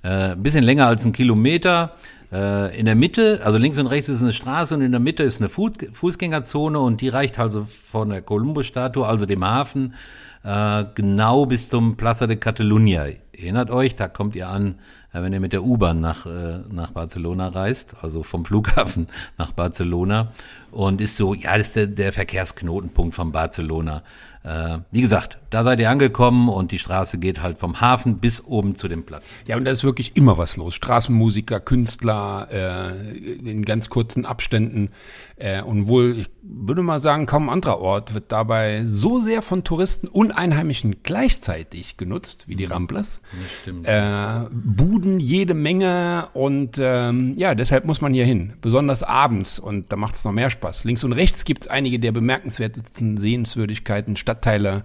äh, 0.02 0.32
ein 0.32 0.42
bisschen 0.42 0.64
länger 0.64 0.86
als 0.86 1.04
ein 1.04 1.12
Kilometer. 1.12 1.92
Äh, 2.30 2.78
in 2.78 2.86
der 2.86 2.94
Mitte, 2.94 3.40
also 3.44 3.58
links 3.58 3.78
und 3.78 3.86
rechts 3.86 4.08
ist 4.08 4.22
eine 4.22 4.32
Straße 4.32 4.74
und 4.74 4.82
in 4.82 4.90
der 4.90 5.00
Mitte 5.00 5.22
ist 5.22 5.40
eine 5.40 5.48
Fuß, 5.48 5.72
Fußgängerzone 5.92 6.78
und 6.78 7.00
die 7.00 7.08
reicht 7.08 7.38
also 7.38 7.66
von 7.84 8.10
der 8.10 8.22
Columbus-Statue, 8.22 9.06
also 9.06 9.24
dem 9.24 9.44
Hafen, 9.44 9.94
äh, 10.42 10.84
genau 10.94 11.46
bis 11.46 11.68
zum 11.68 11.96
Plaza 11.96 12.26
de 12.26 12.36
Catalunya. 12.36 13.06
Erinnert 13.32 13.70
euch, 13.70 13.94
da 13.94 14.08
kommt 14.08 14.34
ihr 14.34 14.48
an, 14.48 14.76
äh, 15.12 15.22
wenn 15.22 15.32
ihr 15.32 15.40
mit 15.40 15.52
der 15.52 15.62
U-Bahn 15.62 16.00
nach, 16.00 16.26
nach 16.26 16.90
Barcelona 16.90 17.48
reist, 17.48 17.94
also 18.02 18.24
vom 18.24 18.44
Flughafen 18.44 19.06
nach 19.38 19.52
Barcelona. 19.52 20.32
Und 20.74 21.00
ist 21.00 21.16
so, 21.16 21.34
ja, 21.34 21.56
das 21.56 21.68
ist 21.68 21.76
der, 21.76 21.86
der 21.86 22.12
Verkehrsknotenpunkt 22.12 23.14
von 23.14 23.32
Barcelona. 23.32 24.02
Äh, 24.44 24.80
wie 24.90 25.00
gesagt, 25.00 25.38
da 25.48 25.64
seid 25.64 25.80
ihr 25.80 25.88
angekommen 25.88 26.50
und 26.50 26.70
die 26.70 26.78
Straße 26.78 27.16
geht 27.16 27.40
halt 27.40 27.58
vom 27.58 27.80
Hafen 27.80 28.18
bis 28.18 28.44
oben 28.44 28.74
zu 28.74 28.88
dem 28.88 29.04
Platz. 29.04 29.24
Ja, 29.46 29.56
und 29.56 29.64
da 29.64 29.70
ist 29.70 29.84
wirklich 29.84 30.16
immer 30.16 30.36
was 30.36 30.58
los. 30.58 30.74
Straßenmusiker, 30.74 31.60
Künstler, 31.60 32.48
äh, 32.50 33.16
in 33.38 33.64
ganz 33.64 33.88
kurzen 33.88 34.26
Abständen. 34.26 34.90
Äh, 35.36 35.62
und 35.62 35.86
wohl, 35.86 36.18
ich 36.18 36.30
würde 36.42 36.82
mal 36.82 37.00
sagen, 37.00 37.24
kaum 37.24 37.48
ein 37.48 37.54
anderer 37.54 37.80
Ort 37.80 38.12
wird 38.12 38.32
dabei 38.32 38.84
so 38.84 39.18
sehr 39.20 39.40
von 39.40 39.64
Touristen 39.64 40.08
und 40.08 40.32
Einheimischen 40.32 41.02
gleichzeitig 41.02 41.96
genutzt 41.96 42.46
wie 42.46 42.54
die 42.54 42.66
Ramblas. 42.66 43.22
stimmt. 43.62 43.86
Äh, 43.86 44.48
Buden 44.52 45.20
jede 45.20 45.54
Menge 45.54 46.28
und 46.34 46.76
ähm, 46.78 47.34
ja, 47.38 47.54
deshalb 47.54 47.86
muss 47.86 48.02
man 48.02 48.12
hier 48.12 48.26
hin. 48.26 48.52
Besonders 48.60 49.02
abends 49.02 49.58
und 49.58 49.90
da 49.90 49.96
macht 49.96 50.16
es 50.16 50.24
noch 50.24 50.32
mehr 50.32 50.50
Spaß. 50.50 50.63
Links 50.84 51.04
und 51.04 51.12
rechts 51.12 51.44
gibt 51.44 51.64
es 51.64 51.68
einige 51.68 51.98
der 51.98 52.12
bemerkenswertesten 52.12 53.18
Sehenswürdigkeiten, 53.18 54.16
Stadtteile, 54.16 54.84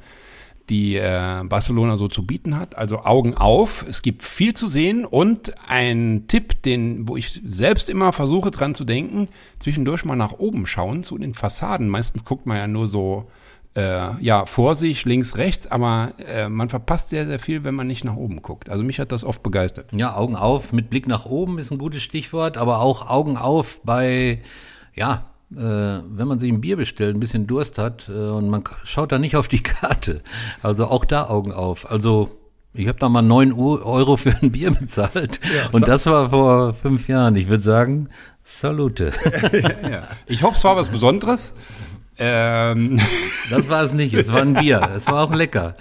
die 0.69 0.95
äh, 0.97 1.43
Barcelona 1.43 1.97
so 1.97 2.07
zu 2.07 2.25
bieten 2.25 2.57
hat. 2.57 2.77
Also 2.77 2.99
Augen 2.99 3.33
auf, 3.33 3.85
es 3.87 4.01
gibt 4.01 4.21
viel 4.21 4.53
zu 4.53 4.67
sehen 4.67 5.05
und 5.05 5.53
ein 5.67 6.25
Tipp, 6.27 6.61
den, 6.61 7.07
wo 7.07 7.17
ich 7.17 7.41
selbst 7.43 7.89
immer 7.89 8.13
versuche 8.13 8.51
dran 8.51 8.75
zu 8.75 8.85
denken, 8.85 9.27
zwischendurch 9.57 10.05
mal 10.05 10.15
nach 10.15 10.33
oben 10.33 10.65
schauen 10.65 11.03
zu 11.03 11.17
den 11.17 11.33
Fassaden. 11.33 11.89
Meistens 11.89 12.23
guckt 12.23 12.45
man 12.45 12.57
ja 12.57 12.67
nur 12.67 12.87
so 12.87 13.29
äh, 13.75 14.23
ja 14.23 14.45
vor 14.45 14.75
sich, 14.75 15.05
links, 15.05 15.37
rechts, 15.37 15.67
aber 15.67 16.13
äh, 16.25 16.49
man 16.49 16.69
verpasst 16.69 17.09
sehr, 17.09 17.25
sehr 17.25 17.39
viel, 17.39 17.63
wenn 17.63 17.75
man 17.75 17.87
nicht 17.87 18.03
nach 18.03 18.15
oben 18.15 18.41
guckt. 18.41 18.69
Also 18.69 18.83
mich 18.83 18.99
hat 18.99 19.11
das 19.11 19.23
oft 19.23 19.43
begeistert. 19.43 19.91
Ja, 19.93 20.15
Augen 20.15 20.35
auf 20.35 20.73
mit 20.73 20.89
Blick 20.89 21.07
nach 21.07 21.25
oben 21.25 21.59
ist 21.59 21.71
ein 21.71 21.77
gutes 21.77 22.03
Stichwort, 22.03 22.57
aber 22.57 22.79
auch 22.79 23.09
Augen 23.09 23.37
auf 23.37 23.81
bei, 23.83 24.41
ja, 24.95 25.28
wenn 25.51 26.27
man 26.27 26.39
sich 26.39 26.51
ein 26.51 26.61
Bier 26.61 26.77
bestellt, 26.77 27.15
ein 27.15 27.19
bisschen 27.19 27.47
Durst 27.47 27.77
hat 27.77 28.07
äh, 28.07 28.11
und 28.11 28.49
man 28.49 28.63
schaut 28.83 29.11
da 29.11 29.17
nicht 29.17 29.35
auf 29.35 29.47
die 29.47 29.63
Karte. 29.63 30.21
Also 30.61 30.85
auch 30.85 31.05
da 31.05 31.27
Augen 31.27 31.51
auf. 31.51 31.89
Also 31.89 32.29
ich 32.73 32.87
habe 32.87 32.99
da 32.99 33.09
mal 33.09 33.21
neun 33.21 33.51
Euro 33.51 34.17
für 34.17 34.35
ein 34.41 34.51
Bier 34.51 34.71
bezahlt 34.79 35.39
Ja, 35.43 35.69
und 35.71 35.87
das 35.87 36.05
war 36.05 36.29
vor 36.29 36.73
fünf 36.73 37.07
Jahren. 37.07 37.35
Ich 37.35 37.47
würde 37.47 37.63
sagen, 37.63 38.07
Salute. 38.43 39.11
ja. 39.91 40.03
Ich 40.25 40.43
hoffe, 40.43 40.55
es 40.55 40.63
war 40.63 40.75
was 40.75 40.89
Besonderes. 40.89 41.53
Ähm, 42.19 42.99
Das 43.49 43.69
war 43.69 43.81
es 43.83 43.93
nicht. 43.93 44.13
Es 44.13 44.31
war 44.31 44.41
ein 44.41 44.53
Bier. 44.53 44.89
Es 44.95 45.07
war 45.07 45.23
auch 45.23 45.33
lecker. 45.33 45.75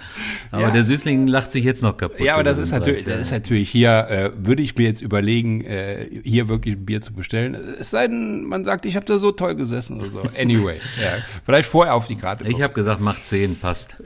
Aber 0.51 0.63
Ja. 0.63 0.71
der 0.71 0.83
Süßling 0.83 1.27
lacht 1.27 1.51
sich 1.51 1.63
jetzt 1.63 1.83
noch 1.83 1.97
kaputt. 1.97 2.19
ja, 2.21 2.33
aber 2.35 2.43
das 2.43 2.57
ist 2.57 2.71
natürlich, 2.71 3.05
das 3.05 3.19
ist 3.21 3.31
natürlich 3.31 3.69
hier, 3.69 4.07
äh, 4.09 4.31
würde 4.35 4.61
ich 4.63 4.75
mir 4.75 4.85
jetzt 4.85 5.01
überlegen, 5.01 5.63
äh, 5.65 6.07
hier 6.23 6.47
wirklich 6.49 6.75
ein 6.75 6.85
Bier 6.85 7.01
zu 7.01 7.13
bestellen. 7.13 7.55
Es 7.79 7.91
sei 7.91 8.07
denn, 8.07 8.45
man 8.45 8.65
sagt, 8.65 8.85
ich 8.85 8.95
habe 8.95 9.05
da 9.05 9.19
so 9.19 9.31
toll 9.31 9.55
gesessen 9.55 9.97
oder 9.97 10.09
so. 10.09 10.21
Anyway, 10.39 10.77
ja, 11.01 11.17
vielleicht 11.45 11.69
vorher 11.69 11.93
auf 11.93 12.07
die 12.07 12.15
Karte. 12.15 12.47
Ich 12.47 12.61
habe 12.61 12.73
gesagt, 12.73 13.01
macht 13.01 13.27
zehn, 13.27 13.55
passt. 13.59 13.97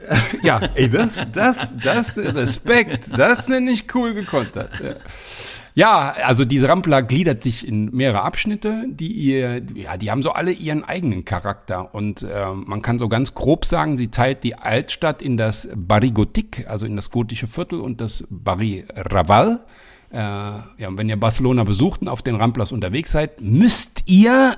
Ja, 0.42 0.60
ey, 0.74 0.90
das, 0.90 1.16
das, 1.32 1.72
das, 1.82 2.16
Respekt, 2.18 3.08
das 3.16 3.48
nenne 3.48 3.70
ich 3.70 3.86
cool 3.94 4.12
gekontert. 4.14 4.70
Ja. 4.82 4.94
Ja, 5.76 6.14
also 6.24 6.44
diese 6.44 6.68
Rampla 6.68 7.00
gliedert 7.00 7.42
sich 7.42 7.66
in 7.66 7.90
mehrere 7.90 8.22
Abschnitte, 8.22 8.84
die 8.88 9.10
ihr, 9.10 9.60
ja, 9.74 9.96
die 9.96 10.08
haben 10.12 10.22
so 10.22 10.30
alle 10.30 10.52
ihren 10.52 10.84
eigenen 10.84 11.24
Charakter 11.24 11.92
und 11.92 12.22
äh, 12.22 12.46
man 12.54 12.80
kann 12.80 13.00
so 13.00 13.08
ganz 13.08 13.34
grob 13.34 13.64
sagen, 13.64 13.96
sie 13.96 14.06
teilt 14.06 14.44
die 14.44 14.54
Altstadt 14.54 15.20
in 15.20 15.36
das 15.36 15.68
Barri 15.74 16.12
Gotik, 16.12 16.66
also 16.68 16.86
in 16.86 16.94
das 16.94 17.10
gotische 17.10 17.48
Viertel 17.48 17.80
und 17.80 18.00
das 18.00 18.24
Barri 18.30 18.84
Raval. 18.94 19.64
Äh, 20.12 20.16
ja, 20.16 20.86
und 20.86 20.96
wenn 20.96 21.08
ihr 21.08 21.18
Barcelona 21.18 21.64
besucht 21.64 22.02
und 22.02 22.08
auf 22.08 22.22
den 22.22 22.36
Ramplas 22.36 22.70
unterwegs 22.70 23.10
seid, 23.10 23.40
müsst 23.40 24.04
ihr, 24.06 24.54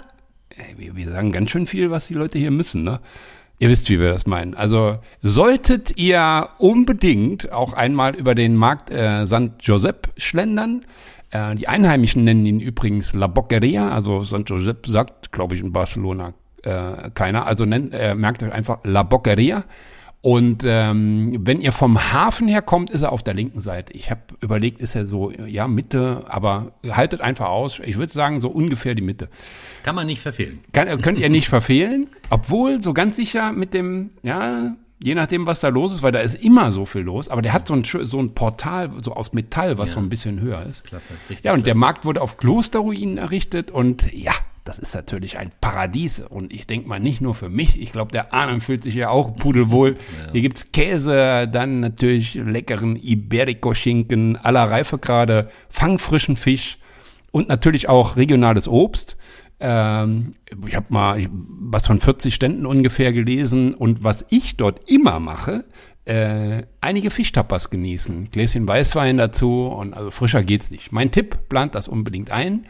wir, 0.77 0.97
wir 0.97 1.11
sagen 1.11 1.33
ganz 1.33 1.51
schön 1.51 1.67
viel, 1.67 1.91
was 1.91 2.09
die 2.09 2.15
Leute 2.15 2.39
hier 2.39 2.51
müssen, 2.51 2.85
ne? 2.85 3.01
Ihr 3.59 3.71
wisst, 3.71 3.89
wie 3.89 3.99
wir 3.99 4.13
das 4.13 4.27
meinen. 4.27 4.55
Also 4.55 4.99
solltet 5.23 5.97
ihr 5.97 6.49
unbedingt 6.59 7.53
auch 7.53 7.73
einmal 7.73 8.15
über 8.15 8.35
den 8.35 8.55
Markt 8.55 8.91
äh, 8.91 9.27
St. 9.27 9.53
Josep 9.61 10.09
schlendern. 10.19 10.85
Äh, 11.31 11.55
die 11.55 11.67
Einheimischen 11.67 12.25
nennen 12.25 12.45
ihn 12.45 12.61
übrigens 12.61 13.15
La 13.15 13.29
Boqueria. 13.29 13.91
Also 13.91 14.25
St. 14.25 14.43
Josep 14.47 14.87
sagt, 14.87 15.33
glaube 15.33 15.55
ich, 15.55 15.63
in 15.63 15.73
Barcelona 15.73 16.35
äh, 16.65 17.11
keiner. 17.15 17.47
Also 17.47 17.65
nennt, 17.65 17.95
äh, 17.95 18.15
merkt 18.15 18.43
euch 18.43 18.53
einfach 18.53 18.81
La 18.85 19.03
Boqueria. 19.03 19.65
Und 20.23 20.65
ähm, 20.67 21.39
wenn 21.43 21.61
ihr 21.61 21.71
vom 21.71 22.13
Hafen 22.13 22.49
her 22.49 22.61
kommt, 22.63 22.91
ist 22.91 23.03
er 23.03 23.13
auf 23.13 23.23
der 23.23 23.35
linken 23.35 23.61
Seite. 23.61 23.93
Ich 23.93 24.11
habe 24.11 24.23
überlegt, 24.41 24.81
ist 24.81 24.97
er 24.97 25.07
so, 25.07 25.31
ja, 25.31 25.69
Mitte, 25.69 26.25
aber 26.29 26.73
haltet 26.89 27.21
einfach 27.21 27.47
aus. 27.47 27.81
Ich 27.85 27.97
würde 27.97 28.13
sagen, 28.13 28.41
so 28.41 28.49
ungefähr 28.49 28.97
die 28.97 29.03
Mitte. 29.03 29.29
Kann 29.85 29.95
man 29.95 30.07
nicht 30.09 30.21
verfehlen. 30.21 30.59
Kann, 30.73 31.01
könnt 31.01 31.21
ihr 31.21 31.29
nicht 31.29 31.49
verfehlen, 31.49 32.09
obwohl 32.29 32.83
so 32.83 32.93
ganz 32.93 33.15
sicher 33.15 33.53
mit 33.53 33.73
dem, 33.73 34.11
ja, 34.25 34.75
je 35.01 35.15
nachdem, 35.15 35.47
was 35.47 35.61
da 35.61 35.69
los 35.69 35.93
ist, 35.93 36.03
weil 36.03 36.11
da 36.13 36.19
ist 36.21 36.35
immer 36.43 36.73
so 36.73 36.87
viel 36.87 37.03
los, 37.03 37.29
aber 37.29 37.43
der 37.43 37.53
hat 37.53 37.69
so 37.69 37.75
ein, 37.75 37.85
so 37.85 38.19
ein 38.19 38.35
Portal, 38.35 38.91
so 39.03 39.13
aus 39.13 39.33
Metall, 39.33 39.79
was 39.79 39.91
Ja. 39.91 39.95
so 39.95 40.01
ein 40.01 40.09
bisschen 40.09 40.41
höher 40.41 40.65
ist. 40.69 40.83
Klasse. 40.85 41.13
Richtig 41.31 41.45
Ja, 41.45 41.53
und 41.53 41.67
der 41.67 41.75
klasse. 41.75 41.79
Markt 41.79 42.05
wurde 42.05 42.21
auf 42.21 42.37
Klosterruinen 42.39 43.19
errichtet 43.19 43.71
und 43.71 44.13
ja, 44.13 44.33
das 44.67 44.79
ist 44.79 44.95
natürlich 44.95 45.39
ein 45.39 45.53
Paradies 45.61 46.21
und 46.21 46.53
ich 46.53 46.67
denke 46.67 46.89
mal 46.89 46.99
nicht 46.99 47.21
nur 47.21 47.35
für 47.35 47.49
mich, 47.49 47.81
ich 47.81 47.93
glaube, 47.93 48.13
der 48.13 48.35
Arne 48.35 48.61
fühlt 48.61 48.83
sich 48.83 48.97
ja 48.97 49.09
auch 49.09 49.35
pudelwohl. 49.37 49.97
Hier 50.33 50.43
gibt's 50.43 50.73
Käse, 50.73 51.49
dann 51.49 51.81
natürlich 51.81 52.35
leckeren 52.35 52.97
Iberico-Schinken, 52.97 54.37
aller 54.37 54.69
Reifegrade, 54.69 55.51
fangfrischen 55.71 56.37
Fisch 56.37 56.79
und 57.31 57.49
natürlich 57.49 57.89
auch 57.89 58.17
regionales 58.17 58.67
Obst. 58.67 59.17
Ähm, 59.61 60.35
ich 60.67 60.75
habe 60.75 60.87
mal 60.91 61.27
was 61.31 61.87
von 61.87 62.01
40 62.01 62.35
Ständen 62.35 62.67
ungefähr 62.67 63.13
gelesen 63.13 63.73
und 63.73 64.03
was 64.03 64.27
ich 64.31 64.57
dort 64.57 64.91
immer 64.91 65.21
mache, 65.21 65.65
äh, 66.07 66.63
einige 66.81 67.11
Fischtapas 67.11 67.71
genießen, 67.71 68.31
Gläschen 68.31 68.67
Weißwein 68.67 69.17
dazu 69.17 69.67
und 69.67 69.95
also 69.95 70.11
frischer 70.11 70.43
geht's 70.43 70.71
nicht. 70.71 70.93
Mein 70.93 71.13
Tipp, 71.13 71.49
plant 71.49 71.75
das 71.75 71.89
unbedingt 71.89 72.31
ein. 72.31 72.67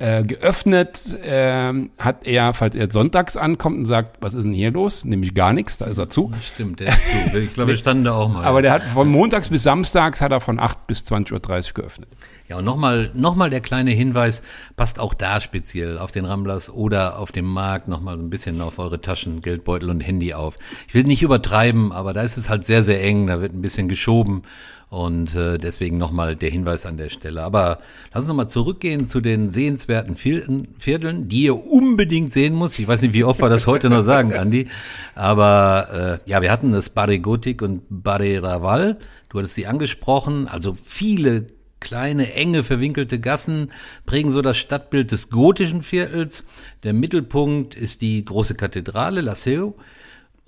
Äh, 0.00 0.22
geöffnet 0.22 1.18
ähm, 1.24 1.90
hat 1.98 2.24
er, 2.24 2.54
falls 2.54 2.76
er 2.76 2.88
sonntags 2.88 3.36
ankommt 3.36 3.78
und 3.78 3.84
sagt, 3.84 4.18
was 4.20 4.32
ist 4.32 4.44
denn 4.44 4.52
hier 4.52 4.70
los? 4.70 5.04
Nämlich 5.04 5.34
gar 5.34 5.52
nichts, 5.52 5.76
da 5.76 5.86
ist 5.86 5.98
er 5.98 6.08
zu. 6.08 6.32
Stimmt, 6.54 6.78
der 6.78 6.90
ist 6.90 7.32
zu. 7.32 7.40
Ich 7.40 7.52
glaube, 7.52 7.70
wir 7.72 7.76
standen 7.76 8.04
da 8.04 8.12
auch 8.12 8.28
mal. 8.28 8.44
Aber 8.44 8.62
der 8.62 8.70
hat 8.70 8.84
von 8.84 9.08
montags 9.08 9.48
bis 9.48 9.64
samstags 9.64 10.20
hat 10.20 10.30
er 10.30 10.40
von 10.40 10.60
8 10.60 10.86
bis 10.86 11.00
20.30 11.00 11.32
Uhr 11.70 11.74
geöffnet. 11.74 12.08
Ja, 12.48 12.58
und 12.58 12.64
nochmal 12.64 13.10
noch 13.12 13.34
mal 13.34 13.50
der 13.50 13.60
kleine 13.60 13.90
Hinweis, 13.90 14.42
passt 14.76 15.00
auch 15.00 15.14
da 15.14 15.40
speziell 15.40 15.98
auf 15.98 16.12
den 16.12 16.26
Ramblers 16.26 16.70
oder 16.70 17.18
auf 17.18 17.32
dem 17.32 17.46
Markt 17.46 17.88
nochmal 17.88 18.16
so 18.16 18.22
ein 18.22 18.30
bisschen 18.30 18.60
auf 18.60 18.78
eure 18.78 19.00
Taschen, 19.00 19.42
Geldbeutel 19.42 19.90
und 19.90 19.98
Handy 19.98 20.32
auf. 20.32 20.60
Ich 20.86 20.94
will 20.94 21.02
nicht 21.02 21.22
übertreiben, 21.22 21.90
aber 21.90 22.12
da 22.12 22.22
ist 22.22 22.36
es 22.36 22.48
halt 22.48 22.64
sehr, 22.64 22.84
sehr 22.84 23.02
eng, 23.02 23.26
da 23.26 23.40
wird 23.40 23.52
ein 23.52 23.62
bisschen 23.62 23.88
geschoben 23.88 24.44
und 24.90 25.34
äh, 25.34 25.58
deswegen 25.58 25.98
nochmal 25.98 26.36
der 26.36 26.50
Hinweis 26.50 26.86
an 26.86 26.96
der 26.96 27.10
Stelle. 27.10 27.42
Aber 27.42 27.78
lass 28.12 28.22
uns 28.22 28.28
nochmal 28.28 28.48
zurückgehen 28.48 29.06
zu 29.06 29.20
den 29.20 29.50
sehenswerten 29.50 30.16
Vierteln, 30.16 31.28
die 31.28 31.42
ihr 31.42 31.66
unbedingt 31.66 32.30
sehen 32.30 32.54
muss. 32.54 32.78
Ich 32.78 32.88
weiß 32.88 33.02
nicht, 33.02 33.14
wie 33.14 33.24
oft 33.24 33.40
wir 33.40 33.48
das 33.48 33.66
heute 33.66 33.90
noch 33.90 34.02
sagen, 34.02 34.34
Andi, 34.34 34.68
aber 35.14 36.20
äh, 36.24 36.30
ja, 36.30 36.40
wir 36.42 36.50
hatten 36.50 36.72
das 36.72 36.90
Barre 36.90 37.18
Gotik 37.18 37.62
und 37.62 37.82
Barre 37.90 38.42
Raval, 38.42 38.98
du 39.28 39.38
hattest 39.38 39.54
sie 39.54 39.66
angesprochen, 39.66 40.48
also 40.48 40.76
viele 40.82 41.46
Kleine, 41.80 42.34
enge, 42.34 42.64
verwinkelte 42.64 43.20
Gassen 43.20 43.70
prägen 44.04 44.32
so 44.32 44.42
das 44.42 44.58
Stadtbild 44.58 45.12
des 45.12 45.30
gotischen 45.30 45.82
Viertels. 45.82 46.42
Der 46.82 46.92
Mittelpunkt 46.92 47.76
ist 47.76 48.02
die 48.02 48.24
große 48.24 48.56
Kathedrale, 48.56 49.20
La 49.20 49.36
Seu. 49.36 49.74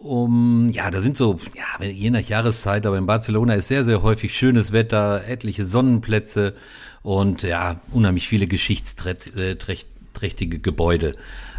Um, 0.03 0.71
ja, 0.71 0.91
da 0.91 1.03
sind 1.03 1.19
so, 1.19 1.39
ja, 1.55 1.85
je 1.85 2.11
nach 2.11 2.21
Jahreszeit, 2.21 2.87
aber 2.87 2.97
in 2.97 3.05
Barcelona 3.05 3.53
ist 3.55 3.69
sehr, 3.69 3.85
sehr 3.85 4.03
häufig 4.03 4.35
schönes 4.35 4.73
Wetter, 4.73 5.27
etliche 5.27 5.67
Sonnenplätze 5.67 6.55
und 7.03 7.43
ja, 7.43 7.81
unheimlich 7.93 8.27
viele 8.27 8.47
geschichtsträchtige 8.47 10.59
Gebäude. 10.59 11.13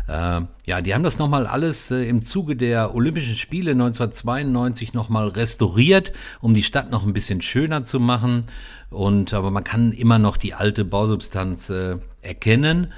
Äh, 0.07 0.41
ja, 0.65 0.81
die 0.81 0.91
haben 0.93 1.03
das 1.03 1.19
nochmal 1.19 1.45
alles 1.45 1.91
äh, 1.91 2.09
im 2.09 2.23
Zuge 2.23 2.55
der 2.55 2.95
Olympischen 2.95 3.35
Spiele 3.35 3.71
1992 3.71 4.93
nochmal 4.93 5.27
restauriert, 5.27 6.11
um 6.41 6.55
die 6.55 6.63
Stadt 6.63 6.89
noch 6.89 7.05
ein 7.05 7.13
bisschen 7.13 7.41
schöner 7.41 7.83
zu 7.83 7.99
machen. 7.99 8.45
Und 8.89 9.33
aber 9.33 9.51
man 9.51 9.63
kann 9.63 9.91
immer 9.91 10.19
noch 10.19 10.37
die 10.37 10.53
alte 10.53 10.83
Bausubstanz 10.83 11.69
äh, 11.69 11.95
erkennen. 12.21 12.91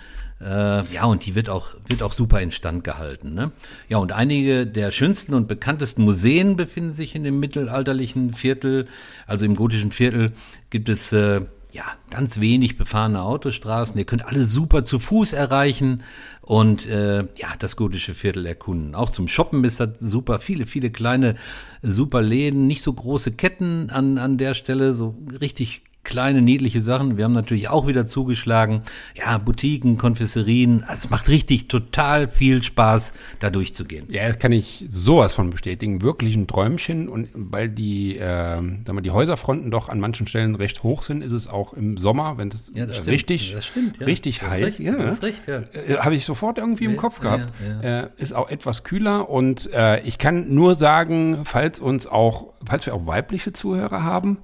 Äh, 0.44 0.94
ja, 0.94 1.06
und 1.06 1.26
die 1.26 1.36
wird 1.36 1.50
auch, 1.50 1.74
wird 1.90 2.04
auch 2.04 2.12
super 2.12 2.42
instand 2.42 2.84
gehalten. 2.84 3.34
Ne? 3.34 3.52
Ja, 3.88 3.98
und 3.98 4.12
einige 4.12 4.68
der 4.68 4.92
schönsten 4.92 5.34
und 5.34 5.48
bekanntesten 5.48 6.04
Museen 6.04 6.56
befinden 6.58 6.94
sich 6.94 7.16
in 7.16 7.24
dem 7.24 7.40
mittelalterlichen 7.40 8.34
Viertel. 8.34 8.88
Also 9.26 9.46
im 9.46 9.56
gotischen 9.56 9.92
Viertel 9.92 10.34
gibt 10.70 10.90
es 10.90 11.14
äh, 11.14 11.42
ja, 11.72 11.86
ganz 12.12 12.40
wenig 12.40 12.78
befahrene 12.78 13.22
Autostraßen. 13.24 13.98
Ihr 13.98 14.06
könnt 14.06 14.26
alle 14.26 14.46
super 14.46 14.84
zu 14.84 15.00
Fuß 15.00 15.34
erreichen 15.34 16.04
und 16.42 16.86
äh, 16.86 17.20
ja, 17.20 17.48
das 17.58 17.76
gotische 17.76 18.14
Viertel 18.14 18.46
erkunden. 18.46 18.96
Auch 18.96 19.10
zum 19.10 19.28
Shoppen 19.28 19.64
ist 19.64 19.80
das 19.80 20.00
super. 20.00 20.40
Viele, 20.40 20.68
viele 20.68 20.92
kleine 20.92 21.36
super 21.82 22.22
Läden, 22.22 22.68
nicht 22.68 22.84
so 22.84 22.94
große 22.94 23.32
Ketten 23.32 23.90
an, 23.90 24.18
an 24.18 24.38
der 24.38 24.54
Stelle, 24.54 24.94
so 24.94 25.16
richtig 25.42 25.84
kleine 26.04 26.42
niedliche 26.42 26.82
Sachen. 26.82 27.18
Wir 27.18 27.24
haben 27.26 27.34
natürlich 27.34 27.70
auch 27.70 27.88
wieder 27.88 28.06
zugeschlagen. 28.06 28.82
Ja, 29.16 29.38
Boutiquen, 29.38 29.98
Konfesserien. 29.98 30.84
Also 30.84 31.06
es 31.06 31.10
macht 31.10 31.30
richtig 31.30 31.70
total 31.70 32.28
viel 32.28 32.62
Spaß, 32.62 33.14
da 33.40 33.50
durchzugehen. 33.50 34.06
Ja, 34.10 34.28
das 34.28 34.38
kann 34.38 34.52
ich 34.52 34.86
sowas 34.90 35.34
von 35.34 35.50
bestätigen. 35.50 36.02
Wirklich 36.02 36.36
ein 36.36 36.48
Träumchen. 36.48 37.08
Und 37.08 37.30
weil 37.34 37.70
die, 37.70 38.18
äh, 38.18 38.20
sagen 38.22 38.86
wir, 38.86 39.02
die 39.02 39.12
Häuserfronten 39.12 39.72
doch 39.72 39.88
an 39.88 40.00
manchen 40.00 40.28
Stellen 40.28 40.56
recht 40.56 40.84
hoch 40.84 41.04
sind, 41.04 41.22
ist 41.22 41.32
es 41.32 41.48
auch 41.48 41.74
im 41.74 41.96
Sommer, 41.98 42.38
wenn 42.38 42.50
es 42.50 42.74
Ja, 42.76 42.86
das 42.86 43.00
äh, 43.00 43.02
richtig, 43.10 43.54
Das 43.54 43.66
stimmt, 43.66 44.00
ja. 44.00 44.06
richtig 44.06 44.40
Du 44.40 44.46
hast 44.46 44.52
heiß 44.52 44.66
recht, 44.66 44.80
ja, 44.80 44.92
du 44.92 45.08
hast 45.08 45.24
recht, 45.24 45.42
ja. 45.48 45.62
Äh, 45.72 45.98
Habe 46.00 46.16
ich 46.16 46.26
sofort 46.26 46.58
irgendwie 46.58 46.86
im 46.86 46.98
Kopf 46.98 47.22
gehabt. 47.22 47.54
Äh, 47.82 48.08
ist 48.18 48.34
auch 48.34 48.50
etwas 48.50 48.84
kühler 48.84 49.30
und 49.30 49.72
äh, 49.74 50.02
ich 50.02 50.18
kann 50.18 50.54
nur 50.54 50.76
sagen, 50.76 51.40
falls 51.46 51.80
uns 51.80 52.08
auch, 52.08 52.54
falls 52.66 52.86
wir 52.86 52.94
auch 52.94 53.08
weibliche 53.08 53.54
Zuhörer 53.54 54.04
haben, 54.04 54.38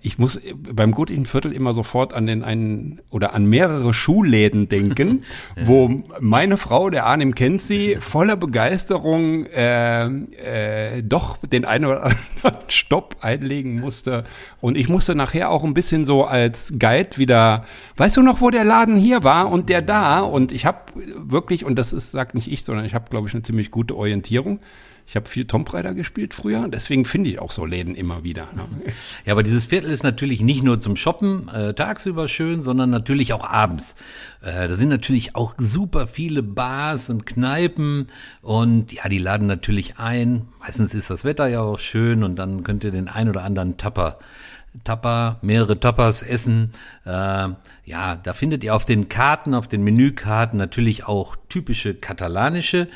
ich 0.00 0.16
muss 0.16 0.40
beim 0.56 0.92
guten 0.92 1.26
Viertel 1.26 1.52
immer 1.52 1.74
sofort 1.74 2.14
an 2.14 2.26
den 2.26 2.44
einen 2.44 3.00
oder 3.10 3.34
an 3.34 3.46
mehrere 3.46 3.92
Schuhläden 3.92 4.68
denken, 4.68 5.24
wo 5.64 6.04
meine 6.20 6.56
Frau, 6.56 6.88
der 6.88 7.06
Arnim 7.06 7.34
kennt 7.34 7.62
sie, 7.62 7.96
voller 7.98 8.36
Begeisterung 8.36 9.46
äh, 9.46 10.04
äh, 10.06 11.02
doch 11.02 11.36
den 11.38 11.64
einen 11.64 11.86
oder 11.86 12.04
anderen 12.04 12.58
Stopp 12.68 13.16
einlegen 13.22 13.80
musste. 13.80 14.22
Und 14.60 14.78
ich 14.78 14.88
musste 14.88 15.16
nachher 15.16 15.50
auch 15.50 15.64
ein 15.64 15.74
bisschen 15.74 16.04
so 16.04 16.24
als 16.24 16.74
Guide 16.78 17.18
wieder, 17.18 17.64
weißt 17.96 18.16
du 18.16 18.22
noch, 18.22 18.40
wo 18.40 18.50
der 18.50 18.64
Laden 18.64 18.96
hier 18.96 19.24
war 19.24 19.50
und 19.50 19.68
der 19.68 19.82
da? 19.82 20.20
Und 20.20 20.52
ich 20.52 20.64
habe 20.64 20.78
wirklich, 21.16 21.64
und 21.64 21.76
das 21.76 21.92
ist, 21.92 22.12
sagt 22.12 22.36
nicht 22.36 22.50
ich, 22.50 22.64
sondern 22.64 22.86
ich 22.86 22.94
habe, 22.94 23.10
glaube 23.10 23.26
ich, 23.26 23.34
eine 23.34 23.42
ziemlich 23.42 23.72
gute 23.72 23.96
Orientierung. 23.96 24.60
Ich 25.06 25.16
habe 25.16 25.28
viel 25.28 25.46
Tomb 25.46 25.72
Raider 25.72 25.94
gespielt 25.94 26.34
früher, 26.34 26.68
deswegen 26.68 27.04
finde 27.04 27.30
ich 27.30 27.38
auch 27.38 27.50
so 27.50 27.66
Läden 27.66 27.94
immer 27.94 28.24
wieder. 28.24 28.48
Ne? 28.54 28.62
Ja, 29.24 29.32
aber 29.32 29.42
dieses 29.42 29.66
Viertel 29.66 29.90
ist 29.90 30.02
natürlich 30.02 30.40
nicht 30.40 30.62
nur 30.62 30.80
zum 30.80 30.96
Shoppen 30.96 31.48
äh, 31.48 31.74
tagsüber 31.74 32.28
schön, 32.28 32.62
sondern 32.62 32.90
natürlich 32.90 33.32
auch 33.32 33.44
abends. 33.48 33.94
Äh, 34.40 34.68
da 34.68 34.76
sind 34.76 34.88
natürlich 34.88 35.34
auch 35.34 35.54
super 35.58 36.06
viele 36.06 36.42
Bars 36.42 37.10
und 37.10 37.26
Kneipen 37.26 38.08
und 38.40 38.92
ja, 38.92 39.08
die 39.08 39.18
laden 39.18 39.46
natürlich 39.46 39.98
ein. 39.98 40.48
Meistens 40.60 40.94
ist 40.94 41.10
das 41.10 41.24
Wetter 41.24 41.46
ja 41.48 41.60
auch 41.60 41.78
schön 41.78 42.22
und 42.22 42.36
dann 42.36 42.62
könnt 42.62 42.84
ihr 42.84 42.90
den 42.90 43.08
ein 43.08 43.28
oder 43.28 43.44
anderen 43.44 43.76
Tapper 43.76 44.18
Tapper, 44.84 45.38
mehrere 45.42 45.78
Tappers 45.78 46.22
essen. 46.22 46.72
Äh, 47.04 47.10
ja, 47.84 48.14
da 48.22 48.34
findet 48.34 48.64
ihr 48.64 48.74
auf 48.74 48.86
den 48.86 49.08
Karten, 49.08 49.54
auf 49.54 49.68
den 49.68 49.82
Menükarten 49.82 50.58
natürlich 50.58 51.06
auch 51.06 51.36
typische 51.48 51.94
katalanische 51.94 52.88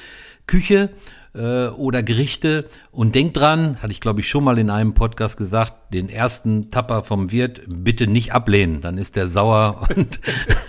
Küche 0.47 0.91
äh, 1.37 1.69
oder 1.69 2.03
Gerichte. 2.03 2.67
Und 2.91 3.15
denkt 3.15 3.37
dran, 3.37 3.77
hatte 3.83 3.93
ich 3.93 4.01
glaube 4.01 4.21
ich 4.21 4.29
schon 4.29 4.43
mal 4.43 4.59
in 4.59 4.71
einem 4.71 4.95
Podcast 4.95 5.37
gesagt, 5.37 5.93
den 5.93 6.09
ersten 6.09 6.71
Tapper 6.71 7.03
vom 7.03 7.31
Wirt 7.31 7.61
bitte 7.67 8.07
nicht 8.07 8.33
ablehnen. 8.33 8.81
Dann 8.81 8.97
ist 8.99 9.17
der 9.17 9.29
sauer 9.29 9.87
und 9.97 10.19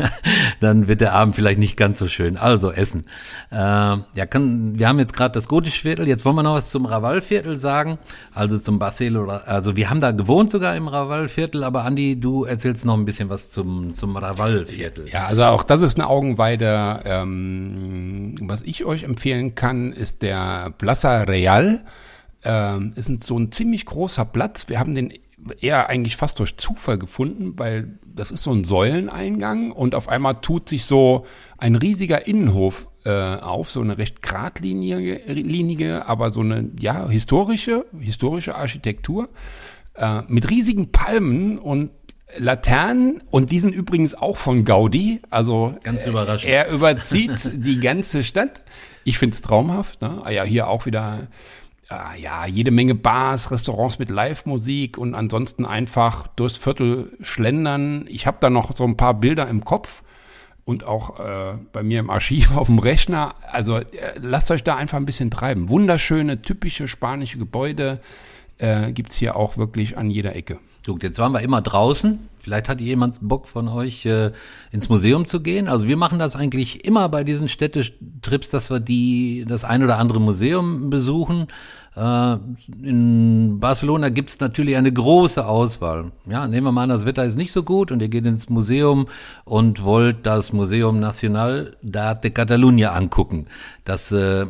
dann 0.60 0.88
wird 0.88 1.02
der 1.02 1.14
Abend 1.14 1.36
vielleicht 1.36 1.60
nicht 1.60 1.78
ganz 1.78 2.00
so 2.00 2.08
schön. 2.08 2.38
Also 2.38 2.72
essen. 2.72 3.06
Äh, 3.50 3.56
ja, 3.56 4.26
kann, 4.30 4.78
wir 4.78 4.90
haben 4.90 5.00
jetzt 5.00 5.14
gerade 5.14 5.34
das 5.34 5.48
gotische 5.48 5.82
Viertel. 5.82 6.08
Jetzt 6.08 6.26
wollen 6.26 6.36
wir 6.36 6.44
noch 6.44 6.56
was 6.56 6.70
zum 6.70 6.86
Raval-Viertel 6.86 7.60
sagen. 7.60 7.98
Also 8.34 8.58
zum 8.58 8.78
Barcelona. 8.78 9.38
Also 9.46 9.76
wir 9.76 9.90
haben 9.90 10.02
da 10.02 10.12
gewohnt 10.12 10.52
sogar 10.52 10.76
im 10.76 10.88
Raval-Viertel. 10.88 11.64
Aber 11.64 11.86
Andi, 11.86 12.20
du 12.20 12.44
erzählst 12.44 12.86
noch 12.86 12.98
ein 12.98 13.06
bisschen 13.06 13.30
was 13.30 13.52
zum, 13.52 13.94
zum 13.94 14.18
Raval-Viertel. 14.18 15.08
Ja, 15.10 15.28
also 15.28 15.44
auch 15.46 15.64
das 15.64 15.82
ist 15.82 15.96
eine 15.96 16.08
Augenweide. 16.08 17.00
Ähm, 17.06 18.36
was 18.42 18.62
ich 18.64 18.84
euch 18.84 19.04
empfehlen 19.04 19.56
kann, 19.56 19.94
ist 19.94 20.22
der 20.22 20.57
Plaza 20.78 21.24
Real. 21.24 21.86
Ähm, 22.44 22.94
ist 22.96 23.10
ein, 23.10 23.22
so 23.22 23.38
ein 23.38 23.52
ziemlich 23.52 23.86
großer 23.86 24.26
Platz. 24.26 24.70
Wir 24.70 24.80
haben 24.80 24.96
den 24.96 25.14
eher 25.60 25.90
eigentlich 25.90 26.16
fast 26.16 26.40
durch 26.40 26.58
Zufall 26.58 26.98
gefunden, 26.98 27.54
weil 27.58 28.00
das 28.06 28.32
ist 28.32 28.44
so 28.44 28.52
ein 28.52 28.64
Säuleneingang 28.64 29.72
und 29.72 29.96
auf 29.96 30.10
einmal 30.10 30.42
tut 30.42 30.70
sich 30.70 30.86
so 30.86 31.26
ein 31.58 31.76
riesiger 31.76 32.28
Innenhof 32.28 32.88
äh, 33.06 33.12
auf, 33.12 33.72
so 33.72 33.82
eine 33.82 33.98
recht 33.98 34.22
geradlinige, 34.22 35.22
linige, 35.28 36.08
aber 36.08 36.32
so 36.32 36.42
eine 36.42 36.70
ja 36.80 37.08
historische, 37.08 37.86
historische 38.00 38.56
Architektur 38.56 39.30
äh, 39.96 40.22
mit 40.28 40.50
riesigen 40.50 40.92
Palmen 40.92 41.60
und 41.60 41.92
Laternen 42.38 43.24
und 43.32 43.52
die 43.52 43.60
sind 43.60 43.74
übrigens 43.74 44.14
auch 44.14 44.38
von 44.38 44.66
Gaudi, 44.66 45.22
also 45.30 45.76
Ganz 45.84 46.06
äh, 46.06 46.10
überraschend. 46.10 46.52
Er 46.52 46.70
überzieht 46.70 47.52
die 47.54 47.80
ganze 47.80 48.24
Stadt. 48.24 48.62
Ich 49.08 49.20
find's 49.20 49.42
traumhaft. 49.42 50.02
Ne? 50.02 50.22
Ah 50.26 50.32
Ja, 50.32 50.44
hier 50.44 50.68
auch 50.68 50.86
wieder 50.86 51.28
ah, 51.88 52.14
ja 52.16 52.46
jede 52.46 52.72
Menge 52.72 52.94
Bars, 52.94 53.52
Restaurants 53.52 54.00
mit 54.00 54.10
Live-Musik 54.10 54.98
und 54.98 55.16
ansonsten 55.16 55.66
einfach 55.66 56.28
durchs 56.28 56.58
Viertel 56.58 57.16
schlendern. 57.22 58.06
Ich 58.10 58.28
habe 58.28 58.38
da 58.42 58.50
noch 58.50 58.76
so 58.76 58.84
ein 58.84 58.98
paar 58.98 59.14
Bilder 59.14 59.48
im 59.48 59.64
Kopf 59.64 60.04
und 60.66 60.84
auch 60.84 61.22
äh, 61.22 61.54
bei 61.72 61.84
mir 61.84 62.02
im 62.02 62.10
Archiv 62.10 62.52
auf 62.56 62.68
dem 62.68 62.80
Rechner. 62.80 63.36
Also 63.50 63.78
äh, 63.78 63.86
lasst 64.18 64.52
euch 64.52 64.66
da 64.66 64.76
einfach 64.76 64.98
ein 64.98 65.06
bisschen 65.06 65.32
treiben. 65.32 65.70
Wunderschöne, 65.70 66.42
typische 66.42 66.90
spanische 66.90 67.38
Gebäude 67.38 68.02
äh, 68.58 68.92
gibt's 68.92 69.16
hier 69.16 69.38
auch 69.38 69.56
wirklich 69.56 69.98
an 69.98 70.12
jeder 70.12 70.36
Ecke. 70.36 70.60
Gut, 70.86 71.04
jetzt 71.04 71.18
waren 71.18 71.32
wir 71.32 71.40
immer 71.40 71.62
draußen. 71.62 72.28
Vielleicht 72.48 72.70
hat 72.70 72.80
jemand 72.80 73.20
Bock 73.22 73.46
von 73.46 73.68
euch 73.68 74.06
äh, 74.06 74.32
ins 74.72 74.88
Museum 74.88 75.26
zu 75.26 75.42
gehen. 75.42 75.68
Also 75.68 75.86
wir 75.86 75.98
machen 75.98 76.18
das 76.18 76.38
eigentlich 76.38 76.86
immer 76.86 77.10
bei 77.10 77.26
diesen 77.26 77.50
Städtetrips, 77.50 78.52
dass 78.52 78.70
wir 78.70 78.80
die 78.80 79.44
das 79.46 79.66
ein 79.66 79.84
oder 79.84 79.98
andere 79.98 80.22
Museum 80.22 80.90
besuchen. 80.90 81.48
Äh, 81.98 82.38
in 82.84 83.60
Barcelona 83.60 84.10
gibt's 84.10 84.40
natürlich 84.40 84.76
eine 84.76 84.92
große 84.92 85.46
Auswahl. 85.46 86.12
Ja, 86.30 86.48
nehmen 86.48 86.68
wir 86.68 86.72
mal 86.72 86.84
an, 86.84 86.90
das 86.90 87.06
Wetter 87.06 87.26
ist 87.26 87.38
nicht 87.38 87.52
so 87.52 87.64
gut 87.64 87.92
und 87.92 88.02
ihr 88.02 88.08
geht 88.08 88.26
ins 88.26 88.50
Museum 88.50 89.08
und 89.46 89.84
wollt 89.84 90.26
das 90.26 90.54
Museum 90.54 91.00
Nacional 91.00 91.76
de 91.82 92.30
Catalunya 92.30 92.92
angucken. 92.92 93.48
Das 93.84 94.12
äh, 94.12 94.42
äh, 94.44 94.46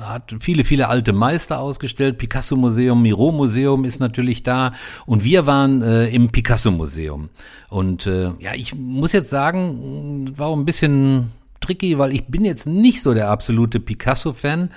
hat 0.00 0.34
viele, 0.38 0.62
viele 0.62 0.88
alte 0.88 1.12
Meister 1.12 1.58
ausgestellt. 1.58 2.18
Picasso-Museum, 2.18 3.02
Miro-Museum 3.02 3.84
ist 3.84 3.98
natürlich 3.98 4.44
da. 4.44 4.72
Und 5.06 5.24
wir 5.24 5.46
waren 5.46 5.82
äh, 5.82 6.08
im 6.08 6.30
Picasso-Museum. 6.30 7.30
Und 7.68 8.06
äh, 8.06 8.30
ja, 8.38 8.54
ich 8.54 8.76
muss 8.76 9.12
jetzt 9.12 9.30
sagen, 9.30 10.32
war 10.36 10.52
ein 10.52 10.64
bisschen 10.64 11.32
tricky, 11.60 11.98
weil 11.98 12.12
ich 12.12 12.26
bin 12.26 12.44
jetzt 12.44 12.66
nicht 12.66 13.02
so 13.02 13.14
der 13.14 13.28
absolute 13.28 13.80
Picasso-Fan. 13.80 14.70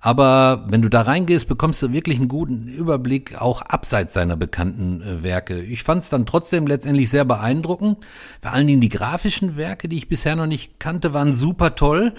Aber 0.00 0.66
wenn 0.68 0.82
du 0.82 0.88
da 0.88 1.02
reingehst, 1.02 1.48
bekommst 1.48 1.82
du 1.82 1.92
wirklich 1.92 2.18
einen 2.18 2.28
guten 2.28 2.68
Überblick, 2.68 3.40
auch 3.40 3.62
abseits 3.62 4.14
seiner 4.14 4.36
bekannten 4.36 5.02
äh, 5.02 5.22
Werke. 5.22 5.60
Ich 5.60 5.82
fand 5.82 6.02
es 6.02 6.08
dann 6.08 6.26
trotzdem 6.26 6.66
letztendlich 6.66 7.10
sehr 7.10 7.24
beeindruckend. 7.24 7.98
Vor 8.40 8.52
allen 8.52 8.68
Dingen 8.68 8.80
die 8.80 8.90
grafischen 8.90 9.56
Werke, 9.56 9.88
die 9.88 9.96
ich 9.96 10.08
bisher 10.08 10.36
noch 10.36 10.46
nicht 10.46 10.78
kannte, 10.78 11.14
waren 11.14 11.32
super 11.32 11.74
toll. 11.74 12.14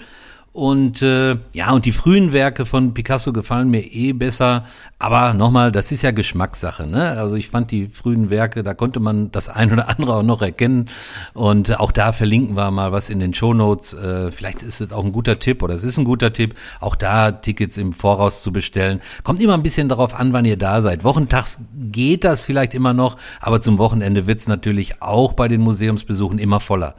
Und 0.52 1.00
äh, 1.00 1.36
ja, 1.52 1.70
und 1.70 1.84
die 1.84 1.92
frühen 1.92 2.32
Werke 2.32 2.66
von 2.66 2.92
Picasso 2.92 3.32
gefallen 3.32 3.70
mir 3.70 3.82
eh 3.82 4.12
besser. 4.12 4.64
Aber 4.98 5.32
nochmal, 5.32 5.70
das 5.70 5.92
ist 5.92 6.02
ja 6.02 6.10
Geschmackssache. 6.10 6.88
Ne? 6.88 7.12
Also 7.12 7.36
ich 7.36 7.48
fand 7.48 7.70
die 7.70 7.86
frühen 7.86 8.30
Werke, 8.30 8.64
da 8.64 8.74
konnte 8.74 8.98
man 8.98 9.30
das 9.30 9.48
ein 9.48 9.72
oder 9.72 9.88
andere 9.88 10.16
auch 10.16 10.22
noch 10.24 10.42
erkennen. 10.42 10.88
Und 11.34 11.78
auch 11.78 11.92
da 11.92 12.12
verlinken 12.12 12.56
wir 12.56 12.72
mal 12.72 12.90
was 12.90 13.10
in 13.10 13.20
den 13.20 13.32
Shownotes. 13.32 13.92
Äh, 13.92 14.32
vielleicht 14.32 14.62
ist 14.62 14.80
es 14.80 14.90
auch 14.90 15.04
ein 15.04 15.12
guter 15.12 15.38
Tipp 15.38 15.62
oder 15.62 15.74
es 15.74 15.84
ist 15.84 15.98
ein 15.98 16.04
guter 16.04 16.32
Tipp, 16.32 16.56
auch 16.80 16.96
da 16.96 17.30
Tickets 17.30 17.76
im 17.76 17.92
Voraus 17.92 18.42
zu 18.42 18.52
bestellen. 18.52 19.00
Kommt 19.22 19.40
immer 19.40 19.54
ein 19.54 19.62
bisschen 19.62 19.88
darauf 19.88 20.18
an, 20.18 20.32
wann 20.32 20.44
ihr 20.44 20.58
da 20.58 20.82
seid. 20.82 21.04
Wochentags 21.04 21.60
geht 21.92 22.24
das 22.24 22.40
vielleicht 22.40 22.74
immer 22.74 22.92
noch, 22.92 23.16
aber 23.40 23.60
zum 23.60 23.78
Wochenende 23.78 24.26
wird's 24.26 24.48
natürlich 24.48 25.00
auch 25.00 25.32
bei 25.32 25.46
den 25.46 25.60
Museumsbesuchen 25.60 26.40
immer 26.40 26.58
voller. 26.58 26.96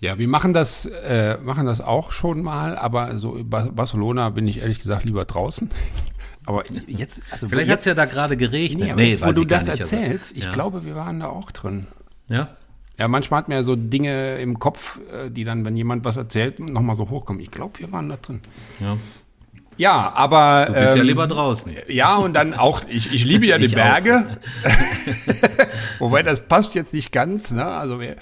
Ja, 0.00 0.18
wir 0.18 0.28
machen 0.28 0.52
das, 0.52 0.86
äh, 0.86 1.38
machen 1.42 1.66
das 1.66 1.80
auch 1.80 2.12
schon 2.12 2.42
mal, 2.42 2.76
aber 2.76 3.18
so 3.18 3.38
Barcelona 3.44 4.30
bin 4.30 4.46
ich 4.46 4.58
ehrlich 4.58 4.78
gesagt 4.78 5.04
lieber 5.04 5.24
draußen. 5.24 5.70
Aber 6.48 6.62
jetzt, 6.86 7.20
also 7.32 7.48
Vielleicht 7.48 7.68
hat's 7.72 7.86
ja 7.86 7.94
da 7.94 8.04
gerade 8.04 8.36
geregnet. 8.36 8.84
nee, 8.84 8.92
aber 8.92 9.02
jetzt, 9.02 9.26
wo 9.26 9.32
du 9.32 9.42
ich 9.42 9.48
das 9.48 9.66
nicht, 9.66 9.82
also- 9.82 9.96
erzählst, 9.96 10.36
ich 10.36 10.44
ja. 10.44 10.52
glaube, 10.52 10.84
wir 10.84 10.94
waren 10.94 11.18
da 11.18 11.26
auch 11.26 11.50
drin. 11.50 11.88
Ja. 12.30 12.50
Ja, 12.96 13.08
manchmal 13.08 13.38
hat 13.38 13.48
man 13.48 13.56
ja 13.56 13.62
so 13.64 13.74
Dinge 13.74 14.36
im 14.36 14.60
Kopf, 14.60 15.00
äh, 15.12 15.28
die 15.28 15.42
dann, 15.42 15.64
wenn 15.64 15.76
jemand 15.76 16.04
was 16.04 16.16
erzählt, 16.16 16.60
nochmal 16.60 16.94
so 16.94 17.10
hochkommen. 17.10 17.42
Ich 17.42 17.50
glaube, 17.50 17.80
wir 17.80 17.90
waren 17.90 18.08
da 18.08 18.16
drin. 18.16 18.40
ja. 18.78 18.96
Ja, 19.76 20.12
aber. 20.14 20.66
Du 20.68 20.72
bist 20.74 20.94
ja 20.94 21.00
ähm, 21.02 21.06
lieber 21.06 21.26
draußen. 21.26 21.72
Ja, 21.88 22.14
und 22.16 22.32
dann 22.34 22.54
auch, 22.54 22.82
ich, 22.88 23.12
ich 23.12 23.24
liebe 23.24 23.44
ja 23.44 23.58
die 23.58 23.64
Ich. 23.66 23.74
Berge. 23.74 24.38
Wobei 25.98 26.22
das 26.22 26.46
passt 26.46 26.74
jetzt 26.74 26.92
nicht 26.94 27.12
ganz. 27.12 27.50
Ne? 27.50 27.64
Also 27.64 28.00
wir, 28.00 28.16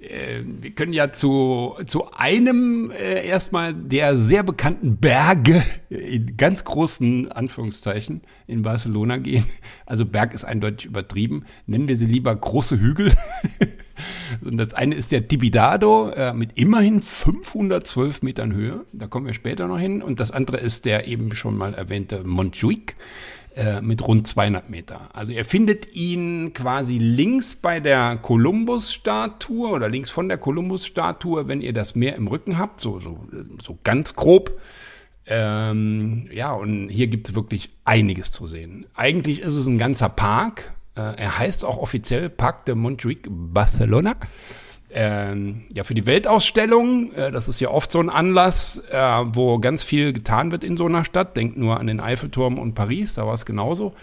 äh, 0.00 0.42
wir 0.44 0.70
können 0.70 0.92
ja 0.92 1.12
zu, 1.12 1.76
zu 1.86 2.10
einem 2.12 2.90
äh, 2.90 3.26
erstmal 3.26 3.74
der 3.74 4.16
sehr 4.16 4.42
bekannten 4.42 4.96
Berge 4.96 5.62
in 5.90 6.36
ganz 6.36 6.64
großen 6.64 7.30
Anführungszeichen 7.32 8.22
in 8.46 8.62
Barcelona 8.62 9.16
gehen. 9.16 9.44
Also 9.86 10.04
Berg 10.04 10.34
ist 10.34 10.44
eindeutig 10.44 10.86
übertrieben. 10.86 11.44
Nennen 11.66 11.88
wir 11.88 11.96
sie 11.96 12.06
lieber 12.06 12.34
große 12.34 12.80
Hügel. 12.80 13.12
Und 14.44 14.58
das 14.58 14.74
eine 14.74 14.94
ist 14.94 15.10
der 15.12 15.26
Tibidado 15.26 16.10
äh, 16.10 16.32
mit 16.32 16.58
immerhin 16.58 17.02
512 17.02 18.22
Metern 18.22 18.52
Höhe. 18.52 18.84
Da 18.92 19.06
kommen 19.06 19.26
wir 19.26 19.34
später 19.34 19.66
noch 19.66 19.78
hin. 19.78 20.02
Und 20.02 20.20
das 20.20 20.30
andere 20.30 20.58
ist 20.58 20.84
der 20.84 21.08
eben 21.08 21.34
schon 21.34 21.56
mal 21.56 21.74
erwähnte 21.74 22.24
Montjuic 22.24 22.96
äh, 23.54 23.80
mit 23.80 24.06
rund 24.06 24.26
200 24.26 24.70
Meter. 24.70 25.08
Also 25.12 25.32
ihr 25.32 25.44
findet 25.44 25.94
ihn 25.94 26.52
quasi 26.52 26.98
links 26.98 27.56
bei 27.56 27.80
der 27.80 28.16
Kolumbus-Statue 28.16 29.70
oder 29.70 29.88
links 29.88 30.10
von 30.10 30.28
der 30.28 30.38
Kolumbus-Statue, 30.38 31.48
wenn 31.48 31.60
ihr 31.60 31.72
das 31.72 31.94
Meer 31.94 32.16
im 32.16 32.28
Rücken 32.28 32.58
habt, 32.58 32.80
so, 32.80 33.00
so, 33.00 33.26
so 33.62 33.78
ganz 33.84 34.14
grob. 34.14 34.60
Ähm, 35.26 36.28
ja, 36.32 36.52
und 36.52 36.88
hier 36.88 37.08
gibt 37.08 37.28
es 37.28 37.34
wirklich 37.34 37.70
einiges 37.84 38.30
zu 38.30 38.46
sehen. 38.46 38.86
Eigentlich 38.94 39.40
ist 39.40 39.56
es 39.56 39.66
ein 39.66 39.78
ganzer 39.78 40.08
Park. 40.08 40.74
Äh, 40.96 41.00
er 41.16 41.38
heißt 41.38 41.64
auch 41.64 41.78
offiziell 41.78 42.30
Parc 42.30 42.64
de 42.64 42.74
Montjuic 42.74 43.26
Barcelona. 43.28 44.16
Ähm, 44.90 45.64
ja, 45.74 45.84
für 45.84 45.94
die 45.94 46.06
Weltausstellung, 46.06 47.12
äh, 47.12 47.30
das 47.30 47.48
ist 47.48 47.60
ja 47.60 47.70
oft 47.70 47.92
so 47.92 48.00
ein 48.00 48.08
Anlass, 48.08 48.82
äh, 48.90 48.98
wo 49.26 49.58
ganz 49.58 49.82
viel 49.82 50.14
getan 50.14 50.50
wird 50.50 50.64
in 50.64 50.76
so 50.78 50.86
einer 50.86 51.04
Stadt. 51.04 51.36
Denkt 51.36 51.58
nur 51.58 51.78
an 51.78 51.86
den 51.86 52.00
Eiffelturm 52.00 52.58
und 52.58 52.74
Paris, 52.74 53.14
da 53.14 53.26
war 53.26 53.34
es 53.34 53.44
genauso. 53.44 53.94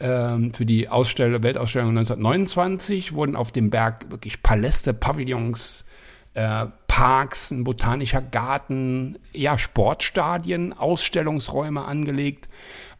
Ähm, 0.00 0.54
für 0.54 0.64
die 0.64 0.88
Ausstell 0.88 1.42
Weltausstellung 1.42 1.90
1929 1.90 3.12
wurden 3.12 3.36
auf 3.36 3.52
dem 3.52 3.68
Berg 3.68 4.10
wirklich 4.10 4.42
Paläste, 4.42 4.94
Pavillons, 4.94 5.84
äh, 6.32 6.66
Parks, 6.86 7.50
ein 7.50 7.64
botanischer 7.64 8.22
Garten, 8.22 9.18
ja, 9.32 9.58
Sportstadien, 9.58 10.72
Ausstellungsräume 10.72 11.84
angelegt. 11.84 12.48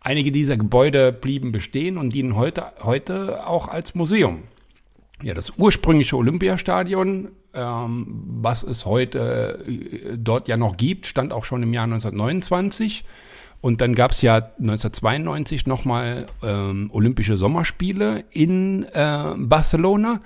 Einige 0.01 0.31
dieser 0.31 0.59
Gebäude 0.59 1.11
blieben 1.11 1.53
bestehen 1.53 1.97
und 1.97 2.13
dienen 2.13 2.37
heute, 2.37 2.73
heute 2.83 3.47
auch 3.47 3.69
als 3.69 3.95
Museum. 3.95 4.43
Ja, 5.23 5.35
das 5.35 5.53
ursprüngliche 5.57 6.17
Olympiastadion, 6.17 7.29
ähm, 7.55 8.07
was 8.27 8.63
es 8.63 8.87
heute 8.87 9.65
äh, 9.67 10.17
dort 10.17 10.49
ja 10.49 10.57
noch 10.57 10.77
gibt, 10.77 11.07
stand 11.07 11.33
auch 11.33 11.45
schon 11.45 11.63
im 11.63 11.73
Jahr 11.75 11.85
1929. 11.85 13.05
Und 13.61 13.83
dann 13.83 13.95
gab 13.95 14.13
es 14.13 14.23
ja 14.23 14.37
1992 14.37 15.67
nochmal 15.67 16.27
ähm, 16.43 16.91
Olympische 16.93 17.37
Sommerspiele 17.37 18.25
in 18.31 18.85
äh, 18.85 19.35
Barcelona 19.37 20.21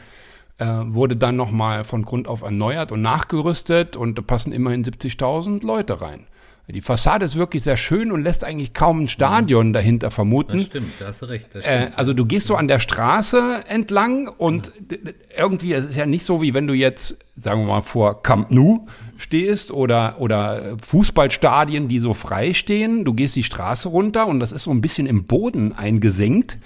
äh, 0.58 0.66
wurde 0.66 1.16
dann 1.16 1.36
nochmal 1.36 1.84
von 1.84 2.04
Grund 2.04 2.28
auf 2.28 2.42
erneuert 2.42 2.92
und 2.92 3.02
nachgerüstet 3.02 3.96
und 3.96 4.18
da 4.18 4.22
passen 4.22 4.52
immerhin 4.52 4.84
70.000 4.84 5.64
Leute 5.64 6.00
rein. 6.00 6.26
Die 6.66 6.80
Fassade 6.80 7.26
ist 7.26 7.36
wirklich 7.36 7.62
sehr 7.62 7.76
schön 7.76 8.10
und 8.10 8.22
lässt 8.22 8.42
eigentlich 8.42 8.72
kaum 8.72 9.02
ein 9.02 9.08
Stadion 9.08 9.68
mhm. 9.68 9.72
dahinter 9.74 10.10
vermuten. 10.10 10.58
Das 10.58 10.66
stimmt, 10.66 10.92
da 10.98 11.06
hast 11.08 11.22
du 11.22 11.26
recht. 11.26 11.54
Äh, 11.54 11.90
also 11.94 12.14
du 12.14 12.24
gehst 12.24 12.46
so 12.46 12.56
an 12.56 12.68
der 12.68 12.78
Straße 12.78 13.64
entlang 13.68 14.28
und 14.28 14.72
mhm. 14.90 15.10
irgendwie, 15.36 15.74
es 15.74 15.86
ist 15.86 15.96
ja 15.96 16.06
nicht 16.06 16.24
so, 16.24 16.40
wie 16.40 16.54
wenn 16.54 16.66
du 16.66 16.72
jetzt, 16.72 17.18
sagen 17.36 17.60
wir 17.60 17.66
mal, 17.66 17.82
vor 17.82 18.22
Camp 18.22 18.50
Nou 18.50 18.86
stehst 19.18 19.72
oder, 19.72 20.16
oder 20.20 20.76
Fußballstadien, 20.82 21.88
die 21.88 21.98
so 21.98 22.14
frei 22.14 22.54
stehen. 22.54 23.04
Du 23.04 23.12
gehst 23.12 23.36
die 23.36 23.44
Straße 23.44 23.88
runter 23.88 24.26
und 24.26 24.40
das 24.40 24.50
ist 24.50 24.64
so 24.64 24.70
ein 24.70 24.80
bisschen 24.80 25.06
im 25.06 25.24
Boden 25.24 25.72
eingesenkt. 25.72 26.58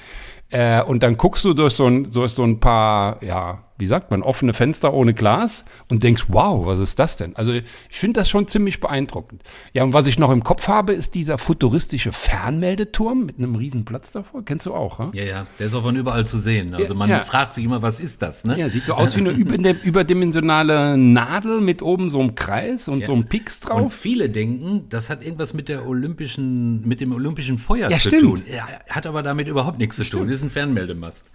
Äh, 0.50 0.82
und 0.82 1.02
dann 1.02 1.16
guckst 1.16 1.44
du 1.44 1.54
durch 1.54 1.74
so 1.74 1.86
ein, 1.86 2.10
durch 2.10 2.32
so 2.32 2.44
ein 2.44 2.60
paar, 2.60 3.22
ja, 3.22 3.64
wie 3.78 3.86
sagt 3.86 4.10
man, 4.10 4.22
offene 4.22 4.54
Fenster 4.54 4.92
ohne 4.92 5.14
Glas 5.14 5.64
und 5.88 6.02
denkst, 6.02 6.24
wow, 6.28 6.66
was 6.66 6.80
ist 6.80 6.98
das 6.98 7.16
denn? 7.16 7.36
Also 7.36 7.52
ich 7.52 7.64
finde 7.90 8.18
das 8.20 8.28
schon 8.28 8.48
ziemlich 8.48 8.80
beeindruckend. 8.80 9.42
Ja, 9.72 9.84
und 9.84 9.92
was 9.92 10.08
ich 10.08 10.18
noch 10.18 10.30
im 10.30 10.42
Kopf 10.42 10.66
habe, 10.66 10.92
ist 10.92 11.14
dieser 11.14 11.38
futuristische 11.38 12.12
Fernmeldeturm 12.12 13.24
mit 13.24 13.38
einem 13.38 13.54
riesen 13.54 13.84
Platz 13.84 14.10
davor. 14.10 14.44
Kennst 14.44 14.66
du 14.66 14.74
auch, 14.74 14.98
hm? 14.98 15.10
Ja, 15.14 15.22
ja, 15.22 15.46
der 15.60 15.68
ist 15.68 15.74
auch 15.74 15.82
von 15.82 15.94
überall 15.94 16.26
zu 16.26 16.38
sehen. 16.38 16.74
Also 16.74 16.94
man 16.96 17.08
ja. 17.08 17.22
fragt 17.22 17.54
sich 17.54 17.64
immer, 17.64 17.80
was 17.80 18.00
ist 18.00 18.20
das, 18.20 18.44
ne? 18.44 18.58
Ja, 18.58 18.68
sieht 18.68 18.86
so 18.86 18.94
aus 18.94 19.16
wie 19.16 19.20
eine 19.20 19.70
überdimensionale 19.70 20.96
Nadel 20.98 21.60
mit 21.60 21.80
oben 21.80 22.10
so 22.10 22.18
einem 22.18 22.34
Kreis 22.34 22.88
und 22.88 23.00
ja. 23.00 23.06
so 23.06 23.12
einem 23.12 23.26
Pix 23.26 23.60
drauf. 23.60 23.80
Und 23.80 23.90
viele 23.90 24.28
denken, 24.28 24.86
das 24.90 25.08
hat 25.08 25.24
irgendwas 25.24 25.54
mit 25.54 25.68
der 25.68 25.86
olympischen, 25.86 26.86
mit 26.86 27.00
dem 27.00 27.12
olympischen 27.12 27.58
Feuer 27.58 27.88
ja, 27.90 27.98
zu 27.98 28.08
stimmt. 28.08 28.22
tun. 28.22 28.42
Ja, 28.52 28.66
hat 28.90 29.06
aber 29.06 29.22
damit 29.22 29.46
überhaupt 29.46 29.78
nichts 29.78 29.96
zu 29.96 30.04
tun. 30.04 30.26
Das 30.26 30.36
ist 30.36 30.42
ein 30.42 30.50
Fernmeldemast. 30.50 31.26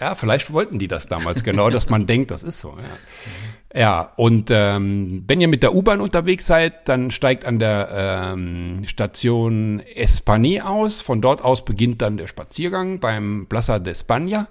Ja, 0.00 0.16
vielleicht 0.16 0.52
wollten 0.52 0.80
die 0.80 0.88
das 0.88 1.06
damals 1.06 1.44
genau, 1.44 1.70
dass 1.70 1.91
man 1.92 2.06
denkt, 2.06 2.30
das 2.32 2.42
ist 2.42 2.58
so. 2.58 2.74
Ja, 3.72 3.80
ja 3.80 4.12
und 4.16 4.50
ähm, 4.50 5.22
wenn 5.28 5.40
ihr 5.40 5.46
mit 5.46 5.62
der 5.62 5.74
U-Bahn 5.74 6.00
unterwegs 6.00 6.46
seid, 6.46 6.88
dann 6.88 7.12
steigt 7.12 7.44
an 7.44 7.60
der 7.60 8.32
ähm, 8.34 8.82
Station 8.86 9.80
España 9.96 10.62
aus. 10.62 11.00
Von 11.00 11.20
dort 11.20 11.42
aus 11.42 11.64
beginnt 11.64 12.02
dann 12.02 12.16
der 12.16 12.26
Spaziergang 12.26 12.98
beim 12.98 13.46
Plaza 13.48 13.78
de 13.78 13.92
España. 13.92 14.48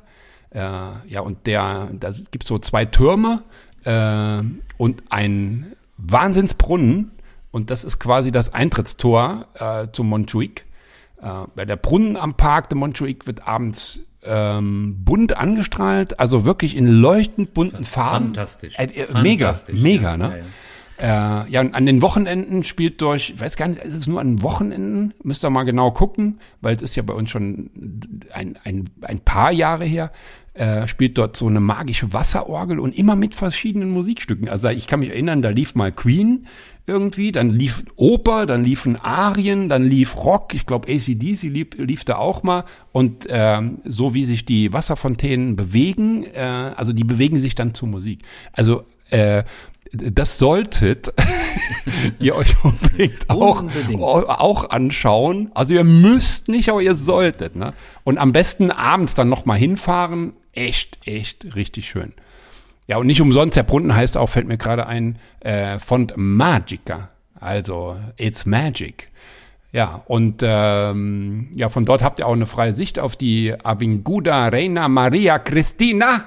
Äh, 0.51 0.59
ja, 1.07 1.21
und 1.21 1.45
der, 1.47 1.89
da 1.91 2.11
gibt 2.31 2.45
so 2.45 2.59
zwei 2.59 2.85
Türme 2.85 3.43
äh, 3.83 4.41
und 4.77 5.03
ein 5.09 5.73
Wahnsinnsbrunnen. 5.97 7.11
Und 7.51 7.69
das 7.69 7.83
ist 7.83 7.99
quasi 7.99 8.31
das 8.31 8.53
Eintrittstor 8.53 9.47
äh, 9.55 9.87
zum 9.91 10.07
Montjuic. 10.07 10.65
Äh, 11.21 11.65
der 11.65 11.75
Brunnen 11.75 12.15
am 12.15 12.35
Park 12.35 12.69
de 12.69 12.77
Montjuic 12.77 13.27
wird 13.27 13.47
abends 13.47 14.07
ähm, 14.23 15.03
bunt 15.03 15.37
angestrahlt, 15.37 16.19
also 16.19 16.45
wirklich 16.45 16.75
in 16.75 16.87
leuchtend 16.87 17.53
bunten 17.53 17.85
Farben. 17.85 18.25
Fantastisch. 18.25 18.77
Äh, 18.77 18.85
äh, 18.85 19.21
mega, 19.21 19.47
Fantastisch, 19.47 19.79
mega, 19.79 20.11
ja, 20.11 20.17
ne? 20.17 20.29
Ja, 20.29 20.37
ja. 20.37 20.43
Äh, 21.01 21.49
ja, 21.49 21.61
und 21.61 21.73
an 21.73 21.87
den 21.87 22.03
Wochenenden 22.03 22.63
spielt 22.63 23.01
durch, 23.01 23.31
ich 23.31 23.39
weiß 23.39 23.55
gar 23.57 23.67
nicht, 23.67 23.81
ist 23.81 23.95
es 23.95 24.05
nur 24.05 24.21
an 24.21 24.43
Wochenenden? 24.43 25.15
Müsst 25.23 25.43
ihr 25.43 25.49
mal 25.49 25.63
genau 25.63 25.89
gucken, 25.89 26.39
weil 26.61 26.75
es 26.75 26.83
ist 26.83 26.95
ja 26.95 27.01
bei 27.01 27.13
uns 27.13 27.31
schon 27.31 28.11
ein, 28.31 28.59
ein, 28.63 28.87
ein 29.01 29.19
paar 29.19 29.51
Jahre 29.51 29.85
her, 29.85 30.11
äh, 30.53 30.87
spielt 30.87 31.17
dort 31.17 31.37
so 31.37 31.47
eine 31.47 31.59
magische 31.59 32.11
Wasserorgel 32.13 32.79
und 32.79 32.97
immer 32.97 33.15
mit 33.15 33.35
verschiedenen 33.35 33.89
Musikstücken. 33.91 34.49
Also 34.49 34.69
ich 34.69 34.87
kann 34.87 34.99
mich 34.99 35.09
erinnern, 35.09 35.41
da 35.41 35.49
lief 35.49 35.75
mal 35.75 35.91
Queen 35.91 36.47
irgendwie, 36.87 37.31
dann 37.31 37.51
lief 37.51 37.85
Oper, 37.95 38.45
dann 38.45 38.63
liefen 38.63 38.97
Arien, 38.97 39.69
dann 39.69 39.83
lief 39.83 40.17
Rock, 40.17 40.53
ich 40.53 40.65
glaube 40.65 40.91
ACDC 40.91 41.43
lief, 41.43 41.67
lief 41.77 42.03
da 42.03 42.17
auch 42.17 42.43
mal 42.43 42.65
und 42.91 43.27
äh, 43.27 43.61
so 43.85 44.13
wie 44.13 44.25
sich 44.25 44.45
die 44.45 44.73
Wasserfontänen 44.73 45.55
bewegen, 45.55 46.25
äh, 46.25 46.73
also 46.75 46.91
die 46.91 47.03
bewegen 47.03 47.39
sich 47.39 47.55
dann 47.55 47.73
zur 47.73 47.87
Musik. 47.87 48.23
Also 48.51 48.83
äh, 49.09 49.43
das 49.93 50.37
solltet 50.37 51.13
ihr 52.19 52.35
euch 52.35 52.55
unbedingt 52.63 53.29
auch, 53.29 53.63
auch 53.99 54.69
anschauen. 54.69 55.51
Also 55.53 55.73
ihr 55.73 55.83
müsst 55.83 56.47
nicht, 56.47 56.69
aber 56.69 56.81
ihr 56.81 56.95
solltet. 56.95 57.55
Ne? 57.57 57.73
Und 58.03 58.17
am 58.17 58.31
besten 58.31 58.71
abends 58.71 59.15
dann 59.15 59.27
nochmal 59.27 59.57
hinfahren. 59.57 60.33
Echt, 60.53 60.99
echt 61.05 61.55
richtig 61.55 61.89
schön. 61.89 62.13
Ja, 62.87 62.97
und 62.97 63.07
nicht 63.07 63.21
umsonst, 63.21 63.55
der 63.55 63.63
Brunnen 63.63 63.95
heißt 63.95 64.17
auch, 64.17 64.27
fällt 64.27 64.47
mir 64.47 64.57
gerade 64.57 64.85
ein, 64.85 65.17
äh, 65.39 65.79
Font 65.79 66.13
Magica. 66.17 67.09
Also, 67.39 67.97
it's 68.17 68.45
magic. 68.45 69.09
Ja, 69.71 70.03
und 70.05 70.41
ähm, 70.45 71.47
ja, 71.55 71.69
von 71.69 71.85
dort 71.85 72.03
habt 72.03 72.19
ihr 72.19 72.27
auch 72.27 72.33
eine 72.33 72.45
freie 72.45 72.73
Sicht 72.73 72.99
auf 72.99 73.15
die 73.15 73.55
Avinguda 73.63 74.49
Reina 74.49 74.89
Maria 74.89 75.39
Cristina. 75.39 76.25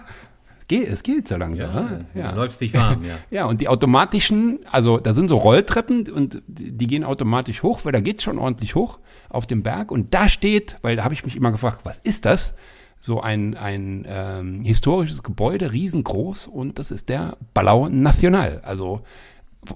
Geht, 0.67 0.89
es 0.89 1.03
geht 1.03 1.29
so 1.29 1.37
langsam. 1.37 1.75
Ja, 1.75 1.83
ne? 1.83 2.07
ja. 2.15 2.33
läufst 2.33 2.63
dich 2.63 2.73
warm, 2.73 3.05
ja. 3.05 3.17
ja, 3.31 3.45
und 3.45 3.61
die 3.61 3.69
automatischen, 3.69 4.61
also 4.73 4.99
da 4.99 5.13
sind 5.13 5.29
so 5.29 5.37
Rolltreppen 5.37 6.11
und 6.11 6.43
die, 6.47 6.87
gehen 6.87 7.05
automatisch 7.05 7.63
hoch, 7.63 7.81
weil 7.85 7.93
da 7.93 8.01
geht's 8.01 8.23
schon 8.23 8.39
ordentlich 8.39 8.75
hoch 8.75 8.99
auf 9.29 9.47
dem 9.47 9.63
Berg. 9.63 9.91
Und 9.91 10.15
da 10.15 10.31
steht, 10.31 10.79
weil 10.81 10.97
da 10.97 11.05
habe 11.05 11.13
ich 11.13 11.25
mich 11.25 11.37
immer 11.37 11.53
gefragt, 11.53 11.81
was 11.85 11.99
ist 12.03 12.25
das? 12.25 12.55
So 13.05 13.21
ein, 13.21 13.55
ein 13.55 14.07
ähm, 14.09 14.65
historisches 14.65 15.23
Gebäude, 15.23 15.73
riesengroß 15.73 16.47
und 16.47 16.79
das 16.79 16.91
ist 16.91 17.11
der 17.11 17.37
Palau 17.53 17.91
Nacional. 17.91 18.63
Also 18.65 19.03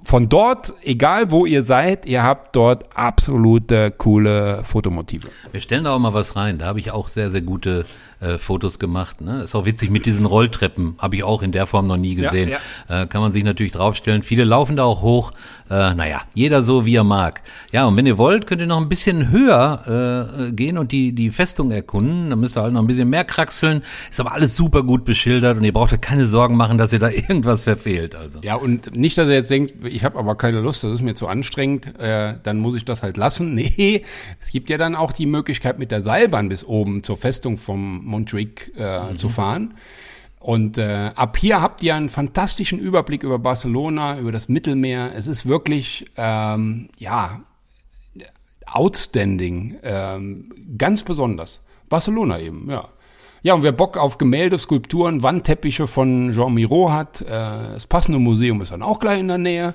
von 0.02 0.30
dort, 0.30 0.72
egal 0.82 1.30
wo 1.30 1.44
ihr 1.44 1.62
seid, 1.64 2.06
ihr 2.06 2.22
habt 2.22 2.56
dort 2.56 2.96
absolute 2.96 3.90
coole 3.90 4.64
Fotomotive. 4.64 5.28
Wir 5.52 5.60
stellen 5.60 5.84
da 5.84 5.94
auch 5.94 5.98
mal 5.98 6.14
was 6.14 6.36
rein. 6.36 6.58
Da 6.58 6.64
habe 6.64 6.80
ich 6.80 6.90
auch 6.90 7.08
sehr, 7.08 7.30
sehr 7.30 7.42
gute 7.42 7.84
äh, 8.20 8.38
Fotos 8.38 8.78
gemacht. 8.78 9.20
Ne? 9.20 9.42
Ist 9.42 9.54
auch 9.54 9.64
witzig 9.64 9.90
mit 9.90 10.06
diesen 10.06 10.26
Rolltreppen. 10.26 10.96
Habe 10.98 11.16
ich 11.16 11.24
auch 11.24 11.42
in 11.42 11.52
der 11.52 11.66
Form 11.66 11.86
noch 11.86 11.96
nie 11.96 12.14
gesehen. 12.14 12.48
Ja, 12.48 12.58
ja. 12.88 13.02
Äh, 13.02 13.06
kann 13.06 13.20
man 13.20 13.32
sich 13.32 13.44
natürlich 13.44 13.72
draufstellen. 13.72 14.22
Viele 14.22 14.44
laufen 14.44 14.76
da 14.76 14.84
auch 14.84 15.02
hoch. 15.02 15.32
Äh, 15.70 15.94
naja, 15.94 16.22
jeder 16.34 16.62
so 16.62 16.86
wie 16.86 16.96
er 16.96 17.04
mag. 17.04 17.42
Ja, 17.72 17.84
und 17.86 17.96
wenn 17.96 18.06
ihr 18.06 18.18
wollt, 18.18 18.46
könnt 18.46 18.60
ihr 18.60 18.66
noch 18.66 18.80
ein 18.80 18.88
bisschen 18.88 19.30
höher 19.30 20.48
äh, 20.48 20.52
gehen 20.52 20.78
und 20.78 20.92
die, 20.92 21.12
die 21.12 21.30
Festung 21.30 21.70
erkunden. 21.70 22.30
Dann 22.30 22.40
müsst 22.40 22.56
ihr 22.56 22.62
halt 22.62 22.72
noch 22.72 22.80
ein 22.80 22.86
bisschen 22.86 23.08
mehr 23.08 23.24
kraxeln. 23.24 23.82
Ist 24.10 24.18
aber 24.18 24.32
alles 24.32 24.56
super 24.56 24.82
gut 24.82 25.04
beschildert 25.04 25.56
und 25.56 25.64
ihr 25.64 25.72
braucht 25.72 25.92
euch 25.92 26.00
keine 26.00 26.24
Sorgen 26.24 26.56
machen, 26.56 26.78
dass 26.78 26.92
ihr 26.92 26.98
da 26.98 27.10
irgendwas 27.10 27.64
verfehlt. 27.64 28.16
Also. 28.16 28.40
Ja, 28.42 28.54
und 28.56 28.96
nicht, 28.96 29.18
dass 29.18 29.28
ihr 29.28 29.34
jetzt 29.34 29.50
denkt, 29.50 29.84
ich 29.84 30.04
habe 30.04 30.18
aber 30.18 30.36
keine 30.36 30.60
Lust, 30.60 30.82
das 30.84 30.92
ist 30.92 31.02
mir 31.02 31.14
zu 31.14 31.28
anstrengend, 31.28 31.98
äh, 31.98 32.34
dann 32.42 32.58
muss 32.58 32.74
ich 32.76 32.84
das 32.84 33.02
halt 33.02 33.16
lassen. 33.16 33.54
Nee, 33.68 34.04
es 34.40 34.50
gibt 34.50 34.70
ja 34.70 34.78
dann 34.78 34.94
auch 34.94 35.12
die 35.12 35.26
Möglichkeit 35.26 35.78
mit 35.78 35.90
der 35.90 36.02
Seilbahn 36.02 36.48
bis 36.48 36.64
oben 36.64 37.02
zur 37.02 37.16
Festung 37.16 37.58
vom 37.58 38.07
Montjuic 38.08 38.72
äh, 38.76 39.10
mhm. 39.10 39.16
zu 39.16 39.28
fahren. 39.28 39.74
Und 40.40 40.78
äh, 40.78 41.10
ab 41.14 41.36
hier 41.36 41.60
habt 41.60 41.82
ihr 41.82 41.94
einen 41.94 42.08
fantastischen 42.08 42.78
Überblick 42.78 43.22
über 43.22 43.38
Barcelona, 43.38 44.18
über 44.18 44.32
das 44.32 44.48
Mittelmeer. 44.48 45.12
Es 45.16 45.26
ist 45.26 45.46
wirklich, 45.46 46.06
ähm, 46.16 46.88
ja, 46.98 47.40
outstanding, 48.66 49.78
ähm, 49.82 50.52
ganz 50.76 51.02
besonders. 51.02 51.60
Barcelona 51.88 52.38
eben, 52.38 52.70
ja. 52.70 52.84
Ja, 53.42 53.54
und 53.54 53.62
wer 53.62 53.72
Bock 53.72 53.96
auf 53.96 54.18
Gemälde, 54.18 54.58
Skulpturen, 54.58 55.22
Wandteppiche 55.22 55.86
von 55.86 56.32
Jean 56.32 56.54
Miro 56.54 56.90
hat, 56.90 57.20
äh, 57.22 57.26
das 57.28 57.86
passende 57.86 58.18
Museum 58.18 58.60
ist 58.62 58.72
dann 58.72 58.82
auch 58.82 58.98
gleich 58.98 59.20
in 59.20 59.28
der 59.28 59.38
Nähe. 59.38 59.74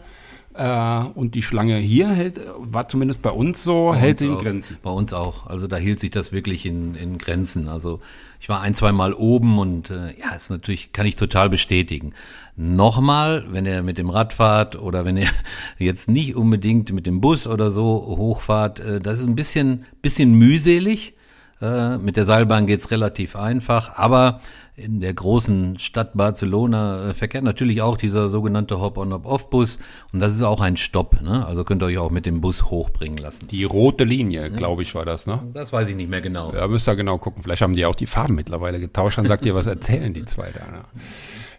Äh, 0.55 0.99
und 1.15 1.33
die 1.33 1.41
Schlange 1.41 1.77
hier 1.77 2.09
hält, 2.09 2.39
war 2.57 2.87
zumindest 2.87 3.21
bei 3.21 3.31
uns 3.31 3.63
so, 3.63 3.89
Bei 3.91 3.97
hält 3.97 4.11
uns 4.11 4.19
sich 4.19 4.29
in 4.29 4.35
auch. 4.35 4.41
Grenzen. 4.41 4.77
Bei 4.83 4.91
uns 4.91 5.13
auch. 5.13 5.47
Also 5.47 5.67
da 5.67 5.77
hielt 5.77 5.99
sich 5.99 6.11
das 6.11 6.31
wirklich 6.31 6.65
in, 6.65 6.95
in 6.95 7.17
Grenzen. 7.17 7.67
Also 7.67 8.01
ich 8.39 8.49
war 8.49 8.61
ein, 8.61 8.75
zwei 8.75 8.91
Mal 8.91 9.13
oben 9.13 9.57
und 9.57 9.89
äh, 9.89 10.13
ja, 10.19 10.35
ist 10.35 10.51
natürlich, 10.51 10.91
kann 10.91 11.07
ich 11.07 11.15
total 11.15 11.49
bestätigen. 11.49 12.13
Nochmal, 12.55 13.45
wenn 13.49 13.65
ihr 13.65 13.81
mit 13.81 13.97
dem 13.97 14.11
Rad 14.11 14.33
fahrt 14.33 14.75
oder 14.79 15.05
wenn 15.05 15.17
ihr 15.17 15.29
jetzt 15.79 16.07
nicht 16.07 16.35
unbedingt 16.35 16.91
mit 16.93 17.07
dem 17.07 17.19
Bus 17.19 17.47
oder 17.47 17.71
so 17.71 17.85
hochfahrt, 18.17 18.79
äh, 18.79 18.99
das 18.99 19.19
ist 19.19 19.27
ein 19.27 19.35
bisschen, 19.35 19.85
bisschen 20.01 20.33
mühselig. 20.33 21.13
Äh, 21.61 21.97
mit 21.97 22.17
der 22.17 22.25
Seilbahn 22.25 22.67
geht's 22.67 22.91
relativ 22.91 23.35
einfach, 23.35 23.97
aber 23.97 24.41
in 24.75 25.01
der 25.01 25.13
großen 25.13 25.77
Stadt 25.77 26.11
Barcelona 26.15 27.09
äh, 27.09 27.13
verkehrt 27.13 27.43
natürlich 27.43 27.81
auch 27.81 27.95
dieser 27.95 28.29
sogenannte 28.29 28.81
Hop-on-Hop-off-Bus 28.81 29.77
und 30.11 30.19
das 30.19 30.33
ist 30.33 30.41
auch 30.41 30.61
ein 30.61 30.77
Stopp. 30.77 31.21
Ne? 31.21 31.45
Also 31.45 31.63
könnt 31.63 31.83
ihr 31.83 31.85
euch 31.85 31.99
auch 31.99 32.09
mit 32.09 32.25
dem 32.25 32.41
Bus 32.41 32.63
hochbringen 32.65 33.17
lassen. 33.17 33.47
Die 33.47 33.63
rote 33.63 34.03
Linie, 34.03 34.49
glaube 34.49 34.81
ich, 34.81 34.95
war 34.95 35.05
das, 35.05 35.27
ne? 35.27 35.41
Das 35.53 35.71
weiß 35.71 35.87
ich 35.89 35.95
nicht 35.95 36.09
mehr 36.09 36.21
genau. 36.21 36.51
Da 36.51 36.67
müsst 36.67 36.89
ihr 36.89 36.95
genau 36.95 37.19
gucken. 37.19 37.43
Vielleicht 37.43 37.61
haben 37.61 37.75
die 37.75 37.85
auch 37.85 37.95
die 37.95 38.07
Farben 38.07 38.33
mittlerweile 38.33 38.79
getauscht. 38.79 39.19
Dann 39.19 39.27
sagt 39.27 39.45
ihr, 39.45 39.53
was 39.53 39.67
erzählen 39.67 40.11
die 40.13 40.25
zwei 40.25 40.51
da. 40.51 40.71
Ne? 40.71 40.83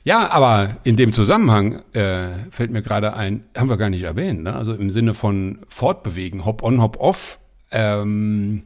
Ja, 0.03 0.30
aber 0.30 0.76
in 0.82 0.97
dem 0.97 1.12
Zusammenhang 1.12 1.82
äh, 1.95 2.30
fällt 2.51 2.72
mir 2.72 2.82
gerade 2.82 3.14
ein, 3.14 3.45
haben 3.57 3.70
wir 3.70 3.76
gar 3.76 3.90
nicht 3.90 4.03
erwähnt, 4.03 4.42
ne? 4.42 4.55
also 4.55 4.74
im 4.74 4.90
Sinne 4.90 5.14
von 5.14 5.61
Fortbewegen, 5.68 6.45
Hop-on, 6.45 6.82
Hop-off. 6.82 7.38
Ähm, 7.70 8.64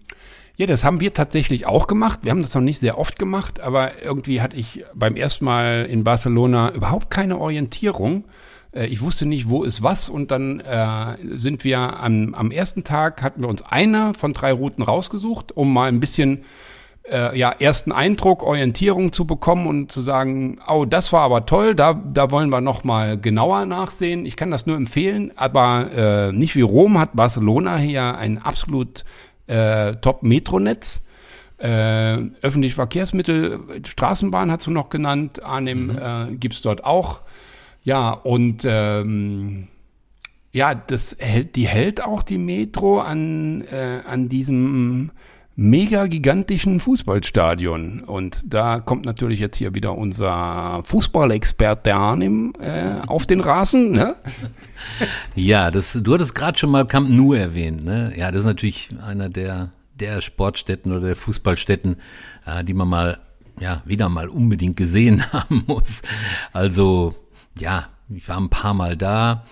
ja, 0.59 0.67
das 0.67 0.83
haben 0.83 1.01
wir 1.01 1.15
tatsächlich 1.15 1.67
auch 1.67 1.87
gemacht. 1.87 2.21
Wir 2.25 2.33
haben 2.33 2.43
das 2.43 2.53
noch 2.53 2.63
nicht 2.63 2.81
sehr 2.81 2.99
oft 2.99 3.17
gemacht, 3.17 3.61
aber 3.61 4.03
irgendwie 4.03 4.41
hatte 4.41 4.57
ich 4.57 4.85
beim 4.93 5.15
ersten 5.15 5.45
Mal 5.45 5.87
in 5.89 6.03
Barcelona 6.03 6.73
überhaupt 6.75 7.11
keine 7.11 7.39
Orientierung. 7.39 8.25
Äh, 8.73 8.87
Ich 8.87 9.01
wusste 9.01 9.25
nicht, 9.25 9.49
wo 9.49 9.63
ist 9.63 9.85
was 9.85 10.09
und 10.09 10.33
dann 10.33 10.59
äh, 10.59 11.17
sind 11.39 11.63
wir 11.63 11.79
am, 12.01 12.35
am 12.35 12.51
ersten 12.51 12.83
Tag, 12.83 13.23
hatten 13.23 13.43
wir 13.43 13.49
uns 13.49 13.63
eine 13.63 14.15
von 14.15 14.33
drei 14.33 14.53
Routen 14.53 14.83
rausgesucht, 14.83 15.57
um 15.57 15.73
mal 15.73 15.87
ein 15.89 16.01
bisschen 16.01 16.43
äh, 17.09 17.39
ja, 17.39 17.53
ersten 17.53 17.93
Eindruck, 17.93 18.43
Orientierung 18.43 19.13
zu 19.13 19.27
bekommen 19.27 19.69
und 19.69 19.93
zu 19.93 20.01
sagen, 20.01 20.59
oh, 20.67 20.85
das 20.85 21.13
war 21.13 21.23
aber 21.23 21.47
toll, 21.47 21.77
da, 21.77 21.95
da 21.95 22.33
wollen 22.33 22.51
wir 22.51 22.61
noch 22.61 22.83
mal 22.83 23.17
genauer 23.17 23.65
nachsehen. 23.65 24.27
Ich 24.27 24.37
kann 24.37 24.51
das 24.51 24.67
nur 24.67 24.77
empfehlen, 24.77 25.31
aber 25.37 25.91
äh, 25.93 26.33
nicht 26.33 26.57
wie 26.57 26.63
Rom 26.63 26.99
hat 26.99 27.15
Barcelona 27.15 27.77
hier 27.77 28.19
ein 28.19 28.39
absolut 28.39 29.05
äh, 29.49 29.97
Top-Metronetz. 29.97 31.03
Äh, 31.59 32.19
öffentliche 32.41 32.77
Verkehrsmittel, 32.77 33.59
Straßenbahn 33.85 34.53
hast 34.53 34.69
du 34.69 34.71
noch 34.71 34.91
genannt, 34.91 35.43
Arnim 35.43 35.91
äh, 35.91 36.37
gibt's 36.37 36.63
dort 36.63 36.85
auch. 36.85 37.23
Ja, 37.83 38.11
und 38.11 38.65
ähm, 38.65 39.67
ja, 40.53 40.75
das 40.75 41.17
hält, 41.19 41.57
die 41.57 41.67
hält 41.67 42.01
auch 42.01 42.23
die 42.23 42.39
Metro 42.39 43.01
an, 43.01 43.63
äh, 43.63 44.03
an 44.09 44.29
diesem 44.29 45.11
mega 45.61 46.07
gigantischen 46.07 46.79
Fußballstadion. 46.79 48.05
Und 48.05 48.43
da 48.47 48.79
kommt 48.79 49.05
natürlich 49.05 49.41
jetzt 49.41 49.57
hier 49.57 49.75
wieder 49.75 49.99
unser 49.99 50.83
Fußballexperte 50.85 51.97
Arnim 51.97 52.53
äh, 52.61 53.05
auf 53.09 53.27
den 53.27 53.41
Rasen. 53.41 53.91
Ne? 53.91 54.15
Ja, 55.35 55.73
das, 55.73 55.99
du 56.01 56.15
hattest 56.15 56.37
gerade 56.37 56.57
schon 56.57 56.71
mal 56.71 56.87
Camp 56.87 57.11
Nou 57.11 57.33
erwähnt. 57.33 57.85
Ne? 57.85 58.13
Ja, 58.17 58.31
das 58.31 58.41
ist 58.41 58.47
natürlich 58.47 58.91
einer 59.05 59.29
der, 59.29 59.73
der 59.99 60.21
Sportstätten 60.21 60.93
oder 60.93 61.09
der 61.09 61.17
Fußballstätten, 61.17 61.97
äh, 62.47 62.63
die 62.63 62.75
man 62.75 62.89
mal, 62.89 63.19
ja, 63.59 63.83
wieder 63.85 64.09
mal 64.09 64.29
unbedingt 64.29 64.77
gesehen 64.77 65.33
haben 65.33 65.65
muss. 65.67 66.03
Also, 66.53 67.17
ja, 67.59 67.89
ich 68.09 68.29
war 68.29 68.39
ein 68.39 68.51
paar 68.51 68.75
Mal 68.75 68.97
da. 68.97 69.45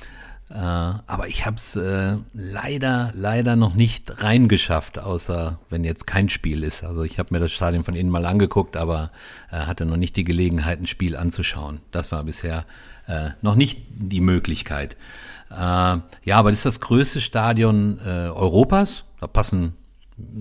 Äh, 0.48 0.54
aber 0.54 1.26
ich 1.26 1.44
habe 1.44 1.56
es 1.56 1.74
äh, 1.74 2.16
leider, 2.32 3.10
leider 3.14 3.56
noch 3.56 3.74
nicht 3.74 4.22
reingeschafft, 4.22 4.98
außer 4.98 5.58
wenn 5.70 5.82
jetzt 5.82 6.06
kein 6.06 6.28
Spiel 6.28 6.62
ist. 6.62 6.84
Also 6.84 7.02
ich 7.02 7.18
habe 7.18 7.34
mir 7.34 7.40
das 7.40 7.52
Stadion 7.52 7.82
von 7.82 7.94
innen 7.94 8.10
mal 8.10 8.24
angeguckt, 8.26 8.76
aber 8.76 9.10
äh, 9.50 9.56
hatte 9.56 9.84
noch 9.86 9.96
nicht 9.96 10.14
die 10.16 10.24
Gelegenheit, 10.24 10.80
ein 10.80 10.86
Spiel 10.86 11.16
anzuschauen. 11.16 11.80
Das 11.90 12.12
war 12.12 12.22
bisher 12.22 12.64
äh, 13.08 13.30
noch 13.42 13.56
nicht 13.56 13.80
die 13.90 14.20
Möglichkeit. 14.20 14.96
Äh, 15.50 15.54
ja, 15.54 16.02
aber 16.30 16.50
das 16.50 16.60
ist 16.60 16.66
das 16.66 16.80
größte 16.80 17.20
Stadion 17.20 17.98
äh, 18.04 18.28
Europas. 18.28 19.04
Da 19.20 19.26
passen, 19.26 19.74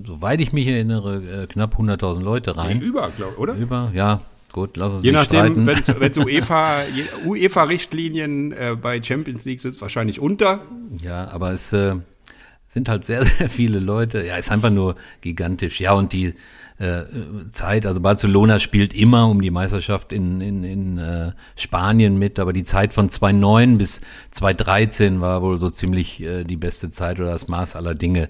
soweit 0.06 0.40
ich 0.40 0.54
mich 0.54 0.68
erinnere, 0.68 1.48
knapp 1.48 1.80
100.000 1.80 2.22
Leute 2.22 2.58
rein. 2.58 2.80
Über, 2.80 3.10
glaub, 3.10 3.40
oder? 3.40 3.54
Über, 3.54 3.90
ja, 3.94 4.22
gut, 4.56 4.78
lass 4.78 4.94
uns 4.94 5.04
Je 5.04 5.12
nicht 5.12 5.34
nachdem, 5.34 5.68
wenn 5.68 5.80
es 6.12 6.18
UEFA, 6.18 6.78
UEFA-Richtlinien 7.26 8.54
äh, 8.54 8.78
bei 8.82 9.04
Champions 9.04 9.44
League 9.44 9.60
sind, 9.60 9.80
wahrscheinlich 9.82 10.22
unter. 10.22 10.62
Ja, 11.02 11.28
aber 11.28 11.52
es 11.52 11.74
äh, 11.74 11.96
sind 12.70 12.88
halt 12.88 13.04
sehr, 13.04 13.26
sehr 13.26 13.50
viele 13.50 13.80
Leute. 13.80 14.26
Ja, 14.26 14.38
ist 14.38 14.52
einfach 14.52 14.70
nur 14.70 14.96
gigantisch. 15.20 15.82
Ja, 15.82 15.92
und 15.92 16.14
die 16.14 16.36
äh, 16.78 17.04
Zeit, 17.52 17.86
also 17.86 18.00
Barcelona 18.00 18.60
spielt 18.60 18.94
immer 18.94 19.28
um 19.28 19.42
die 19.42 19.52
Meisterschaft 19.52 20.14
in, 20.14 20.40
in, 20.40 20.64
in 20.64 20.98
äh, 21.00 21.34
Spanien 21.58 22.18
mit, 22.18 22.40
aber 22.40 22.54
die 22.54 22.64
Zeit 22.64 22.94
von 22.94 23.10
2009 23.10 23.78
bis 23.78 24.00
2013 24.32 25.20
war 25.20 25.42
wohl 25.42 25.60
so 25.60 25.70
ziemlich 25.70 26.22
äh, 26.22 26.46
die 26.46 26.56
beste 26.56 26.90
Zeit 26.90 27.20
oder 27.20 27.32
das 27.32 27.50
Maß 27.50 27.76
aller 27.76 27.94
Dinge. 27.94 28.30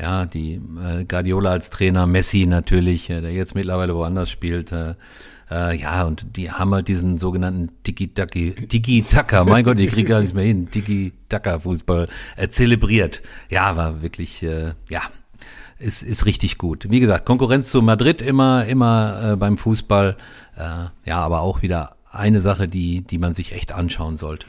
Ja, 0.00 0.24
die 0.24 0.54
äh, 0.54 1.04
Guardiola 1.04 1.50
als 1.50 1.68
Trainer, 1.68 2.06
Messi 2.06 2.46
natürlich, 2.46 3.10
äh, 3.10 3.20
der 3.20 3.32
jetzt 3.32 3.54
mittlerweile 3.54 3.94
woanders 3.94 4.30
spielt. 4.30 4.72
Äh, 4.72 4.94
äh, 5.50 5.76
ja, 5.76 6.04
und 6.04 6.36
die 6.36 6.50
haben 6.50 6.74
halt 6.74 6.88
diesen 6.88 7.18
sogenannten 7.18 7.70
Tiki-Taki, 7.82 8.52
Tiki-Taka, 8.52 9.44
mein 9.44 9.64
Gott, 9.64 9.78
ich 9.78 9.90
kriege 9.90 10.08
gar 10.08 10.20
nichts 10.20 10.34
mehr 10.34 10.44
hin, 10.44 10.70
Tiki-Taka-Fußball 10.70 12.08
äh, 12.36 12.48
zelebriert. 12.48 13.22
Ja, 13.48 13.76
war 13.76 14.02
wirklich, 14.02 14.42
äh, 14.42 14.72
ja, 14.90 15.02
ist, 15.78 16.02
ist 16.02 16.26
richtig 16.26 16.58
gut. 16.58 16.86
Wie 16.90 17.00
gesagt, 17.00 17.24
Konkurrenz 17.24 17.70
zu 17.70 17.82
Madrid 17.82 18.20
immer, 18.20 18.66
immer 18.66 19.32
äh, 19.32 19.36
beim 19.36 19.56
Fußball. 19.56 20.16
Äh, 20.56 20.60
ja, 21.08 21.20
aber 21.20 21.40
auch 21.40 21.62
wieder 21.62 21.96
eine 22.10 22.40
Sache, 22.40 22.68
die, 22.68 23.02
die 23.02 23.18
man 23.18 23.32
sich 23.32 23.52
echt 23.52 23.72
anschauen 23.72 24.16
sollte. 24.16 24.46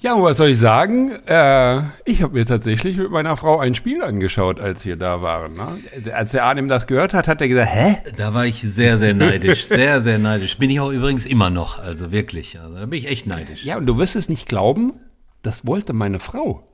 Ja, 0.00 0.14
und 0.14 0.22
was 0.22 0.36
soll 0.36 0.50
ich 0.50 0.58
sagen? 0.58 1.10
Äh, 1.26 1.78
ich 2.04 2.22
habe 2.22 2.34
mir 2.34 2.46
tatsächlich 2.46 2.96
mit 2.96 3.10
meiner 3.10 3.36
Frau 3.36 3.58
ein 3.58 3.74
Spiel 3.74 4.00
angeschaut, 4.04 4.60
als 4.60 4.84
wir 4.84 4.94
da 4.94 5.22
waren. 5.22 5.54
Ne? 5.54 6.12
Als 6.12 6.30
der 6.30 6.44
Arnim 6.44 6.68
das 6.68 6.86
gehört 6.86 7.14
hat, 7.14 7.26
hat 7.26 7.40
er 7.40 7.48
gesagt, 7.48 7.70
hä? 7.72 7.96
Da 8.16 8.32
war 8.32 8.46
ich 8.46 8.60
sehr, 8.62 8.98
sehr 8.98 9.12
neidisch, 9.12 9.66
sehr, 9.66 10.00
sehr 10.02 10.18
neidisch. 10.18 10.56
Bin 10.58 10.70
ich 10.70 10.78
auch 10.78 10.92
übrigens 10.92 11.26
immer 11.26 11.50
noch, 11.50 11.80
also 11.80 12.12
wirklich. 12.12 12.60
Also 12.60 12.76
da 12.76 12.86
bin 12.86 12.96
ich 12.96 13.08
echt 13.08 13.26
neidisch. 13.26 13.64
Ja, 13.64 13.76
und 13.76 13.86
du 13.86 13.98
wirst 13.98 14.14
es 14.14 14.28
nicht 14.28 14.48
glauben, 14.48 14.92
das 15.42 15.66
wollte 15.66 15.92
meine 15.92 16.20
Frau. 16.20 16.67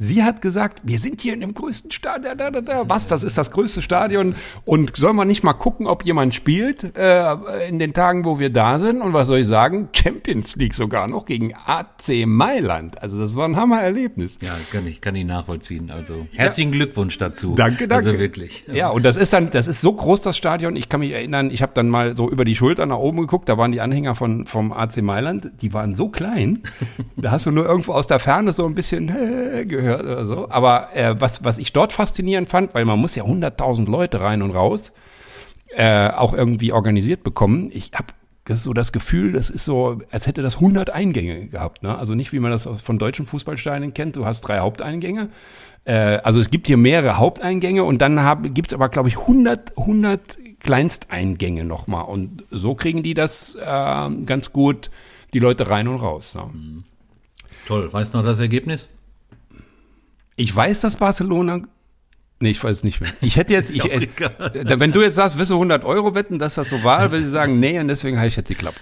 Sie 0.00 0.22
hat 0.22 0.42
gesagt, 0.42 0.82
wir 0.84 1.00
sind 1.00 1.22
hier 1.22 1.34
in 1.34 1.40
dem 1.40 1.54
größten 1.54 1.90
Stadion. 1.90 2.38
Da, 2.38 2.52
da, 2.52 2.60
da. 2.60 2.88
Was, 2.88 3.08
das 3.08 3.24
ist 3.24 3.36
das 3.36 3.50
größte 3.50 3.82
Stadion? 3.82 4.36
Und 4.64 4.96
soll 4.96 5.12
man 5.12 5.26
nicht 5.26 5.42
mal 5.42 5.54
gucken, 5.54 5.88
ob 5.88 6.04
jemand 6.04 6.36
spielt 6.36 6.96
äh, 6.96 7.34
in 7.68 7.80
den 7.80 7.92
Tagen, 7.94 8.24
wo 8.24 8.38
wir 8.38 8.50
da 8.50 8.78
sind? 8.78 9.02
Und 9.02 9.12
was 9.12 9.26
soll 9.26 9.40
ich 9.40 9.48
sagen? 9.48 9.88
Champions 9.92 10.54
League 10.54 10.74
sogar 10.74 11.08
noch 11.08 11.24
gegen 11.24 11.52
AC 11.66 12.26
Mailand. 12.26 13.02
Also 13.02 13.18
das 13.18 13.34
war 13.34 13.48
ein 13.48 13.56
Hammererlebnis. 13.56 14.38
Ja, 14.40 14.56
kann 14.70 14.86
ich, 14.86 15.00
kann 15.00 15.16
ich 15.16 15.24
nachvollziehen. 15.24 15.90
Also 15.90 16.28
herzlichen 16.32 16.70
Glückwunsch 16.70 17.18
dazu. 17.18 17.56
Danke, 17.56 17.88
danke. 17.88 18.10
Also 18.10 18.20
wirklich. 18.20 18.66
Ja, 18.72 18.90
und 18.90 19.02
das 19.02 19.16
ist 19.16 19.32
dann, 19.32 19.50
das 19.50 19.66
ist 19.66 19.80
so 19.80 19.92
groß, 19.92 20.20
das 20.20 20.36
Stadion. 20.36 20.76
Ich 20.76 20.88
kann 20.88 21.00
mich 21.00 21.10
erinnern, 21.10 21.50
ich 21.50 21.60
habe 21.60 21.72
dann 21.74 21.88
mal 21.88 22.14
so 22.14 22.30
über 22.30 22.44
die 22.44 22.54
Schulter 22.54 22.86
nach 22.86 22.98
oben 22.98 23.22
geguckt, 23.22 23.48
da 23.48 23.58
waren 23.58 23.72
die 23.72 23.80
Anhänger 23.80 24.14
von, 24.14 24.46
vom 24.46 24.72
AC 24.72 24.98
Mailand, 24.98 25.50
die 25.60 25.72
waren 25.72 25.96
so 25.96 26.08
klein, 26.08 26.60
da 27.16 27.32
hast 27.32 27.46
du 27.46 27.50
nur 27.50 27.66
irgendwo 27.66 27.94
aus 27.94 28.06
der 28.06 28.20
Ferne 28.20 28.52
so 28.52 28.64
ein 28.64 28.76
bisschen 28.76 29.08
äh, 29.08 29.64
gehört 29.66 29.87
oder 29.96 30.26
so. 30.26 30.48
Aber 30.50 30.94
äh, 30.94 31.20
was, 31.20 31.44
was 31.44 31.58
ich 31.58 31.72
dort 31.72 31.92
faszinierend 31.92 32.48
fand, 32.48 32.74
weil 32.74 32.84
man 32.84 32.98
muss 32.98 33.14
ja 33.14 33.24
100.000 33.24 33.90
Leute 33.90 34.20
rein 34.20 34.42
und 34.42 34.50
raus, 34.50 34.92
äh, 35.76 36.08
auch 36.08 36.32
irgendwie 36.32 36.72
organisiert 36.72 37.22
bekommen. 37.22 37.70
Ich 37.72 37.92
habe 37.94 38.14
so 38.54 38.72
das 38.72 38.92
Gefühl, 38.92 39.32
das 39.32 39.50
ist 39.50 39.64
so, 39.64 40.00
als 40.10 40.26
hätte 40.26 40.42
das 40.42 40.56
100 40.56 40.90
Eingänge 40.90 41.48
gehabt. 41.48 41.82
Ne? 41.82 41.96
Also 41.96 42.14
nicht, 42.14 42.32
wie 42.32 42.40
man 42.40 42.50
das 42.50 42.68
von 42.82 42.98
deutschen 42.98 43.26
Fußballstadien 43.26 43.92
kennt. 43.92 44.16
Du 44.16 44.24
hast 44.24 44.40
drei 44.40 44.60
Haupteingänge. 44.60 45.28
Äh, 45.84 46.18
also 46.22 46.40
es 46.40 46.50
gibt 46.50 46.66
hier 46.66 46.76
mehrere 46.76 47.18
Haupteingänge 47.18 47.84
und 47.84 47.98
dann 47.98 48.54
gibt 48.54 48.72
es 48.72 48.74
aber, 48.74 48.88
glaube 48.88 49.08
ich, 49.08 49.18
100, 49.18 49.76
100 49.76 50.20
Kleinsteingänge 50.60 51.64
nochmal. 51.64 52.04
Und 52.04 52.44
so 52.50 52.74
kriegen 52.74 53.02
die 53.02 53.14
das 53.14 53.54
äh, 53.54 54.10
ganz 54.24 54.52
gut, 54.52 54.90
die 55.34 55.38
Leute 55.38 55.68
rein 55.68 55.88
und 55.88 55.96
raus. 55.96 56.34
Ne? 56.34 56.84
Toll. 57.66 57.92
Weißt 57.92 58.14
du 58.14 58.18
noch 58.18 58.24
das 58.24 58.40
Ergebnis? 58.40 58.88
Ich 60.38 60.54
weiß, 60.54 60.80
dass 60.80 60.96
Barcelona. 60.96 61.62
Nee, 62.40 62.50
ich 62.50 62.62
weiß 62.62 62.84
nicht 62.84 63.00
mehr. 63.00 63.10
Ich 63.20 63.36
hätte 63.36 63.52
jetzt, 63.52 63.70
ich, 63.74 63.82
da- 63.82 64.78
wenn 64.80 64.92
du 64.92 65.02
jetzt 65.02 65.16
sagst, 65.16 65.36
wirst 65.36 65.50
du 65.50 65.54
100 65.54 65.84
Euro 65.84 66.14
wetten, 66.14 66.38
dass 66.38 66.54
das 66.54 66.70
so 66.70 66.84
war, 66.84 67.10
würde 67.10 67.24
ich 67.24 67.30
sagen, 67.30 67.58
nee, 67.58 67.78
und 67.80 67.88
deswegen 67.88 68.16
habe 68.18 68.28
ich 68.28 68.36
jetzt 68.36 68.48
geklappt. 68.48 68.80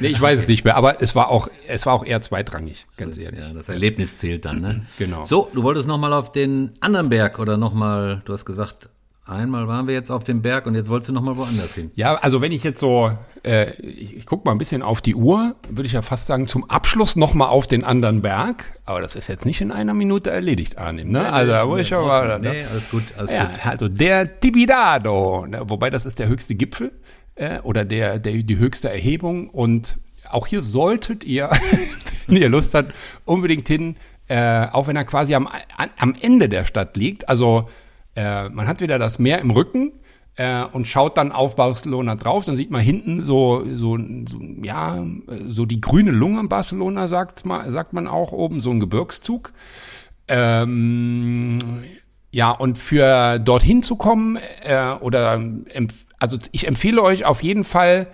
Nee, 0.00 0.08
ich 0.08 0.20
weiß 0.20 0.38
es 0.38 0.46
nicht 0.48 0.64
mehr, 0.64 0.76
aber 0.76 1.00
es 1.02 1.14
war 1.16 1.28
auch, 1.30 1.48
es 1.66 1.86
war 1.86 1.94
auch 1.94 2.04
eher 2.04 2.20
zweitrangig, 2.20 2.86
ganz 2.98 3.16
ehrlich. 3.16 3.40
Ja, 3.40 3.52
das 3.54 3.68
Erlebnis 3.70 4.18
zählt 4.18 4.44
dann, 4.44 4.60
ne? 4.60 4.82
Genau. 4.98 5.24
So, 5.24 5.50
du 5.54 5.62
wolltest 5.64 5.88
noch 5.88 5.98
mal 5.98 6.12
auf 6.12 6.30
den 6.30 6.72
anderen 6.80 7.08
Berg 7.08 7.38
oder 7.38 7.56
noch 7.56 7.72
mal, 7.72 8.20
du 8.26 8.32
hast 8.34 8.44
gesagt, 8.44 8.90
Einmal 9.28 9.68
waren 9.68 9.86
wir 9.86 9.92
jetzt 9.92 10.10
auf 10.10 10.24
dem 10.24 10.40
Berg 10.40 10.64
und 10.64 10.74
jetzt 10.74 10.88
wolltest 10.88 11.10
du 11.10 11.12
noch 11.12 11.20
mal 11.20 11.36
woanders 11.36 11.74
hin. 11.74 11.90
Ja, 11.94 12.14
also 12.14 12.40
wenn 12.40 12.50
ich 12.50 12.64
jetzt 12.64 12.80
so, 12.80 13.12
äh, 13.44 13.72
ich, 13.72 14.16
ich 14.16 14.26
gucke 14.26 14.46
mal 14.46 14.52
ein 14.52 14.58
bisschen 14.58 14.80
auf 14.80 15.02
die 15.02 15.14
Uhr, 15.14 15.54
würde 15.68 15.86
ich 15.86 15.92
ja 15.92 16.00
fast 16.00 16.28
sagen, 16.28 16.48
zum 16.48 16.68
Abschluss 16.70 17.14
noch 17.14 17.34
mal 17.34 17.48
auf 17.48 17.66
den 17.66 17.84
anderen 17.84 18.22
Berg. 18.22 18.64
Aber 18.86 19.02
das 19.02 19.16
ist 19.16 19.28
jetzt 19.28 19.44
nicht 19.44 19.60
in 19.60 19.70
einer 19.70 19.92
Minute 19.92 20.30
erledigt, 20.30 20.78
Arnim. 20.78 21.10
Ne? 21.10 21.30
Also 21.30 21.52
da 21.52 21.66
muss 21.66 21.80
ich 21.80 21.88
schon 21.88 22.06
mal. 22.06 22.38
Nee, 22.40 22.64
alles 22.64 22.90
gut, 22.90 23.02
alles 23.18 23.30
ja, 23.30 23.44
gut. 23.44 23.66
also 23.66 23.88
der 23.88 24.40
Tibidado, 24.40 25.46
ne? 25.46 25.60
wobei 25.66 25.90
das 25.90 26.06
ist 26.06 26.18
der 26.18 26.28
höchste 26.28 26.54
Gipfel 26.54 26.92
äh, 27.34 27.58
oder 27.60 27.84
der, 27.84 28.18
der 28.18 28.32
die 28.32 28.58
höchste 28.58 28.88
Erhebung 28.88 29.50
und 29.50 29.98
auch 30.30 30.46
hier 30.46 30.62
solltet 30.62 31.24
ihr, 31.24 31.50
wenn 32.26 32.36
ihr 32.38 32.48
Lust 32.48 32.72
habt, 32.72 32.94
unbedingt 33.26 33.68
hin, 33.68 33.96
äh, 34.28 34.68
auch 34.68 34.86
wenn 34.86 34.96
er 34.96 35.04
quasi 35.04 35.34
am, 35.34 35.46
an, 35.46 35.90
am 35.98 36.14
Ende 36.18 36.48
der 36.48 36.64
Stadt 36.64 36.96
liegt. 36.96 37.28
Also 37.28 37.68
äh, 38.18 38.48
man 38.48 38.66
hat 38.66 38.80
wieder 38.80 38.98
das 38.98 39.20
Meer 39.20 39.38
im 39.38 39.52
Rücken 39.52 39.92
äh, 40.34 40.64
und 40.64 40.88
schaut 40.88 41.16
dann 41.16 41.30
auf 41.30 41.54
Barcelona 41.54 42.16
drauf. 42.16 42.44
Dann 42.44 42.56
sieht 42.56 42.70
man 42.70 42.80
hinten 42.80 43.22
so, 43.22 43.62
so, 43.64 43.96
so 43.96 44.40
ja, 44.60 45.04
so 45.48 45.66
die 45.66 45.80
grüne 45.80 46.10
Lunge 46.10 46.40
in 46.40 46.48
Barcelona, 46.48 47.06
sagt, 47.06 47.46
man, 47.46 47.70
sagt 47.70 47.92
man 47.92 48.08
auch 48.08 48.32
oben, 48.32 48.60
so 48.60 48.70
ein 48.70 48.80
Gebirgszug. 48.80 49.52
Ähm, 50.26 51.58
ja, 52.32 52.50
und 52.50 52.76
für 52.76 53.38
dorthin 53.38 53.84
zu 53.84 53.94
kommen, 53.94 54.36
äh, 54.64 54.94
oder 55.00 55.40
also 56.18 56.38
ich 56.50 56.66
empfehle 56.66 57.02
euch 57.02 57.24
auf 57.24 57.42
jeden 57.44 57.62
Fall, 57.62 58.08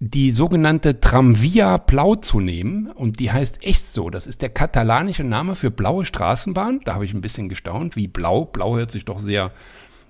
die 0.00 0.30
sogenannte 0.30 1.00
Tramvia 1.00 1.76
Blau 1.76 2.14
zu 2.14 2.40
nehmen. 2.40 2.90
Und 2.90 3.20
die 3.20 3.32
heißt 3.32 3.64
echt 3.64 3.84
so. 3.84 4.10
Das 4.10 4.26
ist 4.26 4.42
der 4.42 4.50
katalanische 4.50 5.24
Name 5.24 5.56
für 5.56 5.70
blaue 5.70 6.04
Straßenbahn. 6.04 6.80
Da 6.84 6.94
habe 6.94 7.04
ich 7.04 7.14
ein 7.14 7.20
bisschen 7.20 7.48
gestaunt, 7.48 7.96
wie 7.96 8.08
blau. 8.08 8.44
Blau 8.44 8.76
hört 8.76 8.90
sich 8.90 9.04
doch 9.04 9.18
sehr, 9.18 9.50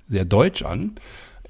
sehr 0.08 0.24
deutsch 0.24 0.62
an. 0.62 0.96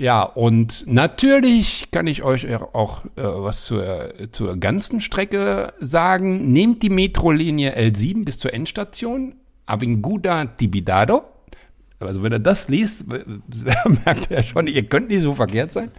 Ja, 0.01 0.22
und 0.22 0.84
natürlich 0.86 1.91
kann 1.91 2.07
ich 2.07 2.22
euch 2.22 2.47
auch 2.55 3.05
äh, 3.05 3.11
was 3.16 3.64
zur, 3.64 4.14
zur 4.30 4.57
ganzen 4.57 5.01
Strecke 5.01 5.72
sagen. 5.80 6.53
Nehmt 6.53 6.84
die 6.84 6.91
Metrolinie 6.91 7.76
L7 7.76 8.24
bis 8.24 8.39
zur 8.39 8.55
Endstation. 8.55 9.34
Avinguda 9.66 10.45
Tibidado. 10.47 11.24
Also 12.01 12.23
wenn 12.23 12.33
er 12.33 12.39
das 12.39 12.69
liest, 12.69 13.07
merkt 14.05 14.31
er 14.31 14.45
schon, 14.45 14.67
ihr 14.67 14.85
könnt 14.85 15.09
nicht 15.09 15.23
so 15.23 15.35
verkehrt 15.35 15.73
sein. 15.73 15.91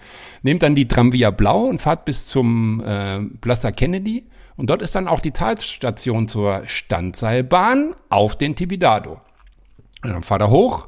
Nehmt 0.44 0.64
dann 0.64 0.76
die 0.76 0.88
Tramvia 0.88 1.32
Blau 1.32 1.66
und 1.66 1.82
fahrt 1.82 2.06
bis 2.06 2.26
zum 2.26 2.82
äh, 2.86 3.20
Plaza 3.42 3.72
Kennedy. 3.72 4.26
Und 4.56 4.70
dort 4.70 4.82
ist 4.82 4.96
dann 4.96 5.08
auch 5.08 5.22
die 5.22 5.32
Talstation 5.32 6.28
zur 6.28 6.64
Standseilbahn 6.68 7.96
auf 8.10 8.38
den 8.38 8.56
Tibidado. 8.56 9.22
Und 10.04 10.12
dann 10.12 10.24
fahrt 10.24 10.42
er 10.42 10.50
hoch. 10.50 10.88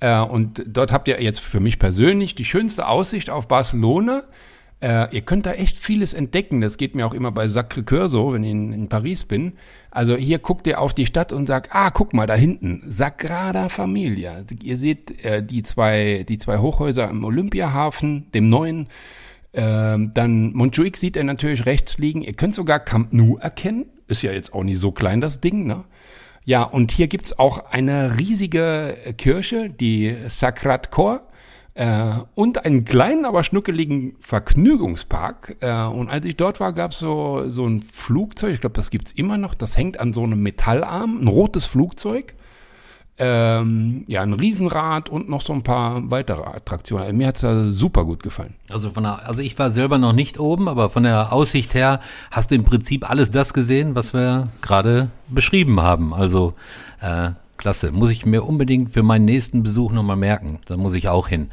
Äh, 0.00 0.20
und 0.20 0.62
dort 0.66 0.92
habt 0.92 1.08
ihr 1.08 1.22
jetzt 1.22 1.40
für 1.40 1.60
mich 1.60 1.78
persönlich 1.78 2.34
die 2.34 2.44
schönste 2.44 2.86
Aussicht 2.86 3.30
auf 3.30 3.48
Barcelona. 3.48 4.24
Äh, 4.80 5.14
ihr 5.14 5.20
könnt 5.20 5.44
da 5.44 5.52
echt 5.52 5.76
vieles 5.76 6.14
entdecken. 6.14 6.60
Das 6.62 6.78
geht 6.78 6.94
mir 6.94 7.06
auch 7.06 7.12
immer 7.12 7.30
bei 7.30 7.46
Sacré-Cœur 7.46 8.08
so, 8.08 8.32
wenn 8.32 8.44
ich 8.44 8.50
in, 8.50 8.72
in 8.72 8.88
Paris 8.88 9.24
bin. 9.24 9.52
Also 9.90 10.16
hier 10.16 10.38
guckt 10.38 10.66
ihr 10.66 10.80
auf 10.80 10.94
die 10.94 11.04
Stadt 11.04 11.32
und 11.32 11.46
sagt, 11.46 11.70
ah, 11.74 11.90
guck 11.90 12.14
mal 12.14 12.26
da 12.26 12.34
hinten, 12.34 12.82
Sagrada 12.86 13.68
Familia. 13.68 14.42
Ihr 14.62 14.76
seht 14.76 15.22
äh, 15.24 15.42
die 15.42 15.62
zwei, 15.62 16.24
die 16.26 16.38
zwei 16.38 16.58
Hochhäuser 16.58 17.10
im 17.10 17.24
Olympiahafen, 17.24 18.30
dem 18.32 18.48
neuen. 18.48 18.86
Ähm, 19.52 20.12
dann 20.14 20.52
Montjuic 20.52 20.96
sieht 20.96 21.16
er 21.16 21.24
natürlich 21.24 21.66
rechts 21.66 21.98
liegen. 21.98 22.22
Ihr 22.22 22.34
könnt 22.34 22.54
sogar 22.54 22.80
Camp 22.80 23.12
Nou 23.12 23.36
erkennen. 23.36 23.86
Ist 24.06 24.22
ja 24.22 24.32
jetzt 24.32 24.54
auch 24.54 24.64
nicht 24.64 24.78
so 24.78 24.92
klein, 24.92 25.20
das 25.20 25.40
Ding, 25.40 25.66
ne? 25.66 25.84
Ja, 26.46 26.62
und 26.62 26.90
hier 26.90 27.06
gibt's 27.06 27.38
auch 27.38 27.70
eine 27.70 28.18
riesige 28.18 28.96
Kirche, 29.18 29.68
die 29.68 30.16
Sacrat 30.28 30.90
Cor 30.90 31.28
äh, 31.80 32.12
und 32.34 32.66
einen 32.66 32.84
kleinen, 32.84 33.24
aber 33.24 33.42
schnuckeligen 33.42 34.14
Vergnügungspark. 34.20 35.56
Äh, 35.60 35.84
und 35.84 36.10
als 36.10 36.26
ich 36.26 36.36
dort 36.36 36.60
war, 36.60 36.74
gab's 36.74 36.98
so, 36.98 37.44
so 37.48 37.66
ein 37.66 37.80
Flugzeug, 37.80 38.52
ich 38.52 38.60
glaube, 38.60 38.74
das 38.74 38.90
gibt's 38.90 39.12
immer 39.12 39.38
noch, 39.38 39.54
das 39.54 39.78
hängt 39.78 39.98
an 39.98 40.12
so 40.12 40.22
einem 40.22 40.42
Metallarm, 40.42 41.22
ein 41.22 41.26
rotes 41.26 41.64
Flugzeug. 41.64 42.34
Ähm, 43.16 44.04
ja, 44.08 44.20
ein 44.20 44.34
Riesenrad 44.34 45.08
und 45.08 45.30
noch 45.30 45.40
so 45.40 45.54
ein 45.54 45.62
paar 45.62 46.10
weitere 46.10 46.42
Attraktionen. 46.42 47.16
Mir 47.16 47.28
hat's 47.28 47.40
da 47.40 47.70
super 47.70 48.04
gut 48.04 48.22
gefallen. 48.22 48.54
Also 48.68 48.90
von 48.90 49.02
der, 49.02 49.26
also 49.26 49.40
ich 49.40 49.58
war 49.58 49.70
selber 49.70 49.96
noch 49.96 50.12
nicht 50.12 50.38
oben, 50.38 50.68
aber 50.68 50.90
von 50.90 51.02
der 51.02 51.32
Aussicht 51.32 51.72
her 51.72 52.00
hast 52.30 52.50
du 52.50 52.56
im 52.56 52.64
Prinzip 52.64 53.08
alles 53.08 53.30
das 53.30 53.54
gesehen, 53.54 53.94
was 53.94 54.12
wir 54.12 54.48
gerade 54.60 55.08
beschrieben 55.28 55.80
haben. 55.80 56.12
Also 56.12 56.52
äh, 57.00 57.30
klasse. 57.60 57.92
Muss 57.92 58.10
ich 58.10 58.26
mir 58.26 58.42
unbedingt 58.42 58.90
für 58.90 59.02
meinen 59.02 59.26
nächsten 59.26 59.62
Besuch 59.62 59.92
nochmal 59.92 60.16
merken. 60.16 60.58
Da 60.64 60.76
muss 60.76 60.94
ich 60.94 61.08
auch 61.08 61.28
hin. 61.28 61.50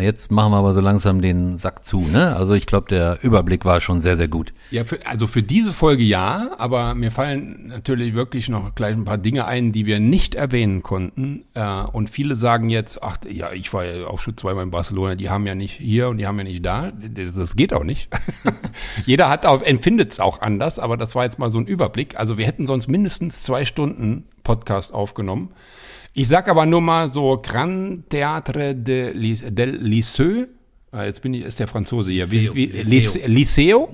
Jetzt 0.00 0.32
machen 0.32 0.50
wir 0.50 0.56
aber 0.56 0.74
so 0.74 0.80
langsam 0.80 1.22
den 1.22 1.56
Sack 1.56 1.84
zu, 1.84 2.00
ne? 2.00 2.34
Also 2.34 2.54
ich 2.54 2.66
glaube, 2.66 2.88
der 2.88 3.22
Überblick 3.22 3.64
war 3.64 3.80
schon 3.80 4.00
sehr, 4.00 4.16
sehr 4.16 4.26
gut. 4.26 4.52
Ja, 4.72 4.84
für, 4.84 5.06
also 5.06 5.28
für 5.28 5.44
diese 5.44 5.72
Folge 5.72 6.02
ja, 6.02 6.50
aber 6.58 6.96
mir 6.96 7.12
fallen 7.12 7.68
natürlich 7.68 8.14
wirklich 8.14 8.48
noch 8.48 8.74
gleich 8.74 8.94
ein 8.94 9.04
paar 9.04 9.18
Dinge 9.18 9.44
ein, 9.46 9.70
die 9.70 9.86
wir 9.86 10.00
nicht 10.00 10.34
erwähnen 10.34 10.82
konnten. 10.82 11.44
Äh, 11.54 11.82
und 11.92 12.10
viele 12.10 12.34
sagen 12.34 12.70
jetzt, 12.70 13.04
ach 13.04 13.18
ja, 13.28 13.52
ich 13.52 13.72
war 13.72 13.84
ja 13.84 14.08
auch 14.08 14.18
schon 14.18 14.36
zweimal 14.36 14.64
in 14.64 14.72
Barcelona, 14.72 15.14
die 15.14 15.30
haben 15.30 15.46
ja 15.46 15.54
nicht 15.54 15.74
hier 15.74 16.08
und 16.08 16.18
die 16.18 16.26
haben 16.26 16.38
ja 16.38 16.44
nicht 16.44 16.66
da. 16.66 16.90
Das 16.90 17.54
geht 17.54 17.72
auch 17.72 17.84
nicht. 17.84 18.08
Jeder 19.06 19.28
hat 19.28 19.46
auch, 19.46 19.62
empfindet 19.62 20.10
es 20.10 20.18
auch 20.18 20.40
anders, 20.40 20.80
aber 20.80 20.96
das 20.96 21.14
war 21.14 21.22
jetzt 21.22 21.38
mal 21.38 21.50
so 21.50 21.58
ein 21.58 21.66
Überblick. 21.66 22.18
Also 22.18 22.36
wir 22.36 22.46
hätten 22.46 22.66
sonst 22.66 22.88
mindestens 22.88 23.44
zwei 23.44 23.64
Stunden 23.64 24.24
Podcast 24.44 24.94
aufgenommen. 24.94 25.50
Ich 26.12 26.28
sag 26.28 26.48
aber 26.48 26.64
nur 26.64 26.80
mal 26.80 27.08
so 27.08 27.40
Grand 27.42 28.08
Théâtre 28.08 28.74
de, 28.74 29.12
del 29.50 29.76
Lycée. 29.82 30.46
Ah, 30.92 31.04
Jetzt 31.04 31.22
bin 31.22 31.34
ich, 31.34 31.42
ist 31.44 31.58
der 31.58 31.66
Franzose 31.66 32.12
hier. 32.12 32.30
Wie, 32.30 32.54
wie, 32.54 32.66
Liceo. 32.66 33.26
Liceo. 33.26 33.26
Liceo. 33.26 33.88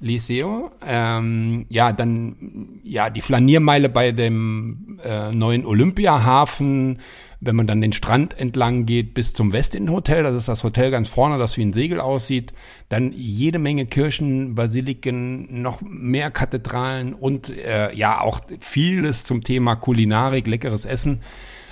Liceo. 0.00 0.70
Ähm, 0.86 1.64
ja, 1.70 1.92
dann 1.92 2.80
ja 2.82 3.08
die 3.08 3.22
Flaniermeile 3.22 3.88
bei 3.88 4.12
dem 4.12 4.98
äh, 5.02 5.32
neuen 5.32 5.64
Olympiahafen. 5.64 6.98
Wenn 7.44 7.56
man 7.56 7.66
dann 7.66 7.80
den 7.80 7.92
Strand 7.92 8.38
entlang 8.38 8.86
geht 8.86 9.14
bis 9.14 9.34
zum 9.34 9.52
Westin-Hotel, 9.52 10.22
das 10.22 10.36
ist 10.36 10.48
das 10.48 10.62
Hotel 10.62 10.92
ganz 10.92 11.08
vorne, 11.08 11.38
das 11.38 11.56
wie 11.56 11.64
ein 11.64 11.72
Segel 11.72 12.00
aussieht. 12.00 12.52
Dann 12.88 13.12
jede 13.12 13.58
Menge 13.58 13.86
Kirchen, 13.86 14.54
Basiliken, 14.54 15.60
noch 15.60 15.80
mehr 15.80 16.30
Kathedralen 16.30 17.14
und 17.14 17.50
äh, 17.50 17.92
ja 17.94 18.20
auch 18.20 18.42
vieles 18.60 19.24
zum 19.24 19.42
Thema 19.42 19.74
Kulinarik, 19.74 20.46
leckeres 20.46 20.84
Essen. 20.84 21.20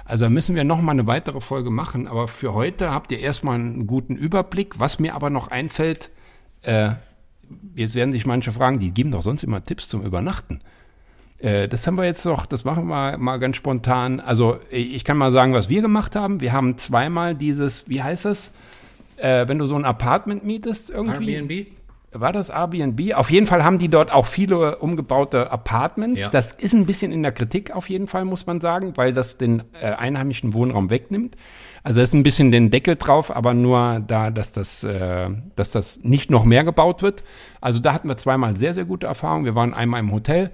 Also 0.04 0.24
da 0.24 0.30
müssen 0.30 0.56
wir 0.56 0.64
noch 0.64 0.82
mal 0.82 0.90
eine 0.90 1.06
weitere 1.06 1.40
Folge 1.40 1.70
machen. 1.70 2.08
Aber 2.08 2.26
für 2.26 2.52
heute 2.52 2.90
habt 2.90 3.12
ihr 3.12 3.20
erstmal 3.20 3.54
einen 3.54 3.86
guten 3.86 4.16
Überblick. 4.16 4.80
Was 4.80 4.98
mir 4.98 5.14
aber 5.14 5.30
noch 5.30 5.52
einfällt, 5.52 6.10
äh, 6.62 6.94
jetzt 7.76 7.94
werden 7.94 8.10
sich 8.10 8.26
manche 8.26 8.50
fragen, 8.50 8.80
die 8.80 8.92
geben 8.92 9.12
doch 9.12 9.22
sonst 9.22 9.44
immer 9.44 9.62
Tipps 9.62 9.86
zum 9.86 10.02
Übernachten. 10.02 10.58
Äh, 11.41 11.68
das 11.68 11.86
haben 11.86 11.97
wir 11.97 12.05
jetzt 12.05 12.24
noch, 12.24 12.47
das 12.47 12.64
machen 12.64 12.86
wir 12.86 13.16
mal 13.18 13.38
ganz 13.38 13.57
spontan. 13.57 14.20
Also 14.20 14.59
ich 14.70 15.05
kann 15.05 15.16
mal 15.16 15.30
sagen, 15.30 15.53
was 15.55 15.68
wir 15.68 15.82
gemacht 15.82 16.16
haben. 16.16 16.41
Wir 16.41 16.53
haben 16.53 16.78
zweimal 16.78 17.34
dieses, 17.34 17.88
wie 17.88 18.03
heißt 18.03 18.26
das, 18.26 18.53
äh, 19.16 19.49
wenn 19.49 19.59
du 19.59 19.66
so 19.66 19.76
ein 19.76 19.84
Apartment 19.84 20.45
mietest 20.45 20.91
irgendwie. 20.91 21.34
Airbnb? 21.34 21.66
War 22.12 22.32
das 22.32 22.49
Airbnb? 22.49 23.14
Auf 23.14 23.30
jeden 23.30 23.47
Fall 23.47 23.62
haben 23.62 23.78
die 23.78 23.88
dort 23.88 24.12
auch 24.12 24.26
viele 24.26 24.78
umgebaute 24.78 25.53
Apartments. 25.53 26.20
Ja. 26.20 26.28
Das 26.28 26.51
ist 26.53 26.74
ein 26.74 26.84
bisschen 26.84 27.12
in 27.12 27.22
der 27.22 27.30
Kritik 27.30 27.70
auf 27.70 27.88
jeden 27.88 28.09
Fall, 28.09 28.24
muss 28.24 28.47
man 28.47 28.61
sagen, 28.61 28.97
weil 28.97 29.12
das 29.12 29.38
den 29.38 29.62
äh, 29.80 29.93
einheimischen 29.93 30.53
Wohnraum 30.53 30.91
wegnimmt. 30.91 31.36
Also 31.84 32.01
es 32.01 32.09
ist 32.09 32.14
ein 32.14 32.24
bisschen 32.24 32.51
den 32.51 32.70
Deckel 32.72 32.97
drauf, 32.97 33.34
aber 33.34 33.55
nur 33.55 34.03
da, 34.05 34.30
dass 34.30 34.53
das, 34.53 34.82
äh, 34.82 35.30
dass 35.55 35.70
das 35.70 36.01
nicht 36.03 36.32
noch 36.32 36.45
mehr 36.45 36.64
gebaut 36.64 37.01
wird. 37.03 37.22
Also 37.61 37.80
da 37.80 37.93
hatten 37.93 38.09
wir 38.09 38.18
zweimal 38.18 38.57
sehr, 38.57 38.74
sehr 38.74 38.84
gute 38.84 39.07
Erfahrungen. 39.07 39.45
Wir 39.45 39.55
waren 39.55 39.72
einmal 39.72 40.01
im 40.01 40.11
Hotel. 40.11 40.51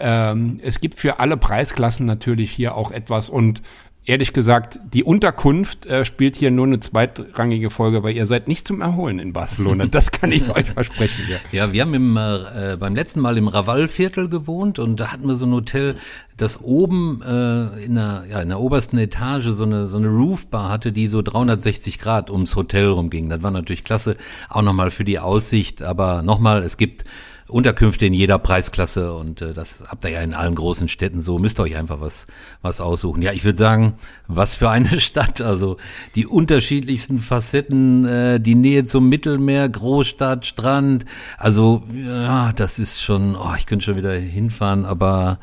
Ähm, 0.00 0.60
es 0.62 0.80
gibt 0.80 0.98
für 0.98 1.20
alle 1.20 1.36
Preisklassen 1.36 2.06
natürlich 2.06 2.50
hier 2.50 2.74
auch 2.74 2.90
etwas 2.90 3.28
und 3.28 3.62
ehrlich 4.06 4.32
gesagt, 4.32 4.80
die 4.92 5.04
Unterkunft 5.04 5.86
äh, 5.86 6.04
spielt 6.04 6.34
hier 6.34 6.50
nur 6.50 6.66
eine 6.66 6.80
zweitrangige 6.80 7.70
Folge, 7.70 8.02
weil 8.02 8.16
ihr 8.16 8.26
seid 8.26 8.48
nicht 8.48 8.66
zum 8.66 8.80
Erholen 8.80 9.18
in 9.18 9.32
Barcelona. 9.32 9.86
Das 9.86 10.10
kann 10.10 10.32
ich 10.32 10.48
euch 10.56 10.70
versprechen. 10.70 11.24
Ja. 11.28 11.38
Ja, 11.52 11.72
wir 11.72 11.82
haben 11.82 11.94
im, 11.94 12.16
äh, 12.16 12.76
beim 12.78 12.94
letzten 12.94 13.20
Mal 13.20 13.36
im 13.38 13.48
Raval-Viertel 13.48 14.28
gewohnt 14.28 14.78
und 14.78 14.98
da 14.98 15.12
hatten 15.12 15.28
wir 15.28 15.36
so 15.36 15.46
ein 15.46 15.52
Hotel, 15.52 15.96
das 16.36 16.60
oben 16.62 17.22
äh, 17.22 17.84
in, 17.84 17.94
der, 17.94 18.24
ja, 18.28 18.40
in 18.40 18.48
der 18.48 18.60
obersten 18.60 18.98
Etage 18.98 19.48
so 19.48 19.64
eine, 19.64 19.86
so 19.86 19.98
eine 19.98 20.08
Roofbar 20.08 20.70
hatte, 20.70 20.90
die 20.92 21.06
so 21.06 21.20
360 21.22 21.98
Grad 21.98 22.30
ums 22.30 22.56
Hotel 22.56 22.86
rumging. 22.86 23.28
Das 23.28 23.42
war 23.42 23.50
natürlich 23.50 23.84
klasse, 23.84 24.16
auch 24.48 24.62
nochmal 24.62 24.90
für 24.90 25.04
die 25.04 25.18
Aussicht. 25.18 25.82
Aber 25.82 26.22
nochmal, 26.22 26.62
es 26.62 26.78
gibt 26.78 27.04
Unterkünfte 27.50 28.06
in 28.06 28.14
jeder 28.14 28.38
Preisklasse 28.38 29.12
und 29.12 29.42
äh, 29.42 29.52
das 29.52 29.82
habt 29.86 30.04
ihr 30.04 30.10
ja 30.10 30.22
in 30.22 30.34
allen 30.34 30.54
großen 30.54 30.88
Städten 30.88 31.20
so. 31.20 31.38
Müsst 31.38 31.58
ihr 31.60 31.64
euch 31.64 31.76
einfach 31.76 32.00
was, 32.00 32.26
was 32.62 32.80
aussuchen. 32.80 33.22
Ja, 33.22 33.32
ich 33.32 33.44
würde 33.44 33.58
sagen, 33.58 33.94
was 34.28 34.54
für 34.54 34.70
eine 34.70 35.00
Stadt. 35.00 35.40
Also 35.40 35.76
die 36.14 36.26
unterschiedlichsten 36.26 37.18
Facetten, 37.18 38.06
äh, 38.06 38.40
die 38.40 38.54
Nähe 38.54 38.84
zum 38.84 39.08
Mittelmeer, 39.08 39.68
Großstadt, 39.68 40.46
Strand. 40.46 41.04
Also 41.36 41.82
ja, 41.94 42.52
das 42.52 42.78
ist 42.78 43.02
schon, 43.02 43.36
oh, 43.36 43.54
ich 43.56 43.66
könnte 43.66 43.84
schon 43.84 43.96
wieder 43.96 44.12
hinfahren, 44.12 44.84
aber 44.84 45.38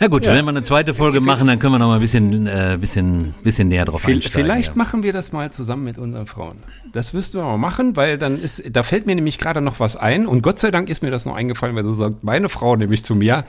Ja 0.00 0.08
gut, 0.08 0.26
wenn 0.26 0.44
wir 0.44 0.48
eine 0.48 0.62
zweite 0.64 0.94
Folge 0.94 1.20
machen, 1.20 1.46
dann 1.46 1.58
können 1.58 1.74
wir 1.74 1.78
noch 1.78 1.86
mal 1.86 1.94
ein 1.94 2.00
bisschen, 2.00 2.46
äh, 2.46 2.76
bisschen, 2.80 3.34
bisschen 3.44 3.68
näher 3.68 3.84
drauf 3.84 4.02
Viel- 4.02 4.16
einsteigen. 4.16 4.44
Vielleicht 4.44 4.68
ja. 4.70 4.74
machen 4.74 5.02
wir 5.02 5.12
das 5.12 5.32
mal 5.32 5.52
zusammen 5.52 5.84
mit 5.84 5.96
unseren 5.98 6.26
Frauen. 6.26 6.56
Das 6.92 7.12
müssten 7.12 7.38
wir 7.38 7.44
mal 7.44 7.58
machen, 7.58 7.94
weil 7.94 8.18
dann 8.18 8.40
ist, 8.40 8.62
da 8.74 8.82
fällt 8.82 9.06
mir 9.06 9.14
nämlich 9.14 9.38
gerade 9.38 9.60
noch 9.60 9.78
was 9.78 9.96
ein 9.96 10.26
und 10.26 10.42
Gott 10.42 10.58
sei 10.58 10.70
Dank 10.72 10.88
ist 10.88 11.02
mir 11.02 11.10
das 11.10 11.24
noch 11.24 11.36
eingefallen, 11.36 11.76
weil 11.76 11.84
du 11.84 11.92
sagst, 11.92 12.22
meine 12.24 12.48
Frau 12.48 12.74
nämlich 12.74 13.04
zu 13.04 13.14
mir, 13.14 13.44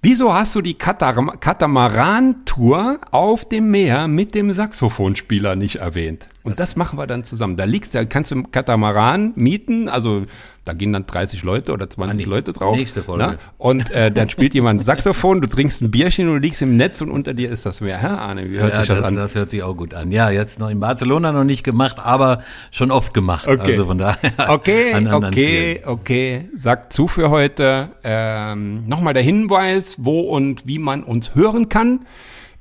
wieso 0.00 0.32
hast 0.32 0.54
du 0.54 0.62
die 0.62 0.74
Katar 0.74 1.14
Katamaran-Tour 1.38 2.98
auf 3.10 3.48
dem 3.48 3.70
Meer 3.70 4.08
mit 4.08 4.34
dem 4.34 4.52
Saxophonspieler 4.52 5.56
nicht 5.56 5.76
erwähnt? 5.76 6.28
Und 6.44 6.58
das, 6.58 6.76
machen 6.76 6.98
wir 6.98 7.06
dann 7.06 7.24
zusammen. 7.24 7.56
Da 7.56 7.64
liegst, 7.64 7.94
da 7.94 8.04
kannst 8.04 8.30
du 8.30 8.36
einen 8.36 8.50
Katamaran 8.50 9.32
mieten, 9.36 9.88
also 9.88 10.26
da 10.64 10.74
gehen 10.74 10.92
dann 10.92 11.06
30 11.06 11.42
Leute 11.42 11.72
oder 11.72 11.90
20 11.90 12.12
Andi, 12.12 12.24
Leute 12.24 12.52
drauf. 12.52 12.76
nächste 12.76 13.02
Folge. 13.02 13.26
ne? 13.26 13.38
Und 13.58 13.90
äh, 13.90 14.12
dann 14.12 14.28
spielt 14.28 14.54
jemand 14.54 14.84
Saxophon, 14.84 15.40
du 15.40 15.48
trinkst 15.48 15.82
ein 15.82 15.90
Bierchen 15.90 16.28
und 16.28 16.34
du 16.34 16.40
liegst 16.40 16.62
im 16.62 16.76
Netz 16.76 17.00
und 17.00 17.10
unter 17.10 17.34
dir 17.34 17.50
ist 17.50 17.66
das 17.66 17.80
Meer. 17.80 18.00
Hä, 18.00 18.06
Arne, 18.06 18.48
wie 18.48 18.58
hört 18.58 18.72
ja, 18.72 18.78
sich 18.78 18.88
das, 18.88 18.98
das, 18.98 19.06
an? 19.06 19.16
das 19.16 19.34
hört 19.34 19.50
sich 19.50 19.62
auch 19.62 19.76
gut 19.76 19.92
an. 19.92 20.12
Ja, 20.12 20.30
jetzt 20.30 20.60
noch 20.60 20.70
in 20.70 20.78
Barcelona 20.78 21.32
noch 21.32 21.44
nicht 21.44 21.64
gemacht, 21.64 21.96
aber 21.98 22.42
schon 22.70 22.92
oft 22.92 23.12
gemacht. 23.12 23.48
Okay. 23.48 23.72
Also 23.72 23.86
von 23.86 23.98
daher. 23.98 24.18
Okay, 24.48 24.92
an 24.92 25.12
okay, 25.12 25.74
Zielen. 25.74 25.88
okay. 25.88 26.48
Sagt 26.54 26.92
zu 26.92 27.08
für 27.08 27.30
heute. 27.30 27.90
Ähm, 28.04 28.86
Nochmal 28.86 29.14
der 29.14 29.22
Hinweis, 29.22 29.96
wo 29.98 30.20
und 30.20 30.66
wie 30.66 30.78
man 30.78 31.02
uns 31.02 31.34
hören 31.34 31.68
kann. 31.68 32.00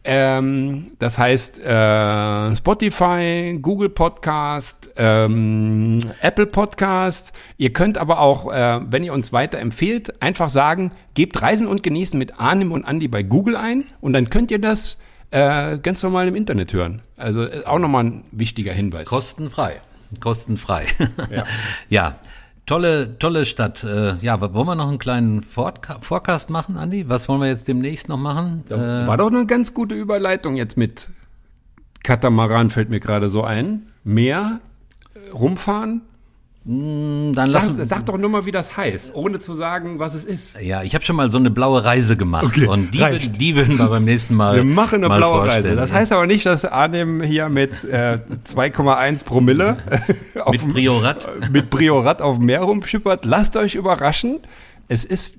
Ähm, 0.04 0.94
das 0.98 1.18
heißt 1.18 1.60
äh, 1.60 2.56
Spotify, 2.56 3.58
Google 3.62 3.90
Podcast, 3.90 4.90
ähm, 4.96 6.00
Apple 6.22 6.48
Podcast. 6.48 7.34
Ihr 7.58 7.72
könnt 7.72 8.00
aber 8.00 8.20
auch, 8.20 8.52
äh, 8.52 8.80
wenn 8.90 9.04
ihr 9.04 9.14
uns 9.14 9.32
weiterempfehlt, 9.32 10.22
einfach 10.22 10.50
sagen, 10.50 10.92
gebt 11.14 11.42
Reisen 11.42 11.68
und 11.68 11.84
Genießen 11.84 12.18
mit 12.18 12.40
Arnim 12.40 12.72
und 12.72 12.84
Andi 12.84 13.08
bei 13.08 13.22
Google 13.22 13.56
ein 13.56 13.86
und 14.02 14.14
dann 14.14 14.30
könnt 14.30 14.50
ihr 14.50 14.60
das 14.60 14.98
äh, 15.30 15.78
ganz 15.78 16.02
normal 16.02 16.28
im 16.28 16.36
Internet 16.36 16.74
hören. 16.74 17.02
Also 17.16 17.44
äh, 17.44 17.64
auch 17.66 17.80
nochmal 17.80 18.06
ein 18.06 18.24
wichtiger 18.32 18.74
Hinweis. 18.74 19.08
Kostenfrei. 19.08 19.82
Kostenfrei. 20.20 20.88
Ja. 21.30 21.46
ja. 21.90 22.16
Tolle, 22.72 23.18
tolle 23.20 23.46
Stadt. 23.46 23.84
Äh, 23.84 24.16
ja, 24.22 24.40
wollen 24.40 24.66
wir 24.66 24.76
noch 24.76 24.88
einen 24.88 24.98
kleinen 24.98 25.42
Foreca- 25.44 25.98
Forecast 26.00 26.50
machen, 26.50 26.78
Andi? 26.78 27.10
Was 27.10 27.28
wollen 27.28 27.42
wir 27.42 27.50
jetzt 27.50 27.68
demnächst 27.68 28.08
noch 28.08 28.16
machen? 28.16 28.64
Äh, 28.70 28.76
War 29.06 29.18
doch 29.18 29.28
eine 29.28 29.46
ganz 29.46 29.74
gute 29.74 29.94
Überleitung 29.94 30.56
jetzt 30.56 30.78
mit 30.78 31.10
Katamaran 32.04 32.70
fällt 32.70 32.90
mir 32.90 33.02
gerade 33.02 33.28
so 33.28 33.44
ein. 33.44 33.88
Meer, 34.06 34.62
rumfahren. 35.34 36.04
Dann 36.64 37.34
lass 37.34 37.66
Sag, 37.66 37.86
sag 37.86 38.06
doch 38.06 38.20
nur 38.20 38.30
mal, 38.30 38.46
wie 38.46 38.52
das 38.52 38.78
heißt, 38.78 39.16
ohne 39.16 39.40
zu 39.40 39.56
sagen, 39.56 39.98
was 39.98 40.14
es 40.14 40.26
ist. 40.26 40.62
ja, 40.62 40.84
ich 40.84 40.94
habe 40.94 41.04
schon 41.04 41.16
mal 41.16 41.28
so 41.32 41.40
eine 41.40 41.50
blaue 41.50 41.84
Reise 41.84 42.16
gemacht 42.16 42.46
Okay, 42.46 42.68
und 42.68 42.92
die, 42.94 43.02
reicht. 43.02 43.42
die 43.42 43.56
würden 43.56 43.80
wir 43.80 43.88
beim 43.88 44.06
nächsten 44.06 44.36
Mal. 44.36 44.58
Wir 44.58 44.64
machen 44.64 45.04
eine 45.04 45.08
blaue 45.16 45.38
vorstellen. 45.38 45.66
Reise. 45.66 45.76
Das 45.76 45.92
heißt 45.92 46.12
aber 46.12 46.28
nicht, 46.28 46.46
dass 46.46 46.64
Arnim 46.64 47.24
hier 47.24 47.50
mit 47.50 47.84
äh, 47.84 48.20
2,1 48.48 49.26
Promille 49.26 49.78
auf 50.44 50.52
mit 50.52 50.68
Priorat. 50.72 51.28
mit 51.52 51.72
Priorat 51.72 52.22
auf 52.22 52.38
dem 52.38 52.46
Meer 52.46 52.62
rumschippert. 52.62 53.26
Lasst 53.26 53.58
euch 53.58 53.74
überraschen. 53.74 54.40
Es 54.88 55.04
ist, 55.04 55.36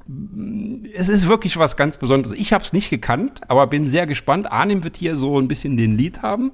es 0.94 1.08
ist 1.08 1.28
wirklich 1.28 1.56
was 1.56 1.76
ganz 1.76 1.98
Besonderes. 1.98 2.36
Ich 2.36 2.52
habe 2.52 2.64
es 2.64 2.72
nicht 2.72 2.90
gekannt, 2.90 3.42
aber 3.46 3.66
bin 3.68 3.86
sehr 3.86 4.06
gespannt. 4.06 4.50
Arnim 4.50 4.82
wird 4.82 4.96
hier 4.96 5.16
so 5.16 5.38
ein 5.38 5.46
bisschen 5.46 5.76
den 5.76 5.96
Lied 5.96 6.22
haben 6.22 6.50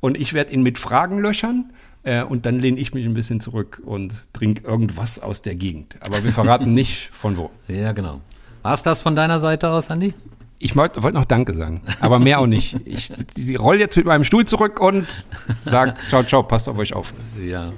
und 0.00 0.16
ich 0.16 0.32
werde 0.32 0.52
ihn 0.54 0.62
mit 0.62 0.78
Fragen 0.78 1.20
löchern. 1.20 1.72
Äh, 2.08 2.22
und 2.22 2.46
dann 2.46 2.58
lehne 2.58 2.80
ich 2.80 2.94
mich 2.94 3.04
ein 3.04 3.12
bisschen 3.12 3.40
zurück 3.40 3.82
und 3.84 4.14
trinke 4.32 4.66
irgendwas 4.66 5.18
aus 5.18 5.42
der 5.42 5.54
Gegend. 5.54 5.96
Aber 6.00 6.24
wir 6.24 6.32
verraten 6.32 6.72
nicht 6.72 7.10
von 7.12 7.36
wo. 7.36 7.50
Ja, 7.68 7.92
genau. 7.92 8.22
War's 8.62 8.82
das 8.82 9.02
von 9.02 9.14
deiner 9.14 9.40
Seite 9.40 9.68
aus, 9.68 9.90
Andi? 9.90 10.14
Ich 10.58 10.74
wollte 10.74 11.02
wollt 11.02 11.14
noch 11.14 11.26
Danke 11.26 11.54
sagen, 11.54 11.82
aber 12.00 12.18
mehr 12.18 12.40
auch 12.40 12.46
nicht. 12.46 12.76
Ich, 12.86 13.10
ich 13.36 13.60
roll 13.60 13.78
jetzt 13.78 13.96
mit 13.96 14.06
meinem 14.06 14.24
Stuhl 14.24 14.46
zurück 14.46 14.80
und 14.80 15.24
sag 15.66 15.96
ciao, 16.08 16.24
ciao, 16.24 16.42
passt 16.42 16.68
auf 16.68 16.78
euch 16.78 16.94
auf. 16.94 17.12
Ja. 17.40 17.72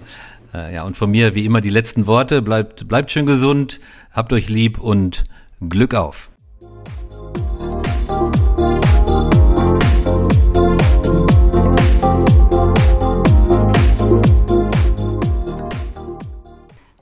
Äh, 0.55 0.75
ja, 0.75 0.85
und 0.85 0.97
von 0.97 1.11
mir 1.11 1.35
wie 1.35 1.45
immer 1.45 1.61
die 1.61 1.69
letzten 1.69 2.07
Worte. 2.07 2.41
Bleibt, 2.41 2.87
bleibt 2.87 3.11
schön 3.11 3.27
gesund, 3.27 3.81
habt 4.13 4.33
euch 4.33 4.49
lieb 4.49 4.79
und 4.79 5.25
Glück 5.69 5.95
auf. 5.95 6.30